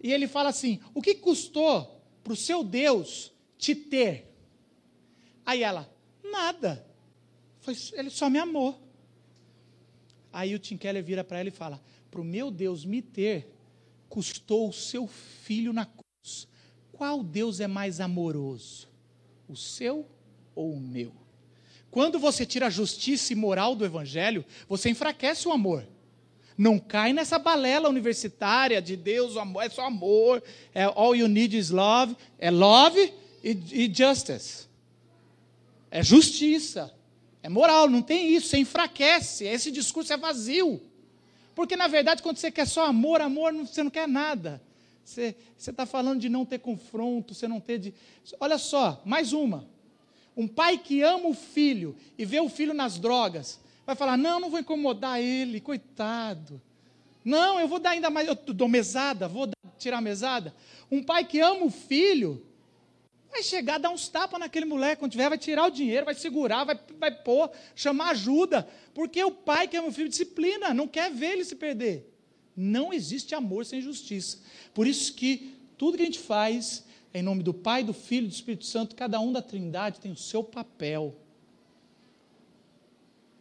e 0.04 0.12
ele 0.12 0.28
fala 0.28 0.50
assim: 0.50 0.80
o 0.94 1.02
que 1.02 1.16
custou 1.16 2.02
para 2.24 2.34
o 2.34 2.36
seu 2.36 2.64
Deus 2.64 3.32
te 3.58 3.74
ter? 3.74 4.32
Aí 5.46 5.64
ela, 5.64 5.92
nada. 6.24 6.86
Ele 7.94 8.10
só 8.10 8.30
me 8.30 8.40
amou. 8.40 8.80
Aí 10.32 10.56
o 10.56 10.60
Tim 10.60 10.78
Keller 10.78 11.04
vira 11.04 11.24
para 11.24 11.40
ela 11.40 11.50
e 11.50 11.52
fala: 11.52 11.82
para 12.10 12.22
o 12.22 12.24
meu 12.24 12.50
Deus 12.50 12.86
me 12.86 13.02
ter, 13.02 13.54
custou 14.10 14.70
o 14.70 14.74
seu 14.74 15.08
filho 15.08 15.74
na 15.74 15.86
cruz 15.86 16.02
qual 17.02 17.24
Deus 17.24 17.60
é 17.60 17.66
mais 17.66 18.00
amoroso? 18.00 18.88
O 19.50 19.56
seu 19.56 20.08
ou 20.54 20.74
o 20.74 20.80
meu? 20.80 21.12
Quando 21.90 22.20
você 22.20 22.46
tira 22.46 22.68
a 22.68 22.70
justiça 22.70 23.34
e 23.34 23.36
moral 23.36 23.76
do 23.76 23.84
evangelho, 23.84 24.46
você 24.70 24.92
enfraquece 24.92 25.48
o 25.48 25.52
amor. 25.52 25.84
Não 26.56 26.78
cai 26.78 27.12
nessa 27.12 27.40
balela 27.40 27.90
universitária 27.90 28.80
de 28.80 28.96
Deus, 28.96 29.36
amor 29.36 29.64
é 29.64 29.70
só 29.70 29.88
amor, 29.88 30.44
é 30.76 30.84
all 30.84 31.16
you 31.16 31.28
need 31.28 31.58
is 31.58 31.72
love, 31.72 32.16
é 32.38 32.52
love 32.52 33.12
e, 33.44 33.58
e 33.72 33.92
justice. 33.92 34.68
É 35.90 36.04
justiça, 36.04 36.94
é 37.44 37.50
moral, 37.50 37.90
não 37.90 38.02
tem 38.02 38.34
isso, 38.34 38.48
você 38.48 38.58
enfraquece, 38.58 39.46
esse 39.46 39.72
discurso 39.72 40.14
é 40.14 40.18
vazio. 40.18 40.82
Porque 41.56 41.76
na 41.76 41.88
verdade, 41.88 42.22
quando 42.22 42.38
você 42.38 42.52
quer 42.52 42.68
só 42.68 42.86
amor, 42.86 43.22
amor, 43.22 43.54
você 43.54 43.84
não 43.84 43.92
quer 43.92 44.08
nada. 44.08 44.62
Você 45.04 45.36
está 45.58 45.86
falando 45.86 46.22
de 46.22 46.30
não 46.30 46.46
ter 46.46 46.60
confronto, 46.60 47.34
você 47.34 47.48
não 47.48 47.60
ter 47.60 47.80
de. 47.80 47.94
Olha 48.40 48.58
só, 48.58 49.02
mais 49.06 49.34
uma. 49.34 49.68
Um 50.38 50.48
pai 50.48 50.78
que 50.78 51.02
ama 51.02 51.28
o 51.28 51.34
filho 51.34 51.96
e 52.18 52.24
vê 52.24 52.40
o 52.40 52.48
filho 52.48 52.74
nas 52.74 52.98
drogas, 52.98 53.60
vai 53.86 53.96
falar: 53.96 54.18
não, 54.18 54.40
não 54.40 54.50
vou 54.50 54.60
incomodar 54.60 55.20
ele, 55.20 55.60
coitado. 55.60 56.62
Não, 57.24 57.60
eu 57.60 57.68
vou 57.68 57.80
dar 57.80 57.92
ainda 57.92 58.10
mais, 58.10 58.28
eu 58.28 58.36
dou 58.36 58.68
mesada, 58.68 59.28
vou 59.28 59.48
dar, 59.48 59.56
tirar 59.78 60.02
mesada. 60.02 60.56
Um 60.90 61.04
pai 61.04 61.26
que 61.26 61.40
ama 61.40 61.66
o 61.66 61.72
filho, 61.72 62.44
vai 63.32 63.44
chegar, 63.44 63.78
dar 63.78 63.90
uns 63.90 64.08
tapas 64.08 64.40
naquele 64.40 64.66
moleque, 64.66 65.00
quando 65.00 65.12
tiver, 65.12 65.30
vai 65.30 65.38
tirar 65.38 65.66
o 65.66 65.72
dinheiro, 65.72 66.06
vai 66.06 66.16
segurar, 66.16 66.64
vai, 66.64 66.80
vai 67.00 67.12
pôr, 67.12 67.50
chamar 67.76 68.12
ajuda. 68.12 68.68
Porque 68.94 69.24
o 69.24 69.32
pai 69.32 69.68
que 69.68 69.78
ama 69.78 69.88
o 69.88 69.92
filho 69.92 70.10
disciplina, 70.10 70.74
não 70.74 70.88
quer 70.88 71.12
ver 71.12 71.34
ele 71.34 71.46
se 71.46 71.56
perder. 71.56 72.08
Não 72.56 72.92
existe 72.94 73.34
amor 73.34 73.66
sem 73.66 73.82
justiça. 73.82 74.40
Por 74.74 74.86
isso 74.86 75.14
que 75.14 75.56
tudo 75.78 75.98
que 75.98 76.04
a 76.04 76.06
gente 76.06 76.20
faz 76.20 76.86
em 77.14 77.22
nome 77.22 77.44
do 77.44 77.54
Pai, 77.54 77.84
do 77.84 77.94
Filho 77.94 78.26
e 78.26 78.28
do 78.28 78.34
Espírito 78.34 78.66
Santo, 78.66 78.96
cada 78.96 79.20
um 79.20 79.32
da 79.32 79.42
Trindade 79.42 80.00
tem 80.00 80.12
o 80.12 80.18
seu 80.18 80.44
papel 80.44 81.16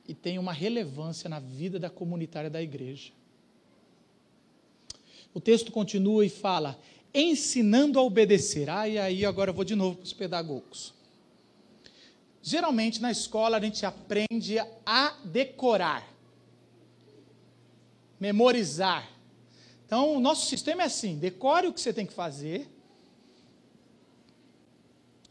e 0.09 0.15
tem 0.15 0.39
uma 0.39 0.53
relevância 0.53 1.29
na 1.29 1.39
vida 1.39 1.79
da 1.79 1.89
comunitária 1.89 2.51
da 2.51 2.61
igreja. 2.61 3.13
O 5.33 5.41
texto 5.41 5.71
continua 5.71 6.27
e 6.27 6.29
fala: 6.29 6.79
ensinando 7.15 7.99
a 7.99 8.03
obedecer. 8.03 8.69
Ah, 8.71 8.89
e 8.89 8.99
aí 8.99 9.25
agora 9.25 9.51
eu 9.51 9.55
vou 9.55 9.65
de 9.65 9.75
novo 9.75 9.97
para 9.97 10.05
os 10.05 10.13
pedagogos. 10.13 10.95
Geralmente 12.43 13.01
na 13.01 13.11
escola 13.11 13.57
a 13.57 13.61
gente 13.61 13.85
aprende 13.85 14.59
a 14.87 15.17
decorar, 15.25 16.09
memorizar. 18.19 19.09
Então 19.85 20.17
o 20.17 20.21
nosso 20.21 20.47
sistema 20.47 20.83
é 20.83 20.87
assim: 20.87 21.19
decore 21.19 21.67
o 21.67 21.73
que 21.73 21.81
você 21.81 21.93
tem 21.93 22.07
que 22.07 22.13
fazer 22.13 22.69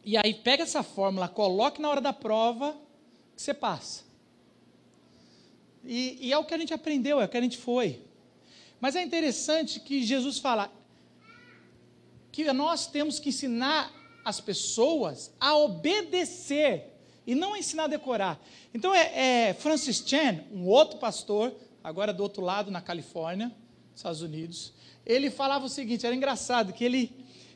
e 0.03 0.17
aí 0.17 0.33
pega 0.33 0.63
essa 0.63 0.81
fórmula, 0.81 1.27
coloque 1.27 1.81
na 1.81 1.89
hora 1.89 2.01
da 2.01 2.13
prova, 2.13 2.75
que 3.35 3.41
você 3.41 3.53
passa. 3.53 4.03
E, 5.83 6.17
e 6.19 6.33
é 6.33 6.37
o 6.37 6.45
que 6.45 6.53
a 6.53 6.57
gente 6.57 6.73
aprendeu, 6.73 7.21
é 7.21 7.25
o 7.25 7.29
que 7.29 7.37
a 7.37 7.41
gente 7.41 7.57
foi. 7.57 8.01
Mas 8.79 8.95
é 8.95 9.03
interessante 9.03 9.79
que 9.79 10.03
Jesus 10.03 10.39
fala 10.39 10.71
que 12.43 12.53
nós 12.53 12.87
temos 12.87 13.19
que 13.19 13.29
ensinar 13.29 13.91
as 14.23 14.39
pessoas 14.39 15.31
a 15.39 15.57
obedecer 15.57 16.85
e 17.25 17.35
não 17.35 17.55
ensinar 17.55 17.85
a 17.85 17.87
decorar. 17.87 18.39
Então 18.73 18.93
é, 18.93 19.49
é 19.49 19.53
Francis 19.53 20.03
Chan, 20.05 20.43
um 20.51 20.65
outro 20.65 20.99
pastor, 20.99 21.53
agora 21.83 22.13
do 22.13 22.23
outro 22.23 22.41
lado 22.41 22.71
na 22.71 22.81
Califórnia, 22.81 23.51
Estados 23.95 24.21
Unidos, 24.21 24.73
ele 25.05 25.29
falava 25.29 25.65
o 25.65 25.69
seguinte, 25.69 26.05
era 26.05 26.15
engraçado 26.15 26.73
que 26.73 26.83
ele 26.83 27.11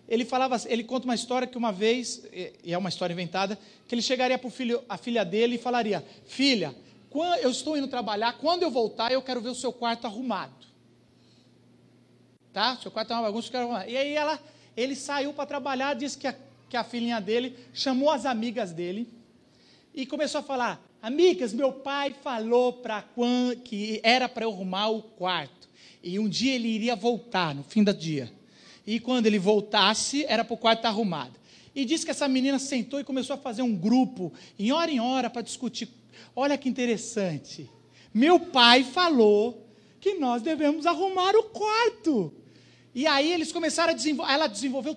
ele 0.05 0.25
falava, 0.25 0.59
ele 0.65 0.83
conta 0.83 1.05
uma 1.05 1.15
história 1.15 1.47
que 1.47 1.57
uma 1.57 1.71
vez, 1.71 2.23
e 2.61 2.73
é 2.73 2.77
uma 2.77 2.89
história 2.89 3.13
inventada, 3.13 3.57
que 3.87 3.95
ele 3.95 4.01
chegaria 4.01 4.37
para 4.37 4.51
a 4.89 4.97
filha 4.97 5.23
dele 5.23 5.55
e 5.55 5.57
falaria: 5.57 6.03
Filha, 6.25 6.75
eu 7.41 7.49
estou 7.49 7.77
indo 7.77 7.87
trabalhar, 7.87 8.33
quando 8.33 8.63
eu 8.63 8.69
voltar, 8.69 9.13
eu 9.13 9.21
quero 9.21 9.39
ver 9.39 9.49
o 9.49 9.55
seu 9.55 9.71
quarto 9.71 10.05
arrumado. 10.05 10.67
Tá? 12.51 12.77
Seu 12.77 12.91
quarto 12.91 13.11
é 13.11 13.15
uma 13.15 13.23
bagunça, 13.23 13.47
eu 13.47 13.51
quero 13.51 13.63
arrumar. 13.63 13.87
E 13.87 13.95
aí 13.97 14.13
ela, 14.13 14.39
ele 14.75 14.95
saiu 14.95 15.33
para 15.33 15.45
trabalhar, 15.45 15.93
disse 15.93 16.17
que 16.17 16.27
a, 16.27 16.35
que 16.69 16.77
a 16.77 16.83
filhinha 16.83 17.19
dele 17.19 17.55
chamou 17.73 18.09
as 18.09 18.25
amigas 18.25 18.71
dele 18.71 19.07
e 19.93 20.05
começou 20.05 20.39
a 20.39 20.43
falar: 20.43 20.81
Amigas, 21.01 21.53
meu 21.53 21.71
pai 21.71 22.15
falou 22.23 22.73
para 22.73 23.03
que 23.63 23.99
era 24.03 24.27
para 24.29 24.45
eu 24.45 24.51
arrumar 24.51 24.89
o 24.89 25.01
quarto. 25.01 25.69
E 26.01 26.19
um 26.19 26.27
dia 26.27 26.53
ele 26.55 26.67
iria 26.67 26.95
voltar, 26.95 27.55
no 27.55 27.63
fim 27.63 27.83
do 27.83 27.93
dia 27.93 28.31
e 28.85 28.99
quando 28.99 29.25
ele 29.25 29.39
voltasse, 29.39 30.25
era 30.25 30.43
para 30.43 30.53
o 30.53 30.57
quarto 30.57 30.79
estar 30.79 30.89
arrumado. 30.89 31.33
E 31.75 31.85
disse 31.85 32.05
que 32.05 32.11
essa 32.11 32.27
menina 32.27 32.59
sentou 32.59 32.99
e 32.99 33.03
começou 33.03 33.35
a 33.35 33.39
fazer 33.39 33.61
um 33.61 33.75
grupo, 33.75 34.31
em 34.59 34.71
hora 34.71 34.91
em 34.91 34.99
hora, 34.99 35.29
para 35.29 35.41
discutir. 35.41 35.89
Olha 36.35 36.57
que 36.57 36.69
interessante. 36.69 37.69
Meu 38.13 38.39
pai 38.39 38.83
falou 38.83 39.67
que 39.99 40.15
nós 40.15 40.41
devemos 40.41 40.85
arrumar 40.85 41.35
o 41.35 41.43
quarto. 41.43 42.33
E 42.93 43.07
aí 43.07 43.31
eles 43.31 43.51
começaram 43.51 43.91
a 43.91 43.95
desenvolver, 43.95 44.33
ela 44.33 44.47
desenvolveu 44.47 44.95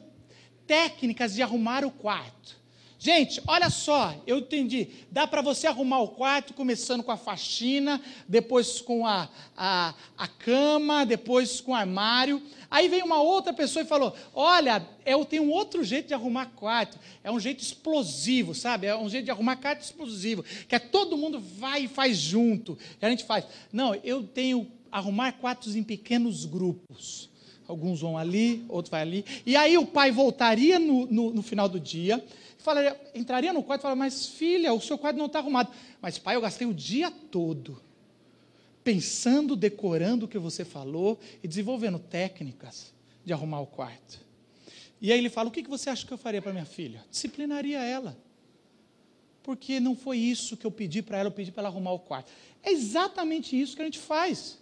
técnicas 0.66 1.34
de 1.34 1.42
arrumar 1.42 1.84
o 1.84 1.90
quarto. 1.90 2.56
Gente, 2.98 3.42
olha 3.46 3.68
só, 3.68 4.14
eu 4.26 4.38
entendi. 4.38 4.88
Dá 5.10 5.26
para 5.26 5.42
você 5.42 5.66
arrumar 5.66 6.00
o 6.00 6.08
quarto, 6.08 6.54
começando 6.54 7.02
com 7.02 7.12
a 7.12 7.16
faxina, 7.16 8.00
depois 8.26 8.80
com 8.80 9.06
a, 9.06 9.28
a, 9.54 9.94
a 10.16 10.26
cama, 10.26 11.04
depois 11.04 11.60
com 11.60 11.72
o 11.72 11.74
armário. 11.74 12.42
Aí 12.70 12.88
veio 12.88 13.04
uma 13.04 13.20
outra 13.20 13.52
pessoa 13.52 13.82
e 13.82 13.86
falou: 13.86 14.16
Olha, 14.34 14.84
eu 15.04 15.24
tenho 15.26 15.44
um 15.44 15.50
outro 15.50 15.84
jeito 15.84 16.08
de 16.08 16.14
arrumar 16.14 16.46
quarto. 16.46 16.98
É 17.22 17.30
um 17.30 17.38
jeito 17.38 17.62
explosivo, 17.62 18.54
sabe? 18.54 18.86
É 18.86 18.96
um 18.96 19.10
jeito 19.10 19.26
de 19.26 19.30
arrumar 19.30 19.56
quarto 19.56 19.82
explosivo. 19.82 20.42
Que 20.66 20.74
é 20.74 20.78
todo 20.78 21.18
mundo 21.18 21.38
vai 21.38 21.84
e 21.84 21.88
faz 21.88 22.16
junto. 22.16 22.78
E 23.00 23.04
a 23.04 23.10
gente 23.10 23.24
faz. 23.24 23.44
Não, 23.70 23.94
eu 23.96 24.22
tenho 24.22 24.66
arrumar 24.90 25.32
quartos 25.32 25.76
em 25.76 25.82
pequenos 25.82 26.46
grupos. 26.46 27.28
Alguns 27.68 28.00
vão 28.00 28.16
ali, 28.16 28.64
outros 28.68 28.90
vão 28.90 29.00
ali. 29.00 29.24
E 29.44 29.56
aí 29.56 29.76
o 29.76 29.86
pai 29.86 30.10
voltaria 30.10 30.78
no, 30.78 31.06
no, 31.06 31.30
no 31.32 31.42
final 31.42 31.68
do 31.68 31.80
dia 31.80 32.22
falaria, 32.66 33.00
entraria 33.14 33.52
no 33.52 33.62
quarto 33.62 33.80
e 33.80 33.82
falaria, 33.82 33.98
mas 33.98 34.26
filha, 34.26 34.74
o 34.74 34.80
seu 34.80 34.98
quarto 34.98 35.16
não 35.16 35.26
está 35.26 35.38
arrumado. 35.38 35.70
Mas 36.00 36.18
pai, 36.18 36.34
eu 36.34 36.40
gastei 36.40 36.66
o 36.66 36.74
dia 36.74 37.10
todo 37.10 37.80
pensando, 38.82 39.56
decorando 39.56 40.26
o 40.26 40.28
que 40.28 40.38
você 40.38 40.64
falou 40.64 41.18
e 41.42 41.48
desenvolvendo 41.48 41.98
técnicas 41.98 42.92
de 43.24 43.32
arrumar 43.32 43.60
o 43.60 43.66
quarto. 43.66 44.20
E 45.00 45.12
aí 45.12 45.18
ele 45.18 45.30
fala: 45.30 45.48
O 45.48 45.52
que 45.52 45.62
você 45.62 45.90
acha 45.90 46.04
que 46.04 46.12
eu 46.12 46.18
faria 46.18 46.42
para 46.42 46.52
minha 46.52 46.64
filha? 46.64 47.04
Disciplinaria 47.10 47.82
ela. 47.82 48.16
Porque 49.42 49.78
não 49.78 49.94
foi 49.94 50.18
isso 50.18 50.56
que 50.56 50.66
eu 50.66 50.72
pedi 50.72 51.02
para 51.02 51.18
ela, 51.18 51.28
eu 51.28 51.32
pedi 51.32 51.52
para 51.52 51.62
ela 51.62 51.68
arrumar 51.68 51.92
o 51.92 52.00
quarto. 52.00 52.32
É 52.64 52.72
exatamente 52.72 53.58
isso 53.58 53.76
que 53.76 53.82
a 53.82 53.84
gente 53.84 53.98
faz. 53.98 54.58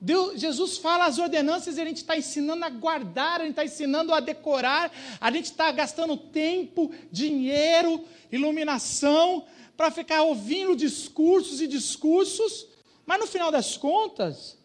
Deus, 0.00 0.40
Jesus 0.40 0.78
fala 0.78 1.06
as 1.06 1.18
ordenanças 1.18 1.76
e 1.76 1.80
a 1.80 1.84
gente 1.84 1.98
está 1.98 2.16
ensinando 2.16 2.64
a 2.64 2.70
guardar, 2.70 3.40
a 3.40 3.44
gente 3.44 3.50
está 3.50 3.64
ensinando 3.64 4.14
a 4.14 4.20
decorar, 4.20 4.92
a 5.20 5.30
gente 5.32 5.46
está 5.46 5.72
gastando 5.72 6.16
tempo, 6.16 6.92
dinheiro, 7.10 8.04
iluminação, 8.30 9.44
para 9.76 9.90
ficar 9.90 10.22
ouvindo 10.22 10.76
discursos 10.76 11.60
e 11.60 11.66
discursos, 11.66 12.66
mas 13.04 13.18
no 13.18 13.26
final 13.26 13.50
das 13.50 13.76
contas, 13.76 14.56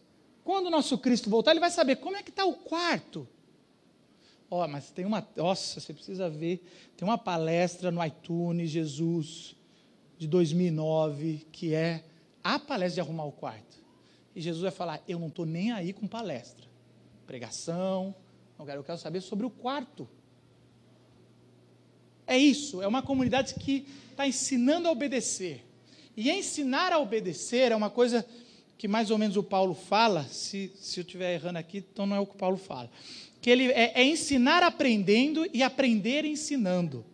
quando 0.43 0.67
o 0.67 0.69
nosso 0.69 0.97
Cristo 0.97 1.29
voltar, 1.29 1.51
ele 1.51 1.59
vai 1.59 1.71
saber 1.71 1.95
como 1.95 2.17
é 2.17 2.23
que 2.23 2.29
está 2.29 2.45
o 2.45 2.53
quarto. 2.53 3.27
Ó, 4.51 4.63
oh, 4.63 4.67
mas 4.67 4.91
tem 4.91 5.03
uma, 5.03 5.27
nossa, 5.35 5.79
você 5.79 5.93
precisa 5.93 6.29
ver, 6.29 6.63
tem 6.95 7.07
uma 7.07 7.17
palestra 7.17 7.89
no 7.89 8.05
iTunes, 8.05 8.69
Jesus, 8.69 9.55
de 10.17 10.27
2009, 10.27 11.47
que 11.51 11.73
é 11.73 12.03
a 12.43 12.59
palestra 12.59 12.95
de 12.95 13.01
arrumar 13.01 13.25
o 13.25 13.31
quarto. 13.31 13.82
E 14.35 14.41
Jesus 14.41 14.61
vai 14.61 14.71
falar: 14.71 15.01
Eu 15.07 15.19
não 15.19 15.27
estou 15.27 15.45
nem 15.45 15.71
aí 15.71 15.93
com 15.93 16.07
palestra, 16.07 16.65
pregação, 17.25 18.15
eu 18.59 18.83
quero 18.83 18.97
saber 18.97 19.21
sobre 19.21 19.45
o 19.45 19.49
quarto. 19.49 20.07
É 22.25 22.37
isso, 22.37 22.81
é 22.81 22.87
uma 22.87 23.01
comunidade 23.01 23.55
que 23.55 23.85
está 24.11 24.25
ensinando 24.25 24.87
a 24.87 24.91
obedecer. 24.91 25.65
E 26.15 26.31
ensinar 26.31 26.93
a 26.93 26.99
obedecer 26.99 27.71
é 27.71 27.75
uma 27.75 27.89
coisa 27.89 28.25
que 28.77 28.87
mais 28.87 29.11
ou 29.11 29.17
menos 29.17 29.35
o 29.35 29.43
Paulo 29.43 29.73
fala, 29.73 30.23
se, 30.25 30.71
se 30.75 30.99
eu 30.99 31.03
estiver 31.03 31.33
errando 31.33 31.59
aqui, 31.59 31.79
então 31.79 32.05
não 32.05 32.15
é 32.15 32.19
o 32.19 32.25
que 32.25 32.35
o 32.35 32.37
Paulo 32.37 32.57
fala. 32.57 32.89
Que 33.41 33.49
ele 33.49 33.71
é, 33.71 33.91
é 33.95 34.03
ensinar 34.05 34.63
aprendendo 34.63 35.45
e 35.53 35.61
aprender 35.61 36.23
ensinando. 36.23 37.05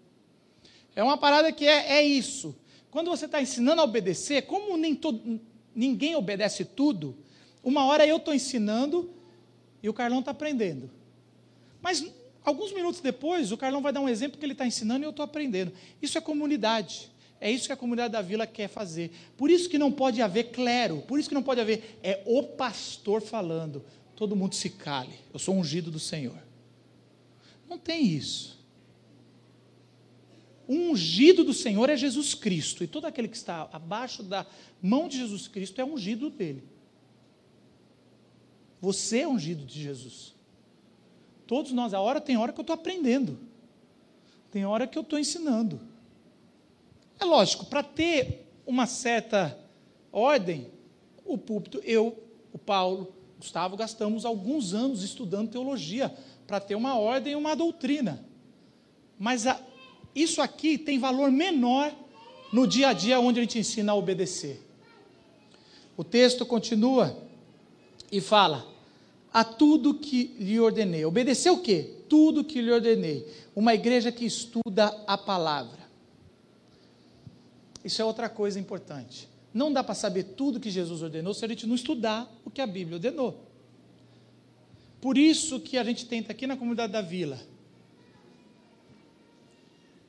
É 0.96 1.04
uma 1.04 1.18
parada 1.18 1.52
que 1.52 1.66
é, 1.66 1.98
é 1.98 2.04
isso. 2.04 2.56
Quando 2.92 3.10
você 3.10 3.26
está 3.26 3.42
ensinando 3.42 3.82
a 3.82 3.86
obedecer, 3.86 4.44
como 4.44 4.76
nem 4.78 4.94
todo, 4.94 5.40
ninguém 5.80 6.14
obedece 6.16 6.66
tudo. 6.66 7.16
Uma 7.64 7.86
hora 7.86 8.06
eu 8.06 8.18
estou 8.18 8.34
ensinando 8.34 9.10
e 9.82 9.88
o 9.88 9.94
Carlão 9.94 10.20
está 10.20 10.32
aprendendo. 10.32 10.92
Mas 11.82 12.06
alguns 12.44 12.74
minutos 12.74 13.00
depois, 13.00 13.54
o 13.54 13.58
Carlão 13.58 13.82
vai 13.82 13.94
dar 13.94 14.02
um 14.02 14.10
exemplo 14.10 14.38
que 14.38 14.46
ele 14.46 14.52
está 14.52 14.68
ensinando 14.68 15.06
e 15.06 15.06
eu 15.06 15.12
estou 15.12 15.24
aprendendo. 15.24 15.72
Isso 16.02 16.18
é 16.18 16.22
comunidade. 16.22 17.10
É 17.40 17.50
isso 17.50 17.68
que 17.68 17.72
a 17.72 17.78
comunidade 17.78 18.12
da 18.12 18.22
vila 18.22 18.46
quer 18.46 18.68
fazer. 18.68 19.12
Por 19.38 19.50
isso 19.50 19.70
que 19.70 19.78
não 19.78 19.90
pode 19.90 20.22
haver 20.22 20.52
clero, 20.52 21.02
por 21.08 21.18
isso 21.18 21.30
que 21.30 21.36
não 21.36 21.44
pode 21.44 21.62
haver, 21.62 21.98
é 22.04 22.22
o 22.26 22.44
pastor 22.44 23.22
falando, 23.22 23.82
todo 24.14 24.36
mundo 24.36 24.56
se 24.56 24.70
cale, 24.70 25.14
eu 25.34 25.40
sou 25.40 25.56
ungido 25.56 25.90
do 25.90 26.00
Senhor. 26.00 26.38
Não 27.70 27.78
tem 27.78 28.06
isso. 28.06 28.59
Ungido 30.72 31.44
do 31.44 31.52
Senhor 31.52 31.90
é 31.90 31.98
Jesus 31.98 32.36
Cristo, 32.36 32.84
e 32.84 32.88
todo 32.88 33.06
aquele 33.06 33.28
que 33.28 33.36
está 33.36 33.68
abaixo 33.74 34.22
da 34.22 34.46
mão 34.80 35.08
de 35.08 35.18
Jesus 35.18 35.48
Cristo 35.48 35.82
é 35.82 35.84
ungido 35.84 36.30
dele. 36.30 36.64
Você 38.80 39.22
é 39.22 39.28
ungido 39.28 39.66
de 39.66 39.82
Jesus. 39.82 40.36
Todos 41.48 41.72
nós, 41.72 41.92
a 41.92 42.00
hora 42.00 42.22
tem 42.22 42.38
hora 42.38 42.54
que 42.54 42.60
eu 42.60 42.62
estou 42.62 42.76
aprendendo, 42.76 43.40
tem 44.52 44.64
hora 44.64 44.86
que 44.86 44.96
eu 44.96 45.02
estou 45.02 45.18
ensinando. 45.18 45.82
É 47.20 47.26
lógico, 47.26 47.66
para 47.66 47.82
ter 47.82 48.48
uma 48.64 48.86
certa 48.86 49.58
ordem, 50.12 50.68
o 51.26 51.36
púlpito, 51.36 51.82
eu, 51.84 52.16
o 52.54 52.60
Paulo, 52.60 53.12
Gustavo, 53.40 53.76
gastamos 53.76 54.24
alguns 54.24 54.76
anos 54.76 55.02
estudando 55.02 55.50
teologia 55.50 56.16
para 56.46 56.60
ter 56.60 56.76
uma 56.76 56.96
ordem 56.96 57.34
e 57.34 57.36
uma 57.36 57.56
doutrina. 57.56 58.24
Mas 59.18 59.48
a, 59.48 59.60
isso 60.22 60.42
aqui 60.42 60.78
tem 60.78 61.00
valor 61.00 61.32
menor 61.32 61.94
no 62.52 62.68
dia 62.68 62.90
a 62.90 62.94
dia 62.94 63.20
onde 63.20 63.40
a 63.40 63.44
gente 63.44 63.60
ensina 63.60 63.92
a 63.92 63.96
obedecer. 63.96 64.62
O 65.96 66.04
texto 66.04 66.46
continua 66.46 67.18
e 68.12 68.20
fala: 68.20 68.66
a 69.34 69.44
tudo 69.44 69.94
que 69.94 70.36
lhe 70.40 70.60
ordenei. 70.60 71.06
Obedecer 71.06 71.52
o 71.52 71.62
quê? 71.62 71.98
Tudo 72.08 72.44
que 72.44 72.62
lhe 72.62 72.72
ordenei. 72.72 73.28
Uma 73.56 73.74
igreja 73.74 74.12
que 74.12 74.26
estuda 74.26 74.88
a 75.06 75.18
palavra. 75.18 75.80
Isso 77.84 78.02
é 78.02 78.06
outra 78.06 78.28
coisa 78.28 78.60
importante. 78.60 79.30
Não 79.54 79.72
dá 79.72 79.84
para 79.84 79.96
saber 79.96 80.24
tudo 80.24 80.60
que 80.60 80.70
Jesus 80.70 81.02
ordenou 81.02 81.34
se 81.34 81.44
a 81.46 81.48
gente 81.48 81.66
não 81.66 81.76
estudar 81.76 82.32
o 82.46 82.50
que 82.50 82.62
a 82.62 82.68
Bíblia 82.68 82.98
ordenou. 82.98 83.46
Por 85.02 85.18
isso 85.18 85.60
que 85.60 85.78
a 85.78 85.84
gente 85.84 86.06
tenta 86.06 86.32
aqui 86.32 86.46
na 86.46 86.58
comunidade 86.58 86.92
da 86.92 87.02
vila 87.02 87.40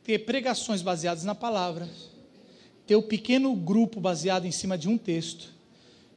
ter 0.05 0.20
pregações 0.20 0.82
baseadas 0.82 1.24
na 1.24 1.34
palavra, 1.34 1.88
ter 2.86 2.96
o 2.96 3.01
um 3.01 3.03
pequeno 3.03 3.55
grupo 3.55 4.01
baseado 4.01 4.46
em 4.46 4.51
cima 4.51 4.76
de 4.76 4.88
um 4.88 4.96
texto. 4.96 5.53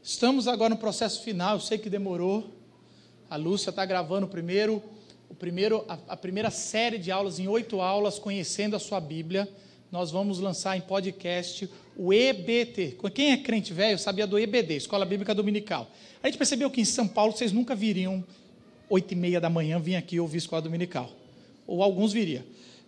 Estamos 0.01 0.47
agora 0.47 0.69
no 0.69 0.77
processo 0.77 1.21
final, 1.21 1.55
eu 1.55 1.59
sei 1.59 1.77
que 1.77 1.89
demorou. 1.89 2.49
A 3.29 3.35
Lúcia 3.35 3.69
está 3.69 3.85
gravando 3.85 4.25
o 4.25 4.29
primeiro, 4.29 4.81
o 5.29 5.35
primeiro, 5.35 5.85
a, 5.87 5.97
a 6.09 6.17
primeira 6.17 6.49
série 6.49 6.97
de 6.97 7.11
aulas 7.11 7.39
em 7.39 7.47
oito 7.47 7.81
aulas, 7.81 8.19
conhecendo 8.19 8.75
a 8.75 8.79
sua 8.79 8.99
Bíblia. 8.99 9.49
Nós 9.91 10.11
vamos 10.11 10.39
lançar 10.39 10.75
em 10.75 10.81
podcast 10.81 11.69
o 11.95 12.11
EBT. 12.11 12.97
Quem 13.13 13.31
é 13.31 13.37
crente 13.37 13.73
velho 13.73 13.99
sabia 13.99 14.25
do 14.25 14.39
EBD, 14.39 14.75
Escola 14.75 15.05
Bíblica 15.05 15.35
Dominical. 15.35 15.89
A 16.21 16.27
gente 16.27 16.37
percebeu 16.37 16.69
que 16.71 16.81
em 16.81 16.85
São 16.85 17.07
Paulo 17.07 17.33
vocês 17.33 17.51
nunca 17.51 17.75
viriam 17.75 18.23
oito 18.89 19.11
e 19.11 19.15
meia 19.15 19.39
da 19.39 19.49
manhã 19.49 19.79
vir 19.79 19.95
aqui 19.95 20.19
ouvir 20.19 20.39
Escola 20.39 20.61
Dominical. 20.61 21.11
Ou 21.67 21.83
alguns 21.83 22.11
viriam 22.11 22.43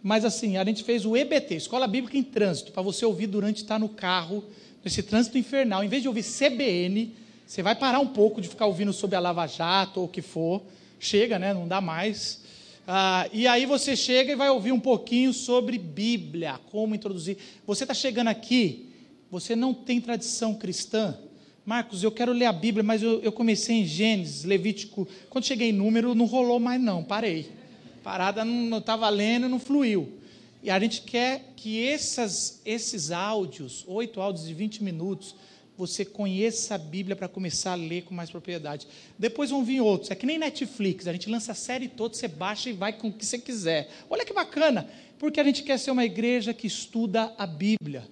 mas 0.05 0.23
assim, 0.23 0.55
a 0.55 0.63
gente 0.63 0.83
fez 0.83 1.03
o 1.03 1.17
EBT, 1.17 1.55
Escola 1.55 1.87
Bíblica 1.87 2.15
em 2.15 2.21
Trânsito, 2.21 2.71
para 2.71 2.83
você 2.83 3.03
ouvir 3.03 3.25
durante 3.25 3.63
estar 3.63 3.79
no 3.79 3.89
carro, 3.89 4.43
nesse 4.83 5.01
trânsito 5.01 5.35
infernal. 5.35 5.83
Em 5.83 5.87
vez 5.87 6.03
de 6.03 6.07
ouvir 6.07 6.23
CBN, 6.23 7.11
você 7.43 7.63
vai 7.63 7.73
parar 7.73 7.99
um 7.99 8.05
pouco 8.09 8.39
de 8.39 8.47
ficar 8.47 8.67
ouvindo 8.67 8.93
sobre 8.93 9.15
a 9.15 9.19
Lava 9.19 9.47
Jato 9.47 10.01
ou 10.01 10.05
o 10.05 10.07
que 10.07 10.21
for. 10.21 10.61
Chega, 10.99 11.39
né? 11.39 11.55
Não 11.55 11.67
dá 11.67 11.81
mais. 11.81 12.43
Ah, 12.87 13.27
e 13.33 13.47
aí 13.47 13.65
você 13.65 13.95
chega 13.95 14.31
e 14.31 14.35
vai 14.35 14.47
ouvir 14.51 14.71
um 14.71 14.79
pouquinho 14.79 15.33
sobre 15.33 15.79
Bíblia, 15.79 16.59
como 16.69 16.93
introduzir. 16.93 17.37
Você 17.65 17.83
está 17.83 17.95
chegando 17.95 18.27
aqui, 18.27 18.91
você 19.31 19.55
não 19.55 19.73
tem 19.73 19.99
tradição 19.99 20.53
cristã. 20.53 21.17
Marcos, 21.65 22.03
eu 22.03 22.11
quero 22.11 22.31
ler 22.31 22.45
a 22.45 22.53
Bíblia, 22.53 22.83
mas 22.83 23.01
eu, 23.01 23.21
eu 23.23 23.31
comecei 23.31 23.77
em 23.77 23.85
Gênesis, 23.85 24.43
Levítico. 24.43 25.07
Quando 25.31 25.45
cheguei 25.45 25.69
em 25.69 25.73
número, 25.73 26.13
não 26.13 26.25
rolou 26.25 26.59
mais, 26.59 26.79
não, 26.79 27.03
parei 27.03 27.64
parada 28.05 28.45
não 28.45 28.77
estava 28.77 29.09
lendo, 29.09 29.49
não 29.49 29.59
fluiu. 29.59 30.19
E 30.61 30.69
a 30.69 30.79
gente 30.79 31.01
quer 31.01 31.53
que 31.55 31.83
essas, 31.83 32.61
esses 32.63 33.09
áudios, 33.09 33.83
oito 33.87 34.21
áudios 34.21 34.45
de 34.45 34.53
20 34.53 34.83
minutos, 34.83 35.35
você 35.75 36.05
conheça 36.05 36.75
a 36.75 36.77
Bíblia 36.77 37.15
para 37.15 37.27
começar 37.27 37.71
a 37.71 37.75
ler 37.75 38.03
com 38.03 38.13
mais 38.13 38.29
propriedade. 38.29 38.87
Depois 39.17 39.49
vão 39.49 39.65
vir 39.65 39.81
outros. 39.81 40.11
É 40.11 40.15
que 40.15 40.27
nem 40.27 40.37
Netflix, 40.37 41.07
a 41.07 41.13
gente 41.13 41.27
lança 41.31 41.51
a 41.51 41.55
série 41.55 41.87
toda, 41.87 42.13
você 42.13 42.27
baixa 42.27 42.69
e 42.69 42.73
vai 42.73 42.93
com 42.93 43.07
o 43.07 43.11
que 43.11 43.25
você 43.25 43.39
quiser. 43.39 43.89
Olha 44.07 44.23
que 44.23 44.33
bacana, 44.33 44.87
porque 45.17 45.39
a 45.39 45.43
gente 45.43 45.63
quer 45.63 45.79
ser 45.79 45.89
uma 45.89 46.05
igreja 46.05 46.53
que 46.53 46.67
estuda 46.67 47.33
a 47.39 47.47
Bíblia. 47.47 48.07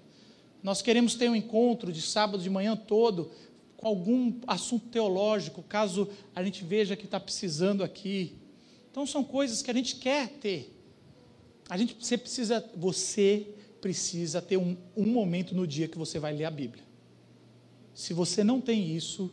Nós 0.64 0.82
queremos 0.82 1.14
ter 1.14 1.30
um 1.30 1.36
encontro 1.36 1.94
de 1.94 2.02
sábado 2.02 2.42
de 2.42 2.50
manhã 2.50 2.76
todo 2.76 3.30
com 3.78 3.88
algum 3.88 4.34
assunto 4.48 4.88
teológico, 4.88 5.62
caso 5.62 6.10
a 6.36 6.44
gente 6.44 6.64
veja 6.64 6.96
que 6.96 7.06
está 7.06 7.20
precisando 7.20 7.84
aqui. 7.84 8.42
Então 8.94 9.08
são 9.08 9.24
coisas 9.24 9.64
que 9.64 9.72
a 9.72 9.74
gente 9.74 9.96
quer 9.96 10.30
ter. 10.30 10.72
A 11.68 11.76
gente 11.76 11.98
você 12.00 12.16
precisa, 12.16 12.64
você 12.78 13.48
precisa 13.82 14.40
ter 14.40 14.56
um, 14.56 14.78
um 14.96 15.08
momento 15.08 15.56
no 15.56 15.66
dia 15.66 15.88
que 15.88 15.98
você 15.98 16.20
vai 16.20 16.32
ler 16.32 16.46
a 16.46 16.52
Bíblia. 16.52 16.84
Se 17.92 18.14
você 18.14 18.44
não 18.44 18.62
tem 18.62 18.96
isso, 18.96 19.32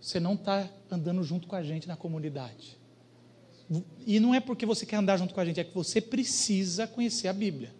você 0.00 0.18
não 0.18 0.32
está 0.32 0.66
andando 0.90 1.22
junto 1.22 1.46
com 1.46 1.54
a 1.54 1.62
gente 1.62 1.86
na 1.86 1.94
comunidade. 1.94 2.78
E 4.06 4.18
não 4.18 4.34
é 4.34 4.40
porque 4.40 4.64
você 4.64 4.86
quer 4.86 4.96
andar 4.96 5.18
junto 5.18 5.34
com 5.34 5.40
a 5.40 5.44
gente, 5.44 5.60
é 5.60 5.64
que 5.64 5.74
você 5.74 6.00
precisa 6.00 6.86
conhecer 6.86 7.28
a 7.28 7.34
Bíblia. 7.34 7.74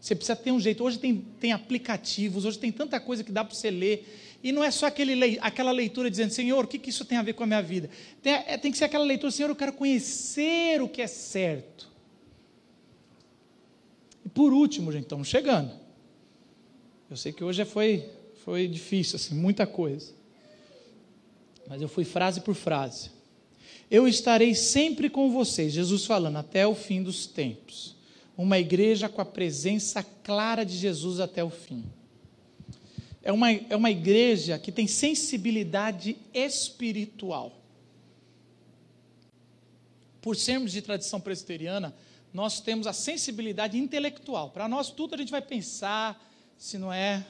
Você 0.00 0.14
precisa 0.14 0.34
ter 0.34 0.50
um 0.50 0.58
jeito. 0.58 0.82
Hoje 0.82 0.98
tem, 0.98 1.16
tem 1.38 1.52
aplicativos, 1.52 2.46
hoje 2.46 2.58
tem 2.58 2.72
tanta 2.72 2.98
coisa 2.98 3.22
que 3.22 3.30
dá 3.30 3.44
para 3.44 3.54
você 3.54 3.70
ler. 3.70 4.33
E 4.44 4.52
não 4.52 4.62
é 4.62 4.70
só 4.70 4.84
aquele, 4.84 5.38
aquela 5.40 5.72
leitura 5.72 6.10
dizendo, 6.10 6.30
Senhor, 6.30 6.62
o 6.62 6.68
que, 6.68 6.78
que 6.78 6.90
isso 6.90 7.06
tem 7.06 7.16
a 7.16 7.22
ver 7.22 7.32
com 7.32 7.44
a 7.44 7.46
minha 7.46 7.62
vida? 7.62 7.88
Tem, 8.20 8.34
é, 8.34 8.58
tem 8.58 8.70
que 8.70 8.76
ser 8.76 8.84
aquela 8.84 9.02
leitura, 9.02 9.32
Senhor, 9.32 9.48
eu 9.48 9.56
quero 9.56 9.72
conhecer 9.72 10.82
o 10.82 10.88
que 10.88 11.00
é 11.00 11.06
certo. 11.06 11.90
E 14.22 14.28
por 14.28 14.52
último, 14.52 14.92
gente, 14.92 15.04
estamos 15.04 15.28
chegando. 15.28 15.72
Eu 17.08 17.16
sei 17.16 17.32
que 17.32 17.42
hoje 17.42 17.64
foi, 17.64 18.06
foi 18.44 18.68
difícil, 18.68 19.16
assim, 19.16 19.34
muita 19.34 19.66
coisa. 19.66 20.12
Mas 21.66 21.80
eu 21.80 21.88
fui 21.88 22.04
frase 22.04 22.42
por 22.42 22.54
frase. 22.54 23.12
Eu 23.90 24.06
estarei 24.06 24.54
sempre 24.54 25.08
com 25.08 25.30
vocês, 25.32 25.72
Jesus 25.72 26.04
falando, 26.04 26.36
até 26.36 26.66
o 26.66 26.74
fim 26.74 27.02
dos 27.02 27.26
tempos. 27.26 27.96
Uma 28.36 28.58
igreja 28.58 29.08
com 29.08 29.22
a 29.22 29.24
presença 29.24 30.02
clara 30.02 30.66
de 30.66 30.76
Jesus 30.76 31.18
até 31.18 31.42
o 31.42 31.48
fim 31.48 31.82
é 33.24 33.32
uma, 33.32 33.50
é 33.50 33.74
uma 33.74 33.90
igreja 33.90 34.58
que 34.58 34.70
tem 34.70 34.86
sensibilidade 34.86 36.16
espiritual. 36.34 37.58
Por 40.20 40.36
sermos 40.36 40.72
de 40.72 40.82
tradição 40.82 41.18
presbiteriana, 41.18 41.94
nós 42.32 42.60
temos 42.60 42.86
a 42.86 42.92
sensibilidade 42.92 43.78
intelectual. 43.78 44.50
Para 44.50 44.68
nós, 44.68 44.90
tudo 44.90 45.14
a 45.14 45.18
gente 45.18 45.30
vai 45.30 45.40
pensar, 45.40 46.22
se 46.58 46.76
não 46.76 46.92
é. 46.92 47.24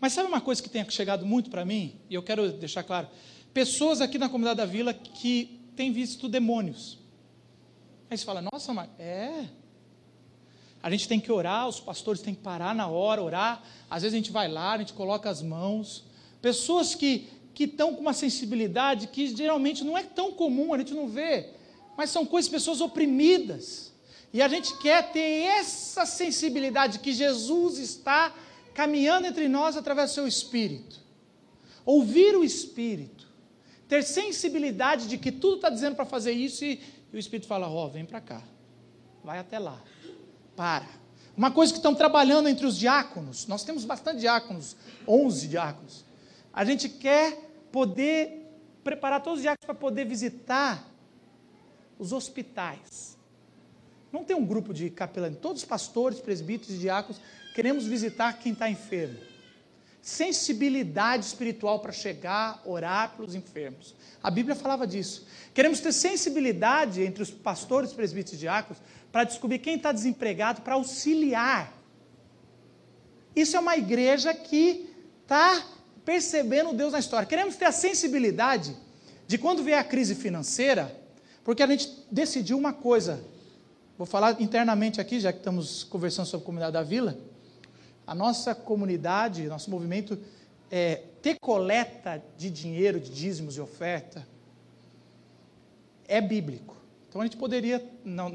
Mas 0.00 0.14
sabe 0.14 0.26
uma 0.26 0.40
coisa 0.40 0.62
que 0.62 0.70
tem 0.70 0.88
chegado 0.88 1.26
muito 1.26 1.50
para 1.50 1.66
mim, 1.66 1.96
e 2.08 2.14
eu 2.14 2.22
quero 2.22 2.50
deixar 2.52 2.82
claro? 2.82 3.06
Pessoas 3.52 4.00
aqui 4.00 4.16
na 4.16 4.28
comunidade 4.28 4.56
da 4.56 4.64
vila 4.64 4.94
que 4.94 5.60
têm 5.76 5.92
visto 5.92 6.30
demônios. 6.30 6.98
Aí 8.08 8.16
você 8.16 8.24
fala, 8.24 8.40
nossa, 8.40 8.72
mas 8.72 8.88
é, 8.98 9.44
a 10.82 10.90
gente 10.90 11.06
tem 11.06 11.20
que 11.20 11.30
orar, 11.30 11.68
os 11.68 11.78
pastores 11.78 12.22
têm 12.22 12.34
que 12.34 12.40
parar 12.40 12.74
na 12.74 12.86
hora, 12.88 13.22
orar. 13.22 13.62
Às 13.88 14.02
vezes 14.02 14.14
a 14.14 14.16
gente 14.16 14.32
vai 14.32 14.48
lá, 14.48 14.72
a 14.72 14.78
gente 14.78 14.94
coloca 14.94 15.28
as 15.28 15.42
mãos. 15.42 16.04
Pessoas 16.40 16.94
que, 16.94 17.28
que 17.52 17.64
estão 17.64 17.94
com 17.94 18.00
uma 18.00 18.14
sensibilidade 18.14 19.08
que 19.08 19.34
geralmente 19.34 19.84
não 19.84 19.96
é 19.96 20.02
tão 20.02 20.32
comum, 20.32 20.72
a 20.72 20.78
gente 20.78 20.94
não 20.94 21.06
vê. 21.06 21.50
Mas 21.96 22.08
são 22.08 22.24
coisas, 22.24 22.50
pessoas 22.50 22.80
oprimidas. 22.80 23.92
E 24.32 24.40
a 24.40 24.48
gente 24.48 24.76
quer 24.78 25.12
ter 25.12 25.42
essa 25.42 26.06
sensibilidade 26.06 27.00
que 27.00 27.12
Jesus 27.12 27.78
está 27.78 28.34
caminhando 28.72 29.26
entre 29.26 29.48
nós 29.48 29.76
através 29.76 30.10
do 30.10 30.14
seu 30.14 30.26
Espírito. 30.26 30.98
Ouvir 31.84 32.36
o 32.36 32.44
Espírito. 32.44 33.28
Ter 33.86 34.02
sensibilidade 34.02 35.08
de 35.08 35.18
que 35.18 35.32
tudo 35.32 35.56
está 35.56 35.68
dizendo 35.68 35.96
para 35.96 36.06
fazer 36.06 36.32
isso 36.32 36.64
e, 36.64 36.80
e, 37.12 37.16
o 37.16 37.18
Espírito 37.18 37.48
fala: 37.48 37.68
Ó, 37.68 37.86
oh, 37.86 37.90
vem 37.90 38.04
para 38.04 38.20
cá, 38.20 38.40
vai 39.22 39.40
até 39.40 39.58
lá 39.58 39.82
para. 40.60 40.84
Uma 41.34 41.50
coisa 41.50 41.72
que 41.72 41.78
estão 41.78 41.94
trabalhando 41.94 42.46
entre 42.46 42.66
os 42.66 42.76
diáconos, 42.76 43.46
nós 43.46 43.64
temos 43.64 43.86
bastante 43.86 44.20
diáconos, 44.20 44.76
11 45.08 45.48
diáconos. 45.48 46.04
A 46.52 46.66
gente 46.66 46.86
quer 46.86 47.32
poder 47.72 48.46
preparar 48.84 49.22
todos 49.22 49.38
os 49.38 49.42
diáconos 49.42 49.64
para 49.64 49.74
poder 49.74 50.04
visitar 50.04 50.86
os 51.98 52.12
hospitais. 52.12 53.16
Não 54.12 54.22
tem 54.22 54.36
um 54.36 54.44
grupo 54.44 54.74
de 54.74 54.90
capelães, 54.90 55.38
todos 55.38 55.62
os 55.62 55.66
pastores, 55.66 56.20
presbíteros 56.20 56.74
e 56.76 56.78
diáconos 56.80 57.18
queremos 57.54 57.86
visitar 57.86 58.34
quem 58.34 58.52
está 58.52 58.68
enfermo. 58.68 59.29
Sensibilidade 60.02 61.24
espiritual 61.26 61.80
para 61.80 61.92
chegar, 61.92 62.62
orar 62.64 63.14
pelos 63.16 63.34
enfermos. 63.34 63.94
A 64.22 64.30
Bíblia 64.30 64.54
falava 64.54 64.86
disso. 64.86 65.26
Queremos 65.52 65.80
ter 65.80 65.92
sensibilidade 65.92 67.02
entre 67.02 67.22
os 67.22 67.30
pastores, 67.30 67.92
presbíteros 67.92 68.38
e 68.38 68.40
diáconos 68.40 68.82
para 69.12 69.24
descobrir 69.24 69.58
quem 69.58 69.76
está 69.76 69.92
desempregado, 69.92 70.62
para 70.62 70.74
auxiliar. 70.74 71.72
Isso 73.34 73.56
é 73.56 73.60
uma 73.60 73.76
igreja 73.76 74.32
que 74.32 74.88
está 75.22 75.64
percebendo 76.04 76.72
Deus 76.72 76.92
na 76.92 76.98
história. 76.98 77.26
Queremos 77.26 77.56
ter 77.56 77.66
a 77.66 77.72
sensibilidade 77.72 78.76
de 79.26 79.38
quando 79.38 79.62
vier 79.62 79.78
a 79.78 79.84
crise 79.84 80.14
financeira, 80.14 80.96
porque 81.44 81.62
a 81.62 81.66
gente 81.66 81.88
decidiu 82.10 82.58
uma 82.58 82.72
coisa: 82.72 83.22
Vou 84.00 84.06
falar 84.06 84.40
internamente 84.40 84.98
aqui, 84.98 85.20
já 85.20 85.30
que 85.30 85.40
estamos 85.40 85.84
conversando 85.84 86.24
sobre 86.24 86.42
a 86.42 86.46
comunidade 86.46 86.72
da 86.72 86.82
vila. 86.82 87.18
A 88.10 88.14
nossa 88.16 88.56
comunidade, 88.56 89.46
nosso 89.46 89.70
movimento 89.70 90.18
é 90.68 90.96
ter 91.22 91.36
coleta 91.40 92.20
de 92.36 92.50
dinheiro, 92.50 92.98
de 92.98 93.08
dízimos 93.08 93.56
e 93.56 93.60
oferta, 93.60 94.26
é 96.08 96.20
bíblico. 96.20 96.74
Então 97.08 97.20
a 97.20 97.24
gente 97.24 97.36
poderia, 97.36 97.80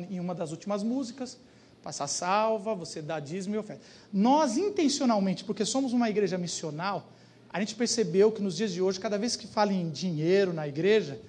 em 0.10 0.18
uma 0.18 0.34
das 0.34 0.52
últimas 0.52 0.82
músicas, 0.82 1.38
passar 1.84 2.08
salva, 2.08 2.74
você 2.74 3.02
dá 3.02 3.20
dízimo 3.20 3.56
e 3.56 3.58
oferta. 3.58 3.84
Nós, 4.14 4.56
intencionalmente, 4.56 5.44
porque 5.44 5.66
somos 5.66 5.92
uma 5.92 6.10
igreja 6.10 6.38
missional, 6.38 7.12
a 7.50 7.60
gente 7.60 7.76
percebeu 7.76 8.32
que 8.32 8.42
nos 8.42 8.56
dias 8.56 8.72
de 8.72 8.82
hoje, 8.82 8.98
cada 8.98 9.18
vez 9.18 9.36
que 9.36 9.46
fala 9.46 9.74
em 9.74 9.90
dinheiro 9.90 10.54
na 10.54 10.66
igreja, 10.66 11.20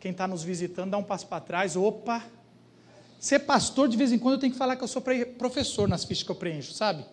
quem 0.00 0.10
está 0.10 0.26
nos 0.26 0.42
visitando 0.42 0.90
dá 0.90 0.98
um 0.98 1.04
passo 1.04 1.28
para 1.28 1.40
trás, 1.40 1.76
opa. 1.76 2.24
Ser 3.20 3.38
pastor, 3.38 3.88
de 3.88 3.96
vez 3.96 4.10
em 4.10 4.18
quando, 4.18 4.34
eu 4.34 4.40
tenho 4.40 4.52
que 4.52 4.58
falar 4.58 4.74
que 4.74 4.82
eu 4.82 4.88
sou 4.88 5.00
professor 5.38 5.88
nas 5.88 6.02
fichas 6.02 6.24
que 6.24 6.30
eu 6.32 6.34
preencho, 6.34 6.72
sabe? 6.72 7.06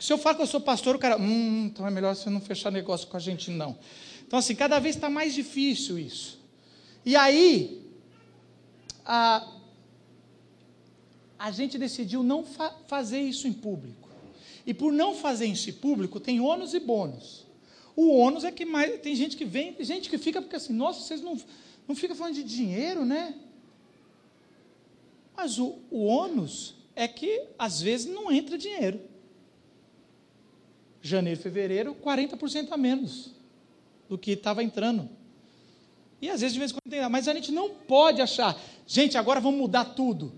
Se 0.00 0.14
eu 0.14 0.16
falo 0.16 0.36
que 0.36 0.42
eu 0.42 0.46
sou 0.46 0.60
pastor, 0.62 0.96
o 0.96 0.98
cara, 0.98 1.20
hum, 1.20 1.66
então 1.66 1.86
é 1.86 1.90
melhor 1.90 2.16
você 2.16 2.30
não 2.30 2.40
fechar 2.40 2.72
negócio 2.72 3.06
com 3.06 3.18
a 3.18 3.20
gente, 3.20 3.50
não. 3.50 3.78
Então, 4.26 4.38
assim, 4.38 4.54
cada 4.54 4.78
vez 4.78 4.96
está 4.96 5.10
mais 5.10 5.34
difícil 5.34 5.98
isso. 5.98 6.40
E 7.04 7.14
aí, 7.14 7.82
a, 9.04 9.46
a 11.38 11.50
gente 11.50 11.76
decidiu 11.76 12.22
não 12.22 12.44
fa 12.44 12.74
fazer 12.86 13.20
isso 13.20 13.46
em 13.46 13.52
público. 13.52 14.08
E 14.66 14.72
por 14.72 14.90
não 14.90 15.14
fazer 15.14 15.44
isso 15.44 15.68
em 15.68 15.74
público, 15.74 16.18
tem 16.18 16.40
ônus 16.40 16.72
e 16.72 16.80
bônus. 16.80 17.46
O 17.94 18.16
ônus 18.16 18.44
é 18.44 18.50
que 18.50 18.64
mais, 18.64 18.98
tem 19.02 19.14
gente 19.14 19.36
que 19.36 19.44
vem, 19.44 19.74
tem 19.74 19.84
gente 19.84 20.08
que 20.08 20.16
fica 20.16 20.40
porque 20.40 20.56
assim, 20.56 20.72
nossa, 20.72 21.02
vocês 21.02 21.20
não, 21.20 21.38
não 21.86 21.94
ficam 21.94 22.16
falando 22.16 22.36
de 22.36 22.42
dinheiro, 22.42 23.04
né? 23.04 23.34
Mas 25.36 25.58
o, 25.58 25.78
o 25.90 26.04
ônus 26.04 26.74
é 26.96 27.06
que 27.06 27.48
às 27.58 27.82
vezes 27.82 28.06
não 28.06 28.32
entra 28.32 28.56
dinheiro 28.56 29.10
janeiro, 31.02 31.40
fevereiro, 31.40 31.94
40% 31.94 32.68
a 32.70 32.76
menos 32.76 33.30
do 34.08 34.18
que 34.18 34.32
estava 34.32 34.62
entrando. 34.62 35.08
E 36.20 36.28
às 36.28 36.40
vezes 36.40 36.52
de 36.52 36.58
vez 36.58 36.70
em 36.70 36.74
quando 36.74 36.90
tem, 36.90 37.08
mas 37.08 37.28
a 37.28 37.34
gente 37.34 37.50
não 37.50 37.70
pode 37.70 38.20
achar, 38.20 38.60
gente, 38.86 39.16
agora 39.16 39.40
vamos 39.40 39.58
mudar 39.58 39.84
tudo. 39.86 40.32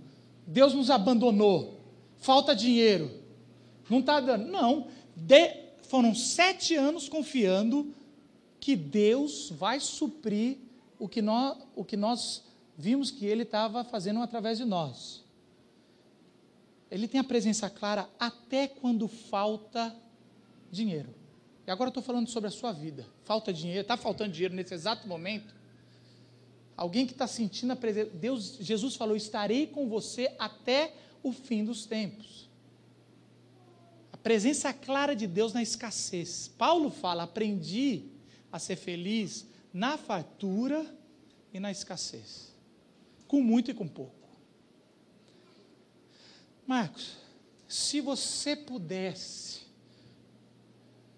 Deus 0.46 0.74
nos 0.74 0.90
abandonou, 0.90 1.80
falta 2.18 2.54
dinheiro, 2.54 3.10
não 3.90 4.00
está 4.00 4.20
dando. 4.20 4.46
Não, 4.46 4.86
de, 5.16 5.56
foram 5.88 6.14
sete 6.14 6.74
anos 6.74 7.08
confiando 7.08 7.92
que 8.60 8.76
Deus 8.76 9.50
vai 9.50 9.80
suprir 9.80 10.58
o 10.98 11.08
que 11.08 11.20
nós, 11.20 11.58
o 11.74 11.84
que 11.84 11.96
nós 11.96 12.44
vimos 12.78 13.10
que 13.10 13.26
Ele 13.26 13.42
estava 13.42 13.82
fazendo 13.82 14.20
através 14.20 14.58
de 14.58 14.64
nós. 14.64 15.22
Ele 16.90 17.08
tem 17.08 17.20
a 17.20 17.24
presença 17.24 17.68
clara 17.68 18.08
até 18.20 18.68
quando 18.68 19.08
falta 19.08 19.96
dinheiro. 20.72 21.14
E 21.66 21.70
agora 21.70 21.88
eu 21.88 21.90
estou 21.90 22.02
falando 22.02 22.28
sobre 22.28 22.48
a 22.48 22.50
sua 22.50 22.72
vida. 22.72 23.06
Falta 23.22 23.52
dinheiro, 23.52 23.82
está 23.82 23.96
faltando 23.96 24.32
dinheiro 24.32 24.54
nesse 24.54 24.74
exato 24.74 25.06
momento. 25.06 25.54
Alguém 26.76 27.06
que 27.06 27.12
está 27.12 27.26
sentindo 27.26 27.72
a 27.72 27.76
presença. 27.76 28.10
Deus, 28.14 28.56
Jesus 28.58 28.96
falou: 28.96 29.14
estarei 29.14 29.66
com 29.66 29.88
você 29.88 30.34
até 30.38 30.94
o 31.22 31.30
fim 31.30 31.64
dos 31.64 31.84
tempos. 31.86 32.48
A 34.12 34.16
presença 34.16 34.72
clara 34.72 35.14
de 35.14 35.26
Deus 35.26 35.52
na 35.52 35.62
escassez. 35.62 36.50
Paulo 36.58 36.90
fala: 36.90 37.24
aprendi 37.24 38.06
a 38.50 38.58
ser 38.58 38.76
feliz 38.76 39.46
na 39.72 39.96
fartura 39.96 40.84
e 41.52 41.60
na 41.60 41.70
escassez. 41.70 42.52
Com 43.28 43.40
muito 43.40 43.70
e 43.70 43.74
com 43.74 43.86
pouco. 43.86 44.22
Marcos, 46.66 47.16
se 47.68 48.00
você 48.00 48.56
pudesse 48.56 49.61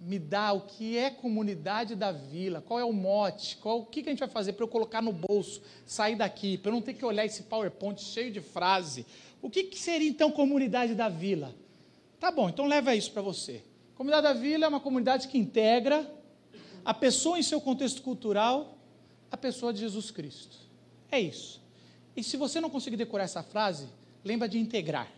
me 0.06 0.18
dá 0.18 0.52
o 0.52 0.60
que 0.60 0.98
é 0.98 1.10
comunidade 1.10 1.94
da 1.94 2.12
vila, 2.12 2.60
qual 2.60 2.78
é 2.78 2.84
o 2.84 2.92
mote, 2.92 3.56
qual, 3.56 3.80
o 3.80 3.86
que, 3.86 4.02
que 4.02 4.10
a 4.10 4.12
gente 4.12 4.20
vai 4.20 4.28
fazer 4.28 4.52
para 4.52 4.64
eu 4.64 4.68
colocar 4.68 5.00
no 5.00 5.12
bolso, 5.12 5.62
sair 5.86 6.14
daqui, 6.14 6.58
para 6.58 6.70
eu 6.70 6.74
não 6.74 6.82
ter 6.82 6.92
que 6.92 7.04
olhar 7.04 7.24
esse 7.24 7.44
PowerPoint 7.44 8.00
cheio 8.02 8.30
de 8.30 8.40
frase. 8.40 9.06
O 9.40 9.48
que, 9.48 9.64
que 9.64 9.78
seria 9.78 10.08
então 10.08 10.30
comunidade 10.30 10.94
da 10.94 11.08
vila? 11.08 11.54
Tá 12.20 12.30
bom, 12.30 12.50
então 12.50 12.66
leva 12.66 12.94
isso 12.94 13.10
para 13.12 13.22
você. 13.22 13.62
Comunidade 13.94 14.24
da 14.24 14.32
vila 14.34 14.66
é 14.66 14.68
uma 14.68 14.80
comunidade 14.80 15.26
que 15.28 15.38
integra 15.38 16.06
a 16.84 16.92
pessoa 16.92 17.38
em 17.38 17.42
seu 17.42 17.60
contexto 17.60 18.02
cultural, 18.02 18.76
a 19.30 19.38
pessoa 19.38 19.72
de 19.72 19.80
Jesus 19.80 20.10
Cristo. 20.10 20.58
É 21.10 21.18
isso. 21.18 21.62
E 22.14 22.22
se 22.22 22.36
você 22.36 22.60
não 22.60 22.68
conseguir 22.68 22.96
decorar 22.96 23.24
essa 23.24 23.42
frase, 23.42 23.88
lembra 24.22 24.48
de 24.48 24.58
integrar. 24.58 25.10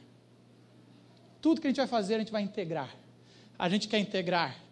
Tudo 1.41 1.61
que 1.61 1.66
a 1.66 1.70
gente 1.70 1.78
vai 1.78 1.89
fazer, 1.89 2.14
a 2.14 2.18
gente 2.18 2.32
vai 2.32 2.43
integrar. 2.43 2.95
A 3.59 3.68
gente 3.68 3.89
quer 3.89 3.99
integrar 3.99 4.66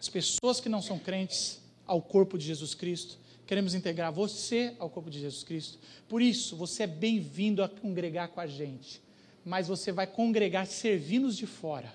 as 0.00 0.08
pessoas 0.08 0.60
que 0.60 0.68
não 0.68 0.80
são 0.80 0.98
crentes 0.98 1.60
ao 1.86 2.00
corpo 2.00 2.38
de 2.38 2.46
Jesus 2.46 2.74
Cristo. 2.74 3.18
Queremos 3.46 3.74
integrar 3.74 4.10
você 4.10 4.74
ao 4.78 4.88
corpo 4.88 5.10
de 5.10 5.20
Jesus 5.20 5.44
Cristo. 5.44 5.78
Por 6.08 6.22
isso, 6.22 6.56
você 6.56 6.84
é 6.84 6.86
bem-vindo 6.86 7.62
a 7.62 7.68
congregar 7.68 8.28
com 8.28 8.40
a 8.40 8.46
gente. 8.46 9.02
Mas 9.44 9.68
você 9.68 9.92
vai 9.92 10.06
congregar 10.06 10.66
servindo 10.66 11.30
de 11.30 11.46
fora. 11.46 11.94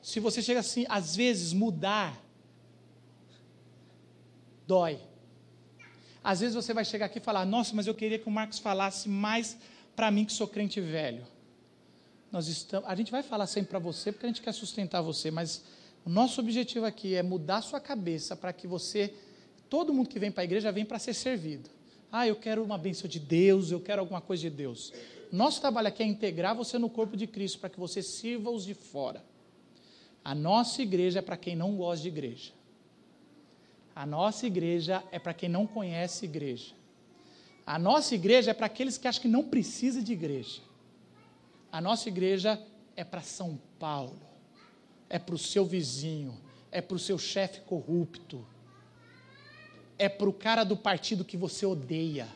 Se 0.00 0.18
você 0.18 0.40
chega 0.40 0.60
assim, 0.60 0.86
às 0.88 1.14
vezes 1.14 1.52
mudar 1.52 2.18
dói. 4.66 4.98
Às 6.24 6.40
vezes 6.40 6.54
você 6.54 6.72
vai 6.72 6.84
chegar 6.84 7.06
aqui 7.06 7.18
e 7.18 7.22
falar: 7.22 7.44
Nossa, 7.44 7.74
mas 7.74 7.86
eu 7.86 7.94
queria 7.94 8.18
que 8.18 8.28
o 8.28 8.30
Marcos 8.30 8.58
falasse 8.58 9.08
mais 9.08 9.58
para 9.94 10.10
mim 10.10 10.24
que 10.24 10.32
sou 10.32 10.48
crente 10.48 10.80
velho. 10.80 11.26
Nós 12.30 12.48
estamos, 12.48 12.88
a 12.88 12.94
gente 12.94 13.12
vai 13.12 13.22
falar 13.22 13.46
sempre 13.46 13.70
para 13.70 13.78
você 13.78 14.10
porque 14.10 14.24
a 14.24 14.28
gente 14.28 14.40
quer 14.40 14.52
sustentar 14.52 15.02
você, 15.02 15.30
mas 15.30 15.62
o 16.04 16.10
nosso 16.10 16.40
objetivo 16.40 16.84
aqui 16.84 17.14
é 17.14 17.22
mudar 17.22 17.62
sua 17.62 17.80
cabeça 17.80 18.34
para 18.34 18.52
que 18.52 18.66
você, 18.66 19.14
todo 19.70 19.94
mundo 19.94 20.08
que 20.08 20.18
vem 20.18 20.32
para 20.32 20.42
a 20.42 20.44
igreja, 20.44 20.72
vem 20.72 20.84
para 20.84 20.98
ser 20.98 21.14
servido. 21.14 21.70
Ah, 22.10 22.26
eu 22.26 22.34
quero 22.36 22.62
uma 22.62 22.76
bênção 22.76 23.08
de 23.08 23.20
Deus, 23.20 23.70
eu 23.70 23.80
quero 23.80 24.00
alguma 24.00 24.20
coisa 24.20 24.42
de 24.42 24.50
Deus. 24.50 24.92
Nosso 25.30 25.60
trabalho 25.60 25.88
aqui 25.88 26.02
é 26.02 26.06
integrar 26.06 26.56
você 26.56 26.76
no 26.76 26.90
corpo 26.90 27.16
de 27.16 27.26
Cristo 27.26 27.60
para 27.60 27.70
que 27.70 27.78
você 27.78 28.02
sirva 28.02 28.50
os 28.50 28.64
de 28.64 28.74
fora. 28.74 29.24
A 30.24 30.34
nossa 30.34 30.82
igreja 30.82 31.20
é 31.20 31.22
para 31.22 31.36
quem 31.36 31.54
não 31.54 31.76
gosta 31.76 32.02
de 32.02 32.08
igreja. 32.08 32.52
A 33.94 34.04
nossa 34.04 34.46
igreja 34.46 35.02
é 35.12 35.18
para 35.18 35.32
quem 35.32 35.48
não 35.48 35.66
conhece 35.66 36.24
igreja. 36.24 36.74
A 37.64 37.78
nossa 37.78 38.14
igreja 38.14 38.50
é 38.50 38.54
para 38.54 38.66
aqueles 38.66 38.98
que 38.98 39.06
acham 39.06 39.22
que 39.22 39.28
não 39.28 39.44
precisa 39.44 40.02
de 40.02 40.12
igreja. 40.12 40.60
A 41.70 41.80
nossa 41.80 42.08
igreja 42.08 42.60
é 42.96 43.04
para 43.04 43.22
São 43.22 43.58
Paulo 43.78 44.31
é 45.12 45.18
para 45.18 45.34
o 45.34 45.38
seu 45.38 45.66
vizinho, 45.66 46.34
é 46.70 46.80
para 46.80 46.96
o 46.96 46.98
seu 46.98 47.18
chefe 47.18 47.60
corrupto, 47.60 48.42
é 49.98 50.08
para 50.08 50.26
o 50.26 50.32
cara 50.32 50.64
do 50.64 50.74
partido 50.74 51.22
que 51.22 51.36
você 51.36 51.66
odeia. 51.66 52.26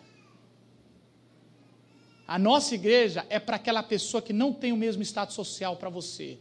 A 2.28 2.38
nossa 2.38 2.74
igreja 2.74 3.24
é 3.30 3.38
para 3.38 3.56
aquela 3.56 3.82
pessoa 3.82 4.20
que 4.20 4.34
não 4.34 4.52
tem 4.52 4.72
o 4.72 4.76
mesmo 4.76 5.02
status 5.02 5.34
social 5.34 5.76
para 5.78 5.88
você. 5.88 6.36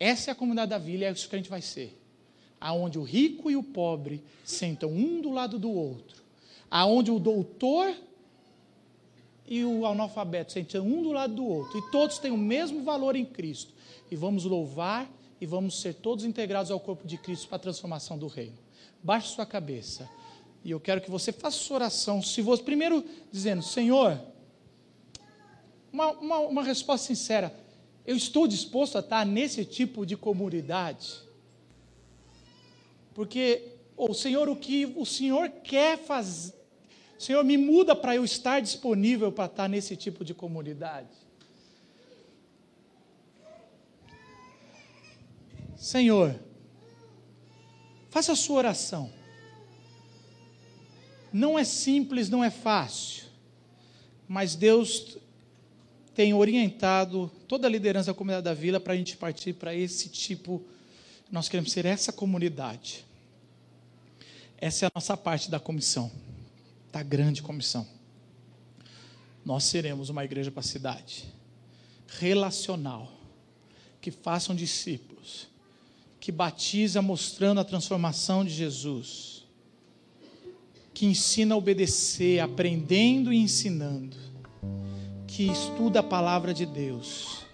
Essa 0.00 0.30
é 0.30 0.32
a 0.32 0.34
comunidade 0.34 0.70
da 0.70 0.78
vila 0.78 1.04
é 1.04 1.12
isso 1.12 1.28
que 1.28 1.34
a 1.34 1.38
gente 1.38 1.50
vai 1.50 1.60
ser. 1.60 1.94
Aonde 2.58 2.98
o 2.98 3.02
rico 3.02 3.50
e 3.50 3.56
o 3.56 3.62
pobre 3.62 4.24
sentam 4.42 4.90
um 4.90 5.20
do 5.20 5.30
lado 5.30 5.58
do 5.58 5.70
outro. 5.70 6.22
Aonde 6.70 7.10
o 7.10 7.18
doutor 7.18 7.94
e 9.46 9.62
o 9.66 9.84
analfabeto 9.84 10.52
sentam 10.52 10.86
um 10.86 11.02
do 11.02 11.12
lado 11.12 11.34
do 11.34 11.44
outro. 11.44 11.78
E 11.78 11.90
todos 11.90 12.18
têm 12.18 12.30
o 12.30 12.38
mesmo 12.38 12.82
valor 12.82 13.16
em 13.16 13.26
Cristo 13.26 13.73
e 14.10 14.16
vamos 14.16 14.44
louvar 14.44 15.10
e 15.40 15.46
vamos 15.46 15.80
ser 15.80 15.94
todos 15.94 16.24
integrados 16.24 16.70
ao 16.70 16.80
corpo 16.80 17.06
de 17.06 17.18
Cristo 17.18 17.48
para 17.48 17.56
a 17.56 17.60
transformação 17.60 18.16
do 18.16 18.26
reino. 18.26 18.58
Baixe 19.02 19.28
sua 19.28 19.44
cabeça. 19.44 20.08
E 20.64 20.70
eu 20.70 20.80
quero 20.80 21.00
que 21.00 21.10
você 21.10 21.30
faça 21.30 21.58
sua 21.58 21.76
oração. 21.76 22.22
Se 22.22 22.40
você, 22.40 22.62
primeiro 22.62 23.04
dizendo, 23.30 23.62
Senhor, 23.62 24.18
uma, 25.92 26.10
uma, 26.12 26.38
uma 26.40 26.62
resposta 26.62 27.06
sincera. 27.06 27.54
Eu 28.06 28.16
estou 28.16 28.48
disposto 28.48 28.96
a 28.96 29.00
estar 29.00 29.24
nesse 29.24 29.64
tipo 29.64 30.04
de 30.04 30.16
comunidade. 30.16 31.22
Porque, 33.14 33.62
o 33.96 34.10
oh, 34.10 34.14
Senhor, 34.14 34.48
o 34.48 34.56
que 34.56 34.92
o 34.96 35.06
Senhor 35.06 35.48
quer 35.48 35.98
fazer. 35.98 36.54
Senhor, 37.18 37.44
me 37.44 37.56
muda 37.56 37.94
para 37.94 38.16
eu 38.16 38.24
estar 38.24 38.60
disponível 38.60 39.30
para 39.30 39.46
estar 39.46 39.68
nesse 39.68 39.96
tipo 39.96 40.24
de 40.24 40.34
comunidade. 40.34 41.23
Senhor, 45.84 46.40
faça 48.08 48.32
a 48.32 48.36
sua 48.36 48.56
oração. 48.56 49.12
Não 51.30 51.58
é 51.58 51.64
simples, 51.64 52.30
não 52.30 52.42
é 52.42 52.48
fácil, 52.50 53.24
mas 54.26 54.56
Deus 54.56 55.18
tem 56.14 56.32
orientado 56.32 57.30
toda 57.46 57.66
a 57.66 57.70
liderança 57.70 58.12
da 58.12 58.16
comunidade 58.16 58.44
da 58.44 58.54
vila 58.54 58.80
para 58.80 58.94
a 58.94 58.96
gente 58.96 59.14
partir 59.18 59.52
para 59.52 59.74
esse 59.74 60.08
tipo. 60.08 60.64
Nós 61.30 61.50
queremos 61.50 61.70
ser 61.70 61.84
essa 61.84 62.10
comunidade. 62.10 63.04
Essa 64.56 64.86
é 64.86 64.88
a 64.88 64.92
nossa 64.94 65.18
parte 65.18 65.50
da 65.50 65.60
comissão, 65.60 66.10
da 66.90 67.02
grande 67.02 67.42
comissão. 67.42 67.86
nós 69.44 69.64
seremos 69.64 70.08
uma 70.08 70.24
igreja 70.24 70.50
para 70.50 70.60
a 70.60 70.62
cidade 70.62 71.26
relacional, 72.08 73.12
que 74.00 74.10
façam 74.10 74.56
discípulos, 74.56 75.13
que 76.24 76.32
batiza 76.32 77.02
mostrando 77.02 77.60
a 77.60 77.64
transformação 77.64 78.46
de 78.46 78.50
Jesus, 78.50 79.44
que 80.94 81.04
ensina 81.04 81.54
a 81.54 81.58
obedecer, 81.58 82.40
aprendendo 82.40 83.30
e 83.30 83.36
ensinando, 83.36 84.16
que 85.26 85.42
estuda 85.42 86.00
a 86.00 86.02
palavra 86.02 86.54
de 86.54 86.64
Deus 86.64 87.44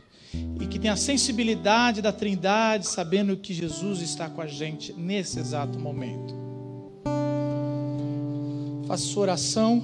e 0.61 0.69
que 0.69 0.79
tem 0.79 0.89
a 0.89 0.95
sensibilidade 0.95 2.01
da 2.01 2.13
Trindade, 2.13 2.87
sabendo 2.87 3.37
que 3.37 3.53
Jesus 3.53 4.03
está 4.03 4.31
com 4.31 4.41
a 4.41 4.47
gente 4.47 4.93
nesse 4.93 5.41
exato 5.41 5.77
momento. 5.77 6.33
Faça 8.87 9.03
sua 9.03 9.23
oração, 9.23 9.83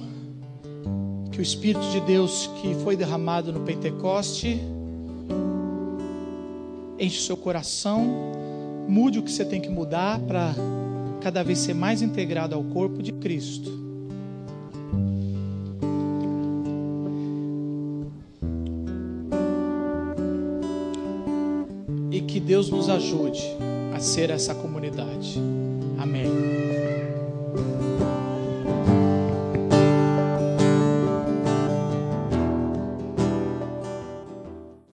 que 1.29 1.39
o 1.39 1.43
Espírito 1.43 1.85
de 1.91 1.99
Deus 1.99 2.49
que 2.61 2.73
foi 2.85 2.95
derramado 2.95 3.51
no 3.51 3.65
Pentecoste 3.65 4.61
enche 6.97 7.21
seu 7.21 7.35
coração, 7.35 8.46
mude 8.87 9.19
o 9.19 9.23
que 9.23 9.31
você 9.31 9.45
tem 9.45 9.59
que 9.59 9.69
mudar 9.69 10.19
para 10.19 10.53
cada 11.21 11.43
vez 11.43 11.59
ser 11.59 11.73
mais 11.73 12.01
integrado 12.01 12.55
ao 12.55 12.63
corpo 12.63 13.03
de 13.03 13.11
Cristo. 13.11 13.69
E 22.11 22.21
que 22.21 22.39
Deus 22.39 22.69
nos 22.69 22.89
ajude 22.89 23.43
a 23.95 23.99
ser 23.99 24.29
essa 24.29 24.55
comunidade. 24.55 25.39
Amém. 25.97 26.66